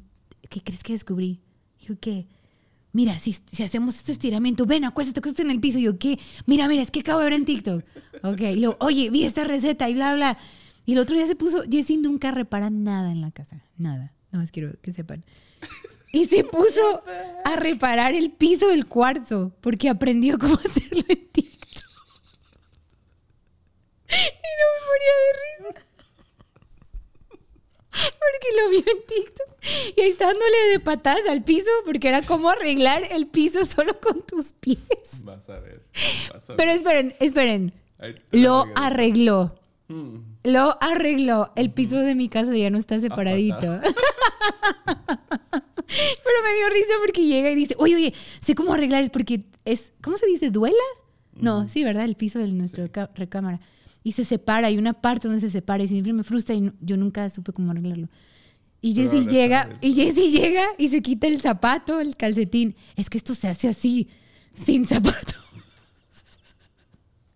¿qué 0.49 0.61
crees 0.61 0.83
que 0.83 0.93
descubrí? 0.93 1.41
Yo, 1.79 1.99
¿qué? 1.99 2.27
Mira, 2.93 3.19
si, 3.19 3.33
si 3.51 3.63
hacemos 3.63 3.95
este 3.95 4.11
estiramiento, 4.11 4.65
ven, 4.65 4.83
acuéstate, 4.83 5.19
acuéstate 5.19 5.43
en 5.43 5.51
el 5.51 5.59
piso. 5.59 5.79
Yo, 5.79 5.97
¿qué? 5.97 6.19
Mira, 6.45 6.67
mira, 6.67 6.81
es 6.81 6.91
que 6.91 6.99
acabo 7.01 7.19
de 7.19 7.25
ver 7.25 7.33
en 7.33 7.45
TikTok. 7.45 7.83
Ok, 8.23 8.41
y 8.41 8.59
luego, 8.59 8.75
oye, 8.79 9.09
vi 9.09 9.23
esta 9.23 9.43
receta 9.43 9.89
y 9.89 9.93
bla, 9.93 10.13
bla. 10.15 10.37
Y 10.85 10.93
el 10.93 10.99
otro 10.99 11.15
día 11.15 11.27
se 11.27 11.35
puso, 11.35 11.63
Jessie 11.69 11.97
nunca 11.97 12.31
repara 12.31 12.69
nada 12.69 13.11
en 13.11 13.21
la 13.21 13.31
casa, 13.31 13.63
nada. 13.77 14.13
Nada 14.31 14.43
más 14.43 14.51
quiero 14.51 14.73
que 14.81 14.91
sepan. 14.91 15.23
Y 16.11 16.25
se 16.25 16.43
puso 16.43 17.03
a 17.45 17.55
reparar 17.55 18.13
el 18.13 18.31
piso 18.31 18.67
del 18.67 18.85
cuarzo 18.85 19.53
porque 19.61 19.87
aprendió 19.87 20.37
cómo 20.37 20.55
hacerlo 20.65 21.03
en 21.07 21.27
TikTok. 21.31 21.85
Y 24.09 24.51
no 24.59 24.67
me 24.75 24.90
moría 25.01 25.13
de 25.25 25.73
risa. 25.73 25.85
Porque 27.91 28.47
lo 28.57 28.69
vio 28.69 28.79
en 28.79 29.05
TikTok. 29.05 29.47
Y 29.97 30.01
ahí 30.01 30.09
está 30.09 30.27
dándole 30.27 30.57
de 30.71 30.79
patadas 30.79 31.27
al 31.27 31.43
piso 31.43 31.69
porque 31.85 32.07
era 32.07 32.21
como 32.21 32.49
arreglar 32.49 33.03
el 33.11 33.27
piso 33.27 33.65
solo 33.65 33.99
con 33.99 34.21
tus 34.25 34.53
pies. 34.53 34.79
Vas 35.23 35.49
a 35.49 35.59
ver. 35.59 35.83
Vas 36.33 36.49
a 36.49 36.55
Pero 36.55 36.71
esperen, 36.71 37.15
esperen. 37.19 37.73
Lo 38.31 38.65
arregló. 38.75 39.59
Mm. 39.89 40.17
Lo 40.43 40.77
arregló. 40.81 41.51
El 41.55 41.71
piso 41.71 41.97
de 41.97 42.15
mi 42.15 42.29
casa 42.29 42.55
ya 42.55 42.69
no 42.69 42.77
está 42.77 42.99
separadito. 42.99 43.59
Pero 45.91 46.37
me 46.43 46.55
dio 46.55 46.69
risa 46.69 46.93
porque 47.01 47.25
llega 47.25 47.51
y 47.51 47.55
dice, 47.55 47.75
oye, 47.77 47.95
oye, 47.95 48.13
sé 48.39 48.55
cómo 48.55 48.73
arreglar, 48.73 49.03
es 49.03 49.09
porque 49.09 49.43
es, 49.65 49.91
¿cómo 50.01 50.15
se 50.15 50.25
dice? 50.25 50.49
¿Duela? 50.49 50.77
No, 51.33 51.67
sí, 51.67 51.83
¿verdad? 51.83 52.05
El 52.05 52.15
piso 52.15 52.39
de 52.39 52.47
nuestra 52.47 52.89
recámara. 53.15 53.59
Y 54.03 54.13
se 54.13 54.25
separa, 54.25 54.67
hay 54.67 54.77
una 54.77 54.93
parte 54.93 55.27
donde 55.27 55.41
se 55.41 55.51
separa 55.51 55.83
y 55.83 55.87
siempre 55.87 56.11
me 56.13 56.23
frustra 56.23 56.55
y 56.55 56.61
no- 56.61 56.73
yo 56.81 56.97
nunca 56.97 57.29
supe 57.29 57.53
cómo 57.53 57.71
arreglarlo. 57.71 58.09
Y 58.81 58.95
Jessie 58.95 59.19
ahora 59.19 59.31
llega, 59.31 59.63
sabes. 59.63 59.83
y 59.83 59.93
Jessie 59.93 60.31
llega 60.31 60.65
y 60.79 60.87
se 60.87 61.01
quita 61.03 61.27
el 61.27 61.39
zapato, 61.39 61.99
el 61.99 62.15
calcetín. 62.15 62.75
Es 62.95 63.09
que 63.11 63.19
esto 63.19 63.35
se 63.35 63.47
hace 63.47 63.67
así, 63.67 64.07
sin 64.55 64.85
zapato. 64.85 65.35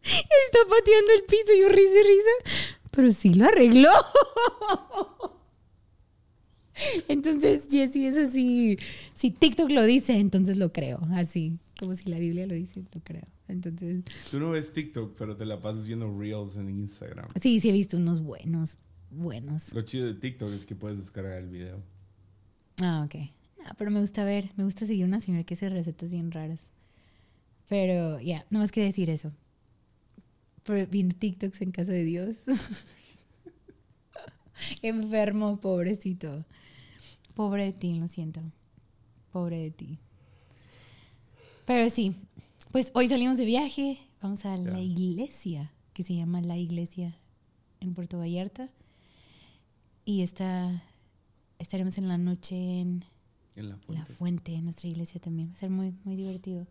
Y 0.07 0.45
está 0.45 0.59
pateando 0.69 1.13
el 1.13 1.23
piso 1.23 1.51
y 1.55 1.61
yo 1.61 1.69
risa 1.69 1.99
y 1.99 2.03
risa. 2.03 2.29
Pero 2.91 3.11
sí 3.11 3.33
lo 3.33 3.45
arregló. 3.45 3.89
Entonces, 7.07 7.63
Jessie 7.69 8.07
es 8.07 8.17
así. 8.17 8.77
Si 9.13 9.31
TikTok 9.31 9.71
lo 9.71 9.83
dice, 9.85 10.17
entonces 10.17 10.57
lo 10.57 10.73
creo. 10.73 10.99
Así, 11.13 11.57
como 11.79 11.95
si 11.95 12.09
la 12.09 12.19
Biblia 12.19 12.45
lo 12.47 12.53
dice, 12.55 12.83
lo 12.93 13.01
creo. 13.03 13.23
Entonces, 13.47 14.03
Tú 14.31 14.39
no 14.39 14.51
ves 14.51 14.73
TikTok, 14.73 15.15
pero 15.17 15.35
te 15.35 15.45
la 15.45 15.61
pasas 15.61 15.85
viendo 15.85 16.17
Reels 16.17 16.55
en 16.57 16.69
Instagram. 16.69 17.27
sí, 17.41 17.59
sí 17.59 17.69
he 17.69 17.73
visto 17.73 17.97
unos 17.97 18.21
buenos, 18.21 18.77
buenos. 19.11 19.73
Lo 19.73 19.81
chido 19.83 20.07
de 20.07 20.15
TikTok 20.15 20.51
es 20.53 20.65
que 20.65 20.75
puedes 20.75 20.97
descargar 20.97 21.37
el 21.37 21.49
video. 21.49 21.81
Ah, 22.81 23.03
ok. 23.05 23.15
No, 23.65 23.71
pero 23.77 23.91
me 23.91 23.99
gusta 23.99 24.23
ver, 24.23 24.51
me 24.57 24.63
gusta 24.63 24.85
seguir 24.85 25.05
una 25.05 25.19
señora 25.21 25.43
que 25.43 25.53
hace 25.55 25.69
recetas 25.69 26.11
bien 26.11 26.31
raras. 26.31 26.71
Pero 27.67 28.19
ya, 28.19 28.45
no 28.49 28.59
más 28.59 28.71
que 28.71 28.83
decir 28.83 29.09
eso. 29.09 29.31
Pero 30.63 30.87
viendo 30.87 31.15
TikToks 31.15 31.61
en 31.61 31.71
casa 31.71 31.91
de 31.91 32.03
Dios. 32.03 32.35
Enfermo, 34.81 35.59
pobrecito. 35.59 36.45
Pobre 37.35 37.65
de 37.65 37.73
ti, 37.73 37.99
lo 37.99 38.07
siento. 38.07 38.41
Pobre 39.31 39.57
de 39.57 39.71
ti. 39.71 39.99
Pero 41.65 41.89
sí, 41.89 42.15
pues 42.71 42.91
hoy 42.93 43.07
salimos 43.07 43.37
de 43.37 43.45
viaje, 43.45 43.99
vamos 44.21 44.45
a 44.45 44.55
la 44.57 44.79
iglesia, 44.79 45.71
que 45.93 46.03
se 46.03 46.15
llama 46.15 46.41
La 46.41 46.57
Iglesia 46.57 47.17
en 47.79 47.93
Puerto 47.93 48.19
Vallarta. 48.19 48.69
Y 50.03 50.21
está, 50.21 50.83
estaremos 51.57 51.97
en 51.97 52.07
la 52.07 52.17
noche 52.17 52.81
en 52.81 53.05
En 53.55 53.69
la 53.69 53.79
la 53.87 54.05
fuente. 54.05 54.53
en 54.53 54.65
nuestra 54.65 54.87
iglesia 54.87 55.19
también. 55.19 55.49
Va 55.49 55.53
a 55.53 55.57
ser 55.57 55.71
muy, 55.71 55.93
muy 56.03 56.15
divertido 56.15 56.67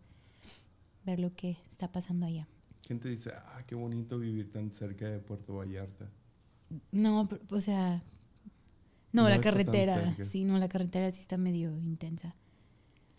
ver 1.05 1.19
lo 1.19 1.33
que 1.35 1.57
está 1.71 1.91
pasando 1.91 2.25
allá. 2.25 2.47
¿Quién 2.85 2.99
te 2.99 3.09
dice, 3.09 3.31
ah, 3.35 3.63
qué 3.67 3.75
bonito 3.75 4.17
vivir 4.17 4.51
tan 4.51 4.71
cerca 4.71 5.07
de 5.09 5.19
Puerto 5.19 5.55
Vallarta? 5.55 6.09
No, 6.91 7.27
o 7.49 7.59
sea, 7.59 8.01
no, 9.11 9.23
No 9.23 9.29
la 9.29 9.41
carretera, 9.41 10.15
sí, 10.23 10.45
no, 10.45 10.57
la 10.57 10.69
carretera 10.69 11.09
sí 11.11 11.19
está 11.19 11.37
medio 11.37 11.77
intensa. 11.79 12.35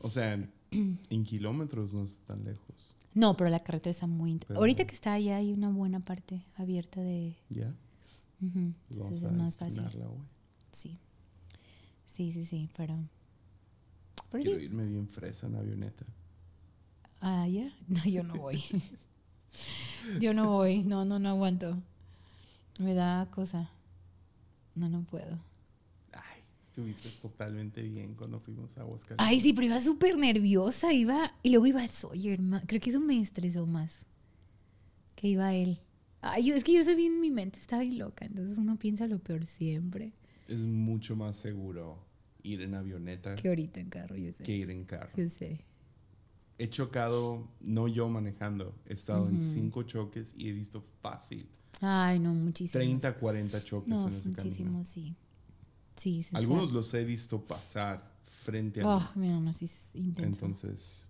O 0.01 0.11
sea, 0.11 0.39
en, 1.11 1.25
kilómetros 1.25 1.95
no 1.95 2.05
es 2.05 2.19
tan 2.27 2.45
lejos. 2.45 2.97
No, 3.15 3.37
pero 3.37 3.51
la 3.51 3.63
carretera 3.63 3.91
está 3.91 4.07
muy. 4.07 4.39
Pero- 4.47 4.59
Ahorita 4.59 4.87
que 4.87 4.95
está 4.95 5.15
allá 5.15 5.37
hay 5.37 5.53
una 5.53 5.71
buena 5.71 6.01
parte 6.01 6.45
abierta 6.57 7.01
de... 7.01 7.37
¿Ya? 7.49 7.75
Vamos 8.41 8.75
Entonces 8.91 9.23
es 9.23 9.33
más 9.33 9.57
fácil. 9.57 9.83
Sí. 10.73 10.99
Sí, 12.07 12.33
sí, 12.33 12.45
sí, 12.45 12.69
pero... 12.77 12.99
Pero 14.31 14.43
Quiero 14.43 14.59
sí. 14.59 14.65
irme 14.67 14.87
bien 14.87 15.09
fresa 15.09 15.47
en 15.47 15.57
avioneta. 15.57 16.05
Ah, 17.21 17.47
ya. 17.49 17.73
No, 17.89 18.05
yo 18.05 18.23
no 18.23 18.35
voy. 18.35 18.63
yo 20.21 20.35
no 20.35 20.51
voy. 20.51 20.83
No, 20.85 21.05
no, 21.05 21.19
no 21.19 21.29
aguanto. 21.31 21.79
Me 22.79 22.95
da 22.95 23.29
cosa. 23.31 23.71
No, 24.75 24.89
no 24.89 25.03
puedo. 25.03 25.39
Estuviste 26.77 27.09
totalmente 27.23 27.83
bien 27.83 28.15
cuando 28.15 28.39
fuimos 28.39 28.77
a 28.77 28.83
Aguascalientes. 28.83 29.27
Ay, 29.27 29.41
sí, 29.41 29.55
pero 29.55 29.69
iba 29.69 29.81
súper 29.81 30.19
nerviosa. 30.19 30.93
Iba, 30.93 31.33
y 31.43 31.49
luego 31.49 31.67
iba 31.67 31.89
Sawyer. 31.89 32.39
Creo 32.67 32.81
que 32.83 32.91
eso 32.91 33.01
me 33.01 33.19
estresó 33.19 33.65
más. 33.67 34.05
Que 35.15 35.29
iba 35.29 35.55
él. 35.55 35.79
Ay, 36.21 36.51
es 36.51 36.65
que 36.65 36.75
yo 36.75 36.85
soy 36.85 36.95
bien, 36.95 37.19
mi 37.19 37.31
mente 37.31 37.59
está 37.59 37.79
bien 37.79 37.97
loca. 37.99 38.27
Entonces 38.27 38.59
uno 38.59 38.79
piensa 38.79 39.07
lo 39.07 39.19
peor 39.21 39.47
siempre. 39.47 40.13
Es 40.49 40.59
mucho 40.61 41.17
más 41.17 41.37
seguro 41.37 41.99
ir 42.43 42.61
en 42.61 42.75
avioneta 42.75 43.37
Que 43.37 43.49
ahorita 43.49 43.81
en 43.81 43.89
carro, 43.89 44.15
yo 44.15 44.31
sé. 44.35 44.45
que 44.45 44.55
ir 44.55 44.71
en 44.71 44.85
carro. 44.85 45.13
Yo 45.17 45.27
sé. 45.31 45.65
He 46.59 46.69
chocado, 46.69 47.49
no 47.61 47.89
yo 47.89 48.11
manejando, 48.11 48.75
he 48.87 48.93
estado 48.93 49.31
en 49.31 49.41
cinco 49.41 49.83
choques 49.85 50.35
y 50.37 50.51
he 50.51 50.53
visto 50.53 50.85
fácil. 51.01 51.49
Ay, 51.81 52.19
no, 52.19 52.35
muchísimo. 52.35 52.81
30, 52.83 53.15
40 53.15 53.65
choques 53.65 53.89
No, 53.89 54.09
en 54.09 54.15
ese 54.15 54.29
muchísimo, 54.29 54.67
camino. 54.69 54.85
sí. 54.85 55.15
Sí, 55.97 56.23
sí. 56.23 56.31
Algunos 56.37 56.69
sí. 56.69 56.75
los 56.75 56.93
he 56.95 57.05
visto 57.05 57.41
pasar 57.41 58.13
frente 58.23 58.81
a 58.83 58.87
Oh, 58.89 59.01
mí. 59.15 59.27
mi 59.27 59.29
mamá 59.33 59.53
sí 59.55 59.65
es 59.65 59.95
intenso. 59.95 60.45
Entonces, 60.47 61.07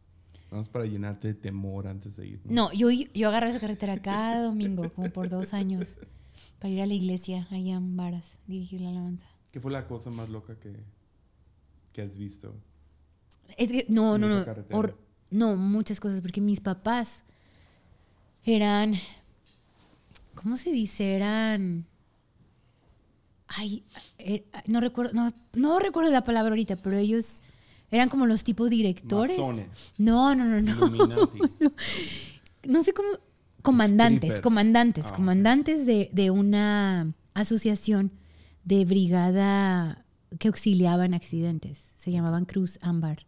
vamos 0.50 0.68
para 0.68 0.86
llenarte 0.86 1.28
de 1.28 1.34
temor 1.34 1.86
antes 1.86 2.16
de 2.16 2.26
ir. 2.26 2.40
No, 2.44 2.72
yo, 2.72 2.88
yo 2.90 3.28
agarré 3.28 3.50
esa 3.50 3.60
carretera 3.60 4.00
cada 4.00 4.42
domingo, 4.46 4.90
como 4.92 5.10
por 5.10 5.28
dos 5.28 5.52
años, 5.52 5.98
para 6.58 6.72
ir 6.72 6.80
a 6.80 6.86
la 6.86 6.94
iglesia 6.94 7.46
allá 7.50 7.74
en 7.74 7.96
Varas, 7.96 8.38
dirigir 8.46 8.80
la 8.80 8.90
alabanza. 8.90 9.26
¿Qué 9.52 9.60
fue 9.60 9.72
la 9.72 9.86
cosa 9.86 10.10
más 10.10 10.28
loca 10.28 10.58
que, 10.58 10.74
que 11.92 12.02
has 12.02 12.16
visto? 12.16 12.54
Es 13.56 13.70
que, 13.70 13.86
no, 13.88 14.18
no, 14.18 14.28
no. 14.28 14.44
no, 15.30 15.56
muchas 15.56 16.00
cosas, 16.00 16.20
porque 16.20 16.40
mis 16.40 16.60
papás 16.60 17.24
eran. 18.44 18.94
¿Cómo 20.34 20.56
se 20.56 20.70
dice? 20.70 21.14
Eran. 21.16 21.86
Ay, 23.48 23.84
eh, 24.18 24.44
no 24.66 24.80
recuerdo, 24.80 25.12
no, 25.14 25.32
no 25.54 25.78
recuerdo 25.78 26.10
la 26.10 26.24
palabra 26.24 26.50
ahorita, 26.50 26.76
pero 26.76 26.96
ellos 26.98 27.40
eran 27.90 28.08
como 28.08 28.26
los 28.26 28.42
tipos 28.44 28.70
directores. 28.70 29.38
Masones. 29.38 29.92
No, 29.98 30.34
no, 30.34 30.44
no, 30.44 30.60
no. 31.06 31.30
No 32.64 32.82
sé 32.82 32.92
cómo, 32.92 33.08
comandantes, 33.62 34.30
Strippers. 34.30 34.40
comandantes, 34.42 35.04
Ah, 35.08 35.12
comandantes 35.14 35.86
de, 35.86 36.10
de 36.12 36.30
una 36.30 37.12
asociación 37.34 38.10
de 38.64 38.84
brigada 38.84 40.04
que 40.40 40.48
auxiliaban 40.48 41.14
accidentes. 41.14 41.92
Se 41.96 42.10
llamaban 42.10 42.44
Cruz 42.44 42.78
Ámbar. 42.82 43.26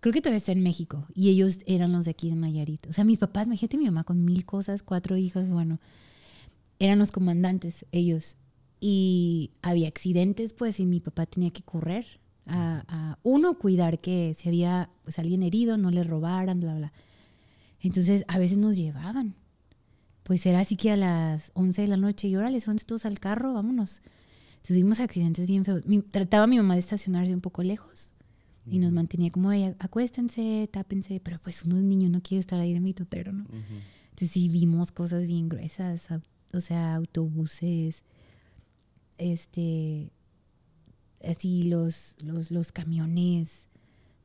Creo 0.00 0.12
que 0.12 0.20
todavía 0.20 0.36
está 0.36 0.52
en 0.52 0.62
México. 0.62 1.06
Y 1.14 1.30
ellos 1.30 1.60
eran 1.66 1.92
los 1.92 2.04
de 2.04 2.10
aquí 2.12 2.28
de 2.28 2.36
Nayarit. 2.36 2.86
O 2.88 2.92
sea, 2.92 3.04
mis 3.04 3.18
papás, 3.18 3.46
imagínate 3.46 3.78
mi 3.78 3.86
mamá 3.86 4.04
con 4.04 4.24
mil 4.24 4.44
cosas, 4.44 4.82
cuatro 4.82 5.16
hijas, 5.16 5.50
bueno, 5.50 5.80
eran 6.78 6.98
los 6.98 7.10
comandantes 7.10 7.86
ellos. 7.90 8.36
Y 8.80 9.50
había 9.62 9.88
accidentes, 9.88 10.52
pues, 10.52 10.78
y 10.80 10.86
mi 10.86 11.00
papá 11.00 11.26
tenía 11.26 11.50
que 11.50 11.62
correr 11.62 12.06
a, 12.46 12.84
a, 12.88 13.18
uno, 13.22 13.58
cuidar 13.58 13.98
que 14.00 14.34
si 14.34 14.48
había 14.48 14.88
pues, 15.04 15.18
alguien 15.18 15.42
herido, 15.42 15.76
no 15.76 15.90
le 15.90 16.04
robaran, 16.04 16.60
bla, 16.60 16.74
bla. 16.76 16.92
Entonces, 17.80 18.24
a 18.28 18.38
veces 18.38 18.58
nos 18.58 18.76
llevaban. 18.76 19.34
Pues 20.22 20.44
era 20.46 20.60
así 20.60 20.76
que 20.76 20.90
a 20.90 20.96
las 20.96 21.50
11 21.54 21.82
de 21.82 21.88
la 21.88 21.96
noche, 21.96 22.28
y 22.28 22.36
órale, 22.36 22.60
son 22.60 22.76
todos 22.78 23.04
al 23.06 23.18
carro, 23.18 23.54
vámonos. 23.54 24.02
Entonces 24.56 24.76
tuvimos 24.76 25.00
accidentes 25.00 25.46
bien 25.48 25.64
feos. 25.64 25.86
Mi- 25.86 26.02
trataba 26.02 26.44
a 26.44 26.46
mi 26.46 26.56
mamá 26.58 26.74
de 26.74 26.80
estacionarse 26.80 27.32
un 27.34 27.40
poco 27.40 27.62
lejos 27.62 28.12
y 28.70 28.78
nos 28.80 28.92
mantenía 28.92 29.30
como, 29.30 29.50
"Ey, 29.50 29.74
acuéstense, 29.78 30.68
tápense, 30.70 31.20
pero 31.20 31.38
pues 31.42 31.62
uno 31.64 31.78
es 31.78 31.82
niño, 31.82 32.10
no 32.10 32.20
quiere 32.22 32.40
estar 32.40 32.60
ahí 32.60 32.74
de 32.74 32.80
mi 32.80 32.92
totero, 32.92 33.32
¿no? 33.32 33.44
Ujú. 33.44 33.54
Entonces 34.10 34.30
sí 34.32 34.48
vimos 34.50 34.92
cosas 34.92 35.26
bien 35.26 35.48
gruesas, 35.48 36.08
o 36.52 36.60
sea, 36.60 36.96
autobuses, 36.96 38.04
este, 39.18 40.10
así 41.22 41.64
los, 41.64 42.16
los, 42.22 42.50
los 42.50 42.72
camiones 42.72 43.66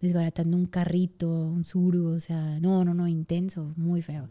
desbaratando 0.03 0.57
un 0.57 0.65
carrito, 0.65 1.29
un 1.29 1.63
suru, 1.63 2.07
o 2.09 2.19
sea, 2.19 2.59
no, 2.59 2.83
no, 2.83 2.93
no, 2.93 3.07
intenso, 3.07 3.73
muy 3.77 4.01
feo. 4.01 4.27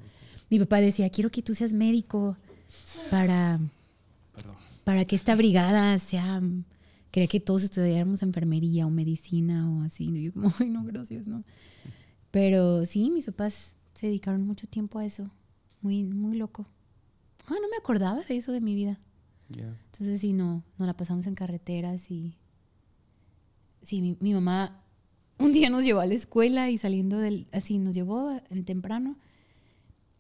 Mi 0.51 0.59
papá 0.59 0.81
decía, 0.81 1.09
quiero 1.09 1.31
que 1.31 1.43
tú 1.43 1.55
seas 1.55 1.73
médico 1.73 2.37
para, 3.11 3.59
Perdón. 4.37 4.57
para 4.85 5.07
que 5.07 5.17
esta 5.17 5.35
brigada 5.35 5.99
sea, 5.99 6.43
quería 7.11 7.27
que 7.27 7.41
todos 7.41 7.63
estudiáramos 7.63 8.23
enfermería 8.23 8.87
o 8.87 8.91
medicina 8.91 9.71
o 9.71 9.83
así. 9.83 10.05
Y 10.05 10.25
yo 10.25 10.33
como, 10.33 10.53
ay, 10.59 10.69
no, 10.69 10.85
gracias, 10.85 11.27
no. 11.27 11.43
Pero 12.31 12.85
sí, 12.85 13.11
mis 13.11 13.25
papás 13.25 13.77
se 13.95 14.07
dedicaron 14.09 14.47
mucho 14.47 14.67
tiempo 14.67 14.99
a 14.99 15.07
eso. 15.07 15.31
Muy, 15.81 16.05
muy 16.05 16.37
loco. 16.37 16.67
Ah, 17.47 17.55
no 17.61 17.69
me 17.71 17.77
acordaba 17.79 18.21
de 18.23 18.37
eso 18.37 18.53
de 18.53 18.61
mi 18.61 18.75
vida. 18.75 19.01
Entonces 19.57 20.21
sí, 20.21 20.33
no, 20.33 20.63
nos 20.79 20.87
la 20.87 20.97
pasamos 20.97 21.27
en 21.27 21.35
carreteras 21.35 22.11
y... 22.11 22.35
Sí, 23.83 24.01
mi, 24.01 24.17
mi 24.21 24.33
mamá 24.33 24.81
un 25.39 25.53
día 25.53 25.71
nos 25.71 25.85
llevó 25.85 26.01
a 26.01 26.07
la 26.07 26.15
escuela 26.15 26.71
y 26.71 26.79
saliendo 26.79 27.19
del... 27.19 27.47
Así, 27.53 27.79
nos 27.79 27.95
llevó 27.95 28.41
en 28.51 28.65
temprano 28.65 29.17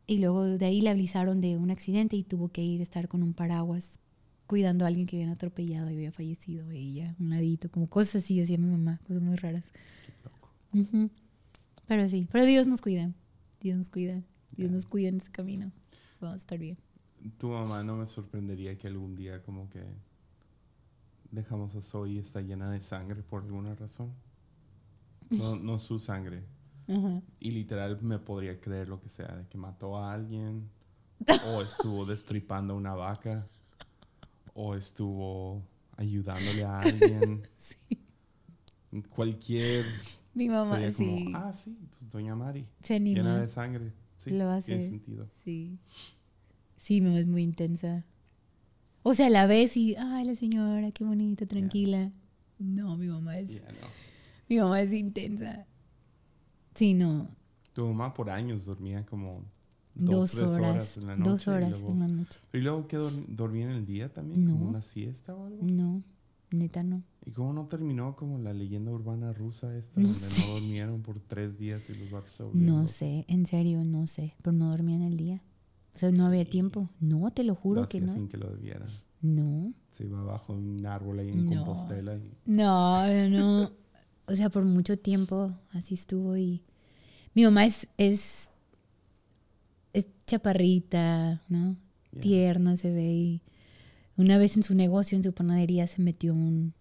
y 0.06 0.18
luego 0.18 0.44
de 0.44 0.66
ahí 0.66 0.80
le 0.80 0.90
avisaron 0.90 1.40
de 1.40 1.56
un 1.56 1.70
accidente 1.70 2.16
y 2.16 2.24
tuvo 2.24 2.48
que 2.48 2.62
ir 2.62 2.80
a 2.80 2.82
estar 2.82 3.08
con 3.08 3.22
un 3.22 3.34
paraguas 3.34 4.00
cuidando 4.46 4.84
a 4.84 4.88
alguien 4.88 5.06
que 5.06 5.16
habían 5.16 5.30
atropellado 5.30 5.90
y 5.90 5.94
había 5.94 6.12
fallecido 6.12 6.70
ella, 6.70 7.14
un 7.18 7.30
ladito, 7.30 7.70
como 7.70 7.88
cosas 7.88 8.24
así, 8.24 8.38
decía 8.38 8.58
mi 8.58 8.70
mamá, 8.70 9.00
cosas 9.06 9.22
muy 9.22 9.36
raras. 9.36 9.64
Pero 11.86 12.08
sí, 12.08 12.26
pero 12.30 12.44
Dios 12.44 12.66
nos 12.66 12.82
cuida, 12.82 13.12
Dios 13.60 13.78
nos 13.78 13.88
cuida, 13.88 14.22
Dios 14.56 14.70
nos 14.70 14.86
cuida 14.86 15.08
en 15.08 15.16
ese 15.16 15.30
camino. 15.30 15.72
Vamos 16.20 16.34
a 16.34 16.38
estar 16.38 16.58
bien. 16.58 16.76
Tu 17.38 17.48
mamá 17.48 17.82
no 17.82 17.96
me 17.96 18.06
sorprendería 18.06 18.76
que 18.78 18.88
algún 18.88 19.14
día 19.14 19.42
como 19.42 19.68
que 19.70 19.82
dejamos 21.30 21.74
a 21.74 21.80
Zoe 21.80 22.18
está 22.18 22.40
llena 22.40 22.70
de 22.70 22.80
sangre 22.80 23.22
por 23.22 23.42
alguna 23.42 23.74
razón. 23.74 24.12
No, 25.30 25.56
no 25.56 25.78
su 25.78 25.98
sangre. 25.98 26.44
Y 27.40 27.50
literal 27.52 28.02
me 28.02 28.18
podría 28.18 28.60
creer 28.60 28.88
lo 28.88 29.00
que 29.00 29.08
sea, 29.08 29.28
de 29.28 29.46
que 29.46 29.56
mató 29.56 29.96
a 29.96 30.12
alguien, 30.12 30.68
o 31.46 31.62
estuvo 31.62 32.04
destripando 32.04 32.76
una 32.76 32.94
vaca, 32.94 33.46
o 34.52 34.74
estuvo 34.74 35.62
ayudándole 35.96 36.64
a 36.64 36.80
alguien. 36.80 37.48
Cualquier... 39.10 39.86
Mi 40.34 40.48
mamá, 40.48 40.76
sería 40.76 40.92
como, 40.92 41.16
sí, 41.18 41.32
ah, 41.34 41.52
sí, 41.52 41.78
pues 41.90 42.10
doña 42.10 42.34
Mari, 42.34 42.66
se 42.82 42.98
llena 42.98 43.38
de 43.38 43.48
sangre. 43.48 43.92
Sí, 44.16 44.30
Lo 44.30 44.50
hace. 44.50 44.66
tiene 44.72 44.82
sentido. 44.82 45.28
Sí. 45.44 45.78
Sí, 46.82 47.00
mi 47.00 47.06
mamá 47.10 47.20
es 47.20 47.26
muy 47.28 47.42
intensa. 47.44 48.04
O 49.04 49.14
sea, 49.14 49.30
la 49.30 49.46
ves 49.46 49.76
y, 49.76 49.94
ay, 49.94 50.24
la 50.24 50.34
señora, 50.34 50.90
qué 50.90 51.04
bonita, 51.04 51.46
tranquila. 51.46 52.10
No, 52.58 52.96
mi 52.96 53.06
mamá 53.06 53.38
es, 53.38 53.62
no. 53.62 53.88
mi 54.48 54.58
mamá 54.58 54.80
es 54.80 54.92
intensa. 54.92 55.64
Sí, 56.74 56.94
no, 56.94 57.28
Tu 57.72 57.86
mamá 57.86 58.12
por 58.14 58.30
años 58.30 58.64
dormía 58.64 59.06
como 59.06 59.44
dos, 59.94 60.14
dos, 60.14 60.30
tres 60.32 60.46
horas, 60.52 60.70
horas, 60.70 60.96
en 60.96 61.06
la 61.06 61.16
noche. 61.16 61.30
dos 61.30 61.46
y 61.46 61.50
horas 61.50 61.70
luego- 61.70 61.90
en 61.92 61.98
la 62.00 62.06
noche. 62.08 62.40
¿Y 62.52 62.58
luego 62.58 62.86
qué 62.88 62.96
dor- 62.98 63.26
dormía 63.28 63.64
en 63.66 63.70
el 63.72 63.86
día 63.86 64.12
también? 64.12 64.46
¿Como 64.46 64.68
una 64.68 64.82
siesta 64.82 65.34
o 65.36 65.46
algo? 65.46 65.62
No, 65.64 66.02
neta 66.50 66.82
no. 66.82 67.04
¿Y 67.24 67.30
cómo 67.30 67.52
no 67.52 67.66
terminó 67.66 68.16
como 68.16 68.38
la 68.38 68.52
leyenda 68.52 68.90
urbana 68.90 69.32
rusa 69.32 69.76
esta? 69.76 70.00
No 70.00 70.08
donde 70.08 70.20
sé. 70.20 70.46
no 70.48 70.54
durmieron 70.54 71.02
por 71.02 71.20
tres 71.20 71.58
días 71.60 71.88
y 71.90 71.94
los 71.94 72.10
vatos 72.10 72.40
No 72.54 72.88
sé, 72.88 73.24
en 73.28 73.46
serio, 73.46 73.84
no 73.84 74.08
sé. 74.08 74.34
Pero 74.42 74.52
no 74.52 74.70
dormía 74.70 74.96
en 74.96 75.02
el 75.02 75.16
día. 75.16 75.40
O 75.94 75.98
sea, 75.98 76.10
no 76.10 76.26
había 76.26 76.44
tiempo. 76.44 76.88
No, 77.00 77.30
te 77.30 77.44
lo 77.44 77.52
Lo 77.54 77.60
juro 77.60 77.86
que 77.86 78.00
no. 78.00 78.12
sin 78.12 78.28
que 78.28 78.36
lo 78.38 78.50
debieran. 78.50 78.88
No, 79.20 79.72
Se 79.90 80.04
iba 80.04 80.22
bajo 80.24 80.52
un 80.52 80.84
árbol 80.84 81.20
ahí 81.20 81.28
en 81.28 81.44
No. 81.44 81.50
Compostela 81.64 82.16
y... 82.16 82.32
no, 82.46 83.28
no. 83.28 83.70
O 84.26 84.34
sea, 84.34 84.50
por 84.50 84.64
mucho 84.64 84.98
tiempo 84.98 85.52
así 85.70 85.94
estuvo 85.94 86.36
y 86.36 86.62
mi 87.34 87.44
mamá 87.44 87.64
es, 87.64 87.88
es, 87.98 88.50
es 89.92 90.06
chaparrita, 90.26 91.42
¿no? 91.48 91.76
Tierna 92.20 92.76
se 92.76 92.90
ve 92.90 93.12
y 93.12 93.42
una 94.16 94.38
vez 94.38 94.56
en 94.56 94.62
su 94.62 94.74
negocio, 94.74 95.16
en 95.16 95.22
su 95.22 95.32
panadería, 95.32 95.86
se 95.86 96.02
metió 96.02 96.34
un... 96.34 96.74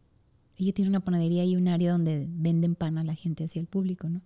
Ella 0.58 0.74
tiene 0.74 0.90
una 0.90 1.00
panadería 1.00 1.44
y 1.46 1.56
un 1.56 1.68
área 1.68 1.92
donde 1.94 2.28
venden 2.30 2.76
pan 2.76 2.98
a 2.98 3.04
la 3.04 3.16
gente, 3.16 3.44
hacia 3.46 3.60
el 3.60 3.68
público, 3.68 4.10
¿no? 4.10 4.22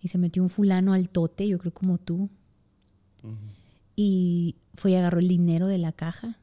Y 0.00 0.08
se 0.08 0.18
metió 0.18 0.42
un 0.42 0.48
fulano 0.48 0.92
al 0.92 1.08
tote, 1.08 1.46
yo 1.46 1.58
creo 1.58 1.72
como 1.74 1.98
tú, 1.98 2.30
ujú. 3.22 3.34
Y 4.04 4.56
fue 4.74 4.90
y 4.90 4.94
agarró 4.96 5.20
el 5.20 5.28
dinero 5.28 5.68
de 5.68 5.78
la 5.78 5.92
caja 5.92 6.36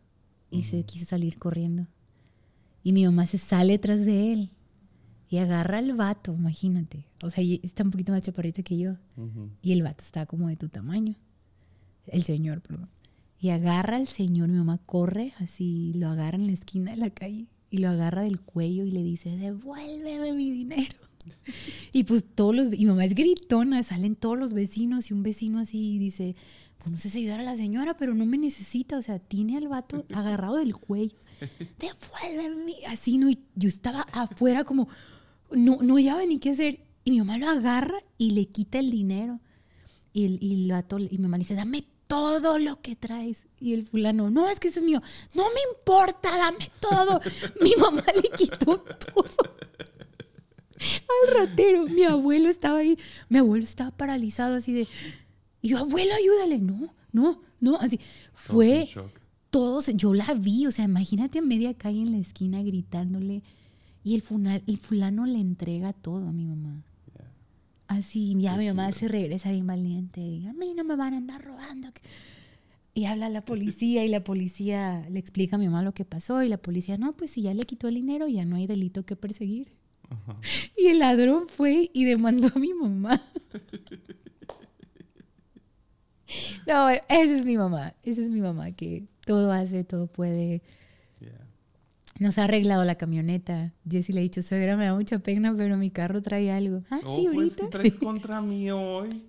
y 0.49 0.63
se 0.63 0.85
quiso 0.85 1.05
salir 1.05 1.37
corriendo. 1.37 1.87
Y 2.83 2.93
mi 2.93 3.03
mamá 3.03 3.25
se 3.25 3.37
sale 3.37 3.77
tras 3.79 4.05
de 4.05 4.31
él 4.31 4.51
y 5.29 5.39
agarra 5.39 5.79
al 5.79 5.93
vato, 5.93 6.33
imagínate. 6.33 7.05
O 7.21 7.29
sea, 7.29 7.43
está 7.61 7.83
un 7.83 7.91
poquito 7.91 8.13
más 8.13 8.21
chaparrita 8.21 8.63
que 8.63 8.77
yo. 8.77 8.95
Y 9.61 9.73
el 9.73 9.83
vato 9.83 10.05
está 10.05 10.25
como 10.25 10.47
de 10.47 10.55
tu 10.55 10.69
tamaño. 10.69 11.15
El 12.07 12.23
señor, 12.23 12.61
perdón. 12.61 12.89
Y 13.41 13.49
agarra 13.49 13.97
al 13.97 14.07
señor, 14.07 14.47
mi 14.47 14.57
mamá 14.57 14.77
corre 14.85 15.33
así, 15.39 15.91
lo 15.95 16.07
agarra 16.07 16.37
en 16.37 16.47
la 16.47 16.53
esquina 16.53 16.91
de 16.91 16.97
la 16.97 17.09
calle 17.09 17.47
y 17.69 17.79
lo 17.79 17.89
agarra 17.89 18.21
del 18.21 18.39
cuello 18.39 18.85
y 18.85 18.91
le 18.91 19.03
dice, 19.03 19.35
devuélveme 19.37 20.31
mi 20.31 20.49
dinero. 20.49 20.95
y 21.91 22.05
pues 22.05 22.23
todos 22.23 22.55
los, 22.55 22.73
y 22.73 22.85
mamá 22.85 23.03
es 23.03 23.15
gritona, 23.15 23.83
salen 23.83 24.15
todos 24.15 24.39
los 24.39 24.53
vecinos 24.53 25.11
y 25.11 25.13
un 25.13 25.23
vecino 25.23 25.59
así 25.59 25.97
dice, 25.97 26.37
pues 26.79 26.91
no 26.91 26.97
sé 26.97 27.09
si 27.09 27.19
ayudar 27.19 27.41
a 27.41 27.43
la 27.43 27.55
señora, 27.55 27.95
pero 27.95 28.15
no 28.15 28.25
me 28.25 28.37
necesita. 28.37 28.97
O 28.97 29.01
sea, 29.01 29.19
tiene 29.19 29.57
al 29.57 29.67
vato 29.67 30.05
agarrado 30.13 30.55
del 30.57 30.75
cuello. 30.75 31.17
Devuélveme. 31.77 32.75
Así, 32.87 33.17
¿no? 33.17 33.29
Y 33.29 33.39
yo 33.55 33.69
estaba 33.69 34.01
afuera 34.13 34.63
como, 34.63 34.87
no, 35.51 35.79
no 35.81 35.95
hallaba 35.95 36.25
ni 36.25 36.39
qué 36.39 36.51
hacer. 36.51 36.79
Y 37.03 37.11
mi 37.11 37.19
mamá 37.19 37.37
lo 37.37 37.49
agarra 37.49 37.99
y 38.17 38.31
le 38.31 38.45
quita 38.45 38.79
el 38.79 38.91
dinero. 38.91 39.39
Y, 40.11 40.25
el, 40.25 40.39
y, 40.41 40.65
el 40.65 40.71
vato, 40.71 40.97
y 40.99 41.09
mi 41.11 41.19
mamá 41.19 41.37
le 41.37 41.43
dice, 41.43 41.55
dame 41.55 41.85
todo 42.07 42.57
lo 42.57 42.81
que 42.81 42.95
traes. 42.95 43.47
Y 43.59 43.73
el 43.73 43.87
fulano, 43.87 44.29
no, 44.29 44.49
es 44.49 44.59
que 44.59 44.69
ese 44.69 44.79
es 44.79 44.85
mío. 44.85 45.01
No 45.35 45.43
me 45.43 45.59
importa, 45.75 46.35
dame 46.37 46.71
todo. 46.79 47.21
mi 47.61 47.75
mamá 47.75 48.03
le 48.15 48.29
quitó 48.37 48.79
todo 48.79 49.25
al 50.79 51.35
ratero. 51.35 51.85
Mi 51.85 52.03
abuelo 52.03 52.49
estaba 52.49 52.79
ahí. 52.79 52.97
Mi 53.29 53.39
abuelo 53.39 53.63
estaba 53.63 53.91
paralizado 53.91 54.55
así 54.55 54.73
de... 54.73 54.87
Y 55.61 55.69
yo, 55.69 55.79
abuelo, 55.79 56.13
ayúdale. 56.13 56.59
No, 56.59 56.93
no, 57.11 57.41
no. 57.59 57.75
Así 57.77 57.99
fue 58.33 58.87
todos. 59.49 59.87
Yo 59.95 60.13
la 60.13 60.33
vi. 60.33 60.65
O 60.65 60.71
sea, 60.71 60.85
imagínate 60.85 61.39
a 61.39 61.41
media 61.41 61.73
calle 61.73 62.01
en 62.01 62.11
la 62.11 62.17
esquina 62.17 62.61
gritándole. 62.61 63.43
Y 64.03 64.15
el, 64.15 64.21
funal, 64.21 64.63
el 64.65 64.77
fulano 64.77 65.25
le 65.25 65.39
entrega 65.39 65.93
todo 65.93 66.27
a 66.27 66.31
mi 66.31 66.45
mamá. 66.45 66.83
Así, 67.87 68.35
ya 68.39 68.55
mi 68.55 68.67
mamá 68.67 68.91
se 68.91 69.07
regresa 69.07 69.51
bien 69.51 69.65
valiente. 69.65 70.21
Y, 70.21 70.47
a 70.47 70.53
mí 70.53 70.73
no 70.75 70.83
me 70.83 70.95
van 70.95 71.15
a 71.15 71.17
andar 71.17 71.43
robando. 71.43 71.89
Y 72.93 73.05
habla 73.05 73.25
a 73.25 73.29
la 73.29 73.43
policía 73.43 74.05
y 74.05 74.09
la 74.09 74.23
policía 74.23 75.07
le 75.09 75.19
explica 75.19 75.55
a 75.55 75.59
mi 75.59 75.65
mamá 75.65 75.81
lo 75.81 75.93
que 75.93 76.05
pasó. 76.05 76.43
Y 76.43 76.49
la 76.49 76.57
policía, 76.57 76.97
no, 76.97 77.13
pues 77.13 77.31
si 77.31 77.41
ya 77.41 77.53
le 77.53 77.65
quitó 77.65 77.87
el 77.87 77.95
dinero, 77.95 78.27
ya 78.27 78.45
no 78.45 78.57
hay 78.57 78.67
delito 78.67 79.05
que 79.05 79.15
perseguir. 79.15 79.71
Y 80.77 80.87
el 80.87 80.99
ladrón 80.99 81.47
fue 81.47 81.89
y 81.93 82.05
demandó 82.05 82.49
a 82.55 82.59
mi 82.59 82.73
mamá. 82.73 83.21
no, 86.67 86.89
esa 86.89 87.03
es 87.09 87.45
mi 87.45 87.57
mamá. 87.57 87.93
Esa 88.03 88.21
es 88.21 88.29
mi 88.29 88.41
mamá 88.41 88.71
que 88.71 89.05
todo 89.25 89.51
hace, 89.51 89.83
todo 89.83 90.07
puede. 90.07 90.61
Nos 92.19 92.37
ha 92.37 92.43
arreglado 92.43 92.83
la 92.83 92.95
camioneta. 92.95 93.71
Jessy 93.89 94.11
le 94.11 94.19
ha 94.19 94.23
dicho, 94.23 94.41
suegra, 94.41 94.75
me 94.75 94.83
da 94.85 94.93
mucha 94.93 95.19
pena, 95.19 95.53
pero 95.55 95.77
mi 95.77 95.89
carro 95.89 96.21
trae 96.21 96.51
algo. 96.51 96.83
Ah, 96.89 96.99
sí, 96.99 97.05
oh, 97.27 97.31
pues, 97.33 97.57
ahorita. 97.57 97.69
traes 97.69 97.95
contra 98.03 98.41
mí 98.41 98.69
hoy? 98.71 99.25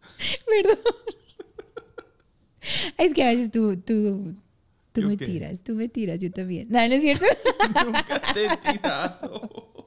Perdón. 0.46 0.78
es 2.96 3.12
que 3.12 3.24
a 3.24 3.26
veces 3.28 3.50
tú, 3.50 3.76
tú, 3.76 4.34
tú 4.92 5.02
me 5.02 5.18
tiras, 5.18 5.60
tú 5.62 5.74
me 5.74 5.88
tiras, 5.88 6.18
yo 6.18 6.30
también. 6.30 6.68
No, 6.70 6.78
no 6.88 6.94
es 6.94 7.02
cierto. 7.02 7.26
Nunca 7.84 8.22
te 8.32 8.46
he 8.46 8.56
tirado. 8.56 9.86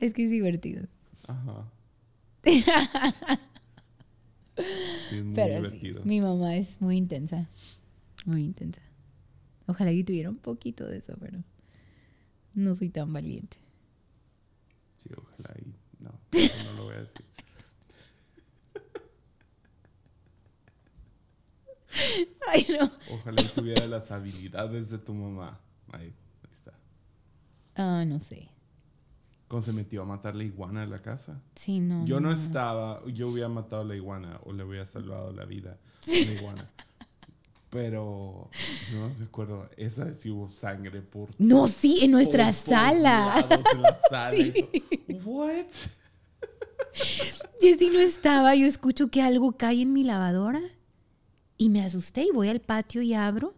Es 0.00 0.12
que 0.12 0.24
es 0.24 0.30
divertido. 0.30 0.88
Ajá. 1.28 1.70
Sí, 4.56 5.18
es 5.18 5.24
muy 5.24 5.34
divertido. 5.34 6.04
mi 6.04 6.20
mamá 6.20 6.56
es 6.56 6.80
muy 6.80 6.96
intensa. 6.96 7.48
Muy 8.24 8.44
intensa. 8.44 8.82
Ojalá 9.66 9.92
yo 9.92 10.04
tuviera 10.04 10.30
un 10.30 10.36
poquito 10.38 10.86
de 10.86 10.98
eso, 10.98 11.16
pero 11.18 11.42
no 12.54 12.74
soy 12.74 12.90
tan 12.90 13.12
valiente. 13.12 13.56
Sí, 14.96 15.08
ojalá 15.16 15.54
y 15.58 15.74
no, 16.02 16.10
no 16.10 16.72
lo 16.76 16.84
voy 16.84 16.94
a 16.94 17.00
decir. 17.00 17.24
Ay, 22.48 22.66
no. 22.78 22.90
Ojalá 23.14 23.42
y 23.42 23.48
tuviera 23.48 23.86
las 23.86 24.10
habilidades 24.10 24.90
de 24.90 24.98
tu 24.98 25.14
mamá. 25.14 25.60
Ahí, 25.92 26.06
ahí 26.06 26.50
está. 26.50 26.72
Ah, 27.74 28.04
no 28.06 28.18
sé. 28.18 28.48
¿Cómo 29.52 29.60
se 29.60 29.74
metió 29.74 30.00
a 30.00 30.06
matar 30.06 30.34
la 30.34 30.44
iguana 30.44 30.82
en 30.82 30.88
la 30.88 31.02
casa? 31.02 31.42
Sí, 31.56 31.78
no. 31.78 32.06
Yo 32.06 32.20
no, 32.20 32.32
estaba, 32.32 33.02
yo 33.08 33.28
hubiera 33.28 33.50
matado 33.50 33.82
a 33.82 33.84
la 33.84 33.94
iguana 33.94 34.40
o 34.44 34.52
le 34.54 34.64
hubiera 34.64 34.86
salvado 34.86 35.30
la 35.30 35.44
vida 35.44 35.78
a 36.06 36.10
la 36.10 36.32
iguana. 36.32 36.70
Pero 37.68 38.48
no 38.94 39.10
me 39.18 39.26
acuerdo, 39.26 39.68
esa 39.76 40.14
sí 40.14 40.30
hubo 40.30 40.48
sangre 40.48 41.02
por. 41.02 41.28
No, 41.36 41.68
sí, 41.68 41.98
en 42.00 42.12
nuestra 42.12 42.50
sala. 42.54 43.46
en 43.70 43.82
la 43.82 43.98
sala. 44.08 44.30
Sí. 44.30 44.54
What? 45.22 45.66
Jessy 47.60 47.90
no 47.90 47.98
estaba, 47.98 48.54
yo 48.54 48.66
escucho 48.66 49.08
que 49.08 49.20
algo 49.20 49.58
cae 49.58 49.82
en 49.82 49.92
mi 49.92 50.02
lavadora 50.02 50.62
y 51.58 51.68
me 51.68 51.84
asusté 51.84 52.22
y 52.22 52.30
voy 52.30 52.48
al 52.48 52.62
patio 52.62 53.02
y 53.02 53.12
abro 53.12 53.52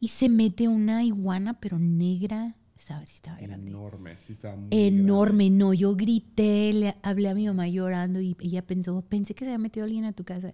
y 0.00 0.08
se 0.08 0.28
mete 0.28 0.66
una 0.66 1.04
iguana 1.04 1.60
pero 1.60 1.78
negra 1.78 2.56
sí 2.80 3.14
estaba 3.14 3.38
grande. 3.38 3.70
Enorme, 3.70 4.16
sí 4.20 4.32
estaba 4.32 4.56
muy 4.56 4.68
Enorme, 4.70 5.50
no. 5.50 5.72
Yo 5.72 5.94
grité, 5.94 6.72
le 6.72 6.96
hablé 7.02 7.28
a 7.28 7.34
mi 7.34 7.46
mamá 7.46 7.68
llorando 7.68 8.20
y 8.20 8.36
ella 8.40 8.66
pensó, 8.66 9.02
pensé 9.02 9.34
que 9.34 9.44
se 9.44 9.50
había 9.50 9.58
metido 9.58 9.84
alguien 9.84 10.04
a 10.04 10.12
tu 10.12 10.24
casa. 10.24 10.52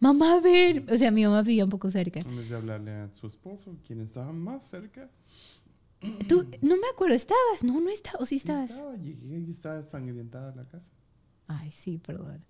Mamá, 0.00 0.34
a 0.34 0.40
ver. 0.40 0.84
O 0.90 0.96
sea, 0.96 1.10
mi 1.10 1.24
mamá 1.24 1.42
vivía 1.42 1.64
un 1.64 1.70
poco 1.70 1.90
cerca. 1.90 2.20
En 2.20 2.36
vez 2.36 2.48
de 2.48 2.56
hablarle 2.56 2.92
a 2.92 3.10
su 3.12 3.26
esposo, 3.26 3.76
quien 3.86 4.00
estaba 4.00 4.32
más 4.32 4.64
cerca. 4.64 5.10
Tú, 6.28 6.46
no 6.62 6.76
me 6.76 6.86
acuerdo, 6.92 7.14
¿estabas? 7.16 7.64
No, 7.64 7.80
no 7.80 7.90
estaba, 7.90 8.18
o 8.20 8.26
sí 8.26 8.36
estabas. 8.36 8.70
Estaba, 8.70 8.96
llegué 8.96 9.38
y 9.38 9.50
estaba 9.50 9.82
sangrientada 9.84 10.54
la 10.54 10.64
casa. 10.64 10.92
Ay, 11.48 11.70
sí, 11.72 11.98
perdón. 11.98 12.44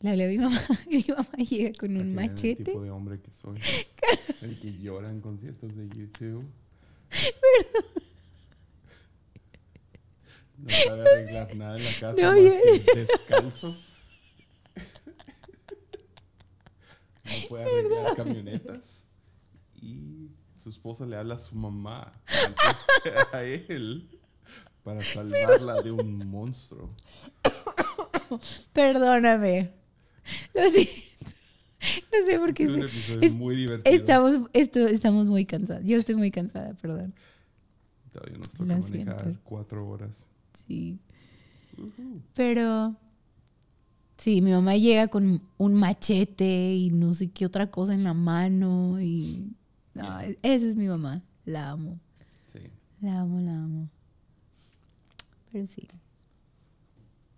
Le 0.00 0.10
hablé 0.10 0.26
a 0.26 0.28
mi 0.28 0.38
mamá 0.38 0.60
y 0.88 0.96
mi 0.98 1.04
mamá 1.08 1.36
llega 1.38 1.78
con 1.78 1.96
un 1.96 2.14
machete. 2.14 2.62
El 2.62 2.64
tipo 2.64 2.82
de 2.82 2.90
hombre 2.90 3.20
que 3.20 3.32
soy. 3.32 3.58
el 4.42 4.60
que 4.60 4.72
llora 4.78 5.10
en 5.10 5.20
conciertos 5.20 5.74
de 5.74 5.88
YouTube. 5.88 6.44
Perdón. 7.10 8.15
No 10.58 10.70
sabe 10.70 11.02
arreglar 11.02 11.54
nada 11.56 11.76
en 11.76 11.84
la 11.84 11.92
casa 11.92 12.22
más 12.22 12.34
que 12.34 12.92
descalzo. 12.94 13.76
no 17.24 17.48
puede 17.48 17.64
arreglar 17.64 18.16
camionetas. 18.16 19.08
Y 19.74 20.30
su 20.56 20.70
esposa 20.70 21.06
le 21.06 21.16
habla 21.16 21.34
a 21.34 21.38
su 21.38 21.54
mamá 21.54 22.12
antes 22.26 22.86
que 23.04 23.36
a 23.36 23.42
él 23.44 24.18
para 24.82 25.02
salvarla 25.02 25.82
de 25.82 25.92
un 25.92 26.28
monstruo. 26.28 26.94
Perdóname. 28.72 29.72
Lo 30.54 30.68
siento. 30.70 31.06
No 32.12 32.26
sé 32.26 32.38
por 32.38 32.54
qué. 32.54 32.64
Es 32.64 32.70
un 32.70 32.82
episodio 32.82 33.32
muy 33.34 33.56
divertido. 33.56 33.94
Estamos, 33.94 34.50
esto, 34.52 34.86
estamos 34.86 35.28
muy 35.28 35.44
cansados. 35.44 35.84
Yo 35.84 35.96
estoy 35.96 36.14
muy 36.14 36.30
cansada, 36.30 36.74
perdón. 36.74 37.14
Todavía 38.12 38.38
nos 38.38 38.50
toca 38.50 38.76
manejar 38.76 39.34
cuatro 39.44 39.88
horas. 39.88 40.28
Sí. 40.66 40.98
Pero 42.34 42.96
sí, 44.16 44.40
mi 44.40 44.50
mamá 44.52 44.76
llega 44.76 45.08
con 45.08 45.42
un 45.58 45.74
machete 45.74 46.74
y 46.74 46.90
no 46.90 47.12
sé 47.12 47.30
qué 47.30 47.44
otra 47.46 47.70
cosa 47.70 47.94
en 47.94 48.04
la 48.04 48.14
mano 48.14 49.00
y 49.00 49.52
no, 49.94 50.20
esa 50.20 50.66
es 50.66 50.76
mi 50.76 50.88
mamá. 50.88 51.22
La 51.44 51.70
amo. 51.70 51.98
Sí. 52.52 52.60
La 53.00 53.20
amo, 53.20 53.40
la 53.40 53.52
amo. 53.52 53.88
Pero 55.52 55.66
sí. 55.66 55.88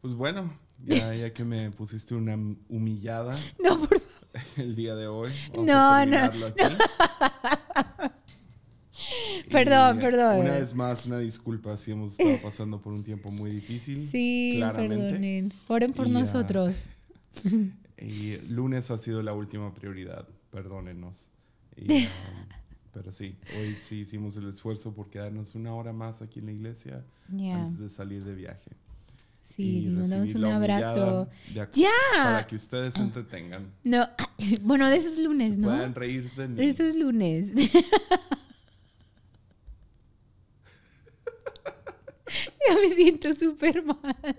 Pues 0.00 0.14
bueno, 0.14 0.52
ya, 0.84 1.14
ya 1.14 1.32
que 1.32 1.44
me 1.44 1.70
pusiste 1.70 2.14
una 2.14 2.34
humillada 2.68 3.36
no, 3.62 3.78
por 3.80 4.00
el 4.56 4.74
día 4.76 4.94
de 4.94 5.08
hoy. 5.08 5.32
no, 5.54 6.06
no, 6.06 6.26
no. 6.32 6.54
Perdón, 9.50 9.98
perdón. 9.98 10.40
Una 10.40 10.52
vez 10.52 10.74
más, 10.74 11.06
una 11.06 11.18
disculpa 11.18 11.76
si 11.76 11.92
hemos 11.92 12.12
estado 12.12 12.38
pasando 12.42 12.80
por 12.80 12.92
un 12.92 13.04
tiempo 13.04 13.30
muy 13.30 13.50
difícil. 13.50 14.08
Sí, 14.08 14.54
claramente. 14.56 14.96
perdonen. 14.96 15.52
Oren 15.68 15.92
por 15.92 16.08
nosotros. 16.08 16.88
y 17.98 18.36
lunes 18.48 18.90
ha 18.90 18.98
sido 18.98 19.22
la 19.22 19.32
última 19.32 19.72
prioridad, 19.74 20.26
perdónenos. 20.50 21.30
pero 22.92 23.12
sí, 23.12 23.36
hoy 23.56 23.76
sí 23.80 24.00
hicimos 24.00 24.36
el 24.36 24.48
esfuerzo 24.48 24.94
por 24.94 25.10
quedarnos 25.10 25.54
una 25.54 25.74
hora 25.74 25.92
más 25.92 26.22
aquí 26.22 26.40
en 26.40 26.46
la 26.46 26.52
iglesia 26.52 27.04
antes 27.30 27.78
de 27.78 27.90
salir 27.90 28.24
de 28.24 28.34
viaje. 28.34 28.72
Sí, 29.58 29.86
nos 29.88 30.10
damos 30.10 30.34
un 30.34 30.44
abrazo. 30.44 31.28
¡Ya! 31.52 31.90
Para 32.14 32.46
que 32.46 32.54
ustedes 32.54 32.94
se 32.94 33.00
entretengan. 33.00 33.72
No, 33.82 34.06
bueno, 34.62 34.86
de 34.88 34.96
esos 34.96 35.18
lunes, 35.18 35.58
¿no? 35.58 35.66
Pueden 35.68 35.94
reír 35.96 36.30
de 36.34 36.46
mí. 36.46 36.54
De 36.54 36.68
esos 36.68 36.94
lunes. 36.94 37.52
ya 42.68 42.77
me 42.88 42.94
siento 42.94 43.32
súper 43.32 43.84
mal. 43.84 44.36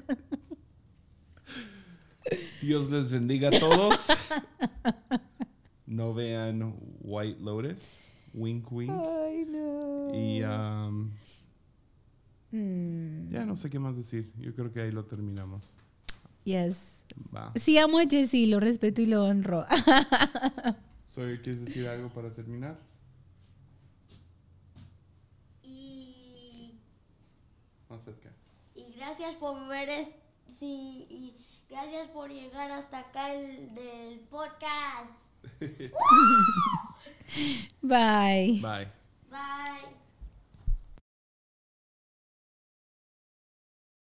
Dios 2.61 2.91
les 2.91 3.11
bendiga 3.11 3.49
a 3.49 3.51
todos. 3.51 4.07
No 5.85 6.13
vean 6.13 6.75
White 7.01 7.39
Lotus. 7.41 8.11
Wink, 8.33 8.71
wink. 8.71 8.91
Ay, 8.91 9.45
no. 9.45 10.13
Y 10.13 10.43
um, 10.43 11.11
mm. 12.51 13.29
ya 13.29 13.45
no 13.45 13.55
sé 13.55 13.69
qué 13.69 13.79
más 13.79 13.97
decir. 13.97 14.31
Yo 14.37 14.53
creo 14.53 14.71
que 14.71 14.81
ahí 14.81 14.91
lo 14.91 15.05
terminamos. 15.05 15.75
Yes. 16.43 17.03
Va. 17.35 17.51
Sí, 17.55 17.77
amo 17.77 17.99
a 17.99 18.05
Jesse, 18.05 18.47
lo 18.47 18.59
respeto 18.59 19.01
y 19.01 19.07
lo 19.07 19.25
honro. 19.25 19.65
Soy, 21.07 21.39
¿Quieres 21.39 21.65
decir 21.65 21.87
algo 21.87 22.09
para 22.09 22.31
terminar? 22.31 22.79
Y 25.63 26.73
gracias 28.99 29.35
por 29.35 29.67
ver 29.67 29.89
Sí, 30.59 31.07
y 31.09 31.35
gracias 31.69 32.07
por 32.09 32.29
llegar 32.29 32.69
hasta 32.71 32.99
acá 32.99 33.33
el 33.33 33.73
del 33.73 34.19
podcast. 34.29 35.09
Bye. 37.81 38.59
Bye. 38.61 38.87